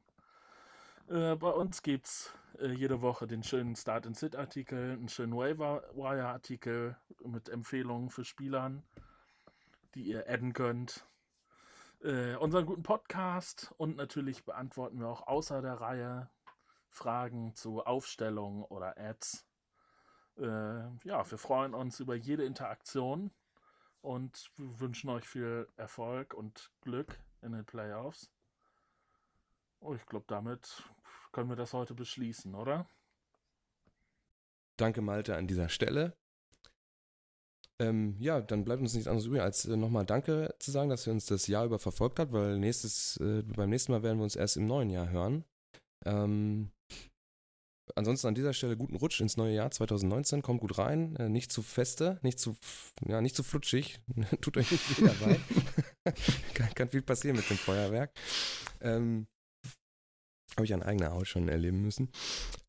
Äh, 1.09 1.35
bei 1.35 1.49
uns 1.49 1.83
gibt's 1.83 2.33
äh, 2.59 2.71
jede 2.71 3.01
Woche 3.01 3.27
den 3.27 3.43
schönen 3.43 3.75
Start-and-Sit-Artikel, 3.75 4.93
einen 4.93 5.09
schönen 5.09 5.35
Waiver-Wire-Artikel 5.35 6.97
mit 7.23 7.49
Empfehlungen 7.49 8.09
für 8.09 8.25
Spielern, 8.25 8.83
die 9.95 10.03
ihr 10.03 10.29
adden 10.29 10.53
könnt. 10.53 11.05
Äh, 12.01 12.35
unseren 12.35 12.65
guten 12.65 12.83
Podcast 12.83 13.73
und 13.77 13.95
natürlich 13.95 14.43
beantworten 14.45 14.99
wir 14.99 15.07
auch 15.07 15.27
außer 15.27 15.61
der 15.61 15.75
Reihe 15.75 16.29
Fragen 16.97 17.53
zu 17.53 17.83
Aufstellungen 17.83 18.63
oder 18.63 18.97
Ads. 18.97 19.45
Äh, 20.37 20.43
ja, 21.03 21.29
wir 21.29 21.37
freuen 21.37 21.73
uns 21.73 21.99
über 21.99 22.15
jede 22.15 22.43
Interaktion 22.43 23.31
und 24.01 24.51
wünschen 24.57 25.09
euch 25.09 25.27
viel 25.27 25.67
Erfolg 25.77 26.33
und 26.33 26.71
Glück 26.81 27.19
in 27.41 27.51
den 27.51 27.65
Playoffs. 27.65 28.31
Oh, 29.79 29.93
ich 29.93 30.05
glaube, 30.07 30.25
damit 30.27 30.83
können 31.31 31.49
wir 31.49 31.55
das 31.55 31.73
heute 31.73 31.93
beschließen, 31.93 32.55
oder? 32.55 32.89
Danke, 34.77 35.01
Malte, 35.01 35.35
an 35.35 35.47
dieser 35.47 35.69
Stelle. 35.69 36.17
Ähm, 37.79 38.15
ja, 38.19 38.41
dann 38.41 38.65
bleibt 38.65 38.81
uns 38.81 38.93
nichts 38.93 39.07
anderes 39.07 39.27
übrig, 39.27 39.41
als 39.41 39.65
äh, 39.65 39.77
nochmal 39.77 40.05
Danke 40.05 40.55
zu 40.57 40.71
sagen, 40.71 40.89
dass 40.89 41.05
ihr 41.05 41.13
uns 41.13 41.27
das 41.27 41.45
Jahr 41.45 41.65
über 41.65 41.77
verfolgt 41.77 42.19
habt, 42.19 42.31
weil 42.31 42.57
nächstes, 42.57 43.17
äh, 43.17 43.43
beim 43.43 43.69
nächsten 43.69 43.91
Mal 43.91 44.01
werden 44.01 44.17
wir 44.17 44.23
uns 44.23 44.35
erst 44.35 44.57
im 44.57 44.65
neuen 44.65 44.89
Jahr 44.89 45.09
hören. 45.09 45.45
Ähm, 46.05 46.71
ansonsten 47.95 48.27
an 48.27 48.35
dieser 48.35 48.53
Stelle 48.53 48.77
guten 48.77 48.95
Rutsch 48.95 49.21
ins 49.21 49.37
neue 49.37 49.53
Jahr 49.53 49.71
2019. 49.71 50.41
Kommt 50.41 50.61
gut 50.61 50.77
rein, 50.77 51.15
äh, 51.17 51.29
nicht 51.29 51.51
zu 51.51 51.61
feste, 51.61 52.19
nicht 52.21 52.39
zu, 52.39 52.55
ja, 53.05 53.21
nicht 53.21 53.35
zu 53.35 53.43
flutschig. 53.43 53.99
Tut 54.41 54.57
euch 54.57 54.71
nicht 54.71 55.01
weh 55.01 55.07
dabei. 55.07 55.39
kann, 56.53 56.73
kann 56.73 56.89
viel 56.89 57.01
passieren 57.01 57.37
mit 57.37 57.49
dem 57.49 57.57
Feuerwerk. 57.57 58.11
Ähm, 58.81 59.27
Habe 60.55 60.65
ich 60.65 60.73
an 60.73 60.83
eigener 60.83 61.11
Haut 61.11 61.27
schon 61.27 61.47
erleben 61.47 61.81
müssen. 61.81 62.11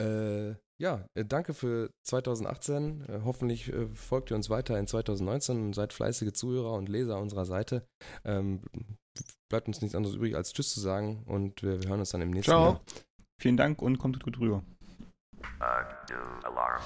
Äh, 0.01 0.55
ja, 0.81 1.05
äh, 1.15 1.25
danke 1.25 1.55
für 1.55 1.91
2018. 2.05 3.05
Äh, 3.09 3.21
hoffentlich 3.25 3.73
äh, 3.73 3.89
folgt 3.89 4.31
ihr 4.31 4.37
uns 4.37 4.49
weiter 4.49 4.79
in 4.79 4.87
2019 4.87 5.61
und 5.61 5.75
seid 5.75 5.93
fleißige 5.93 6.33
Zuhörer 6.33 6.75
und 6.75 6.89
Leser 6.89 7.19
unserer 7.19 7.45
Seite. 7.45 7.87
Ähm, 8.25 8.63
bleibt 9.51 9.67
uns 9.67 9.81
nichts 9.81 9.97
anderes 9.97 10.17
übrig, 10.17 10.37
als 10.37 10.53
Tschüss 10.53 10.73
zu 10.73 10.81
sagen 10.81 11.25
und 11.27 11.63
wir, 11.63 11.83
wir 11.83 11.89
hören 11.89 12.01
uns 12.01 12.11
dann 12.11 12.21
im 12.21 12.31
nächsten 12.31 12.53
Ciao. 12.53 12.73
Jahr. 12.73 12.85
vielen 13.41 13.57
Dank 13.57 13.83
und 13.83 13.99
kommt 13.99 14.23
gut 14.23 14.39
rüber. 14.39 14.63
Alarm. 16.45 16.83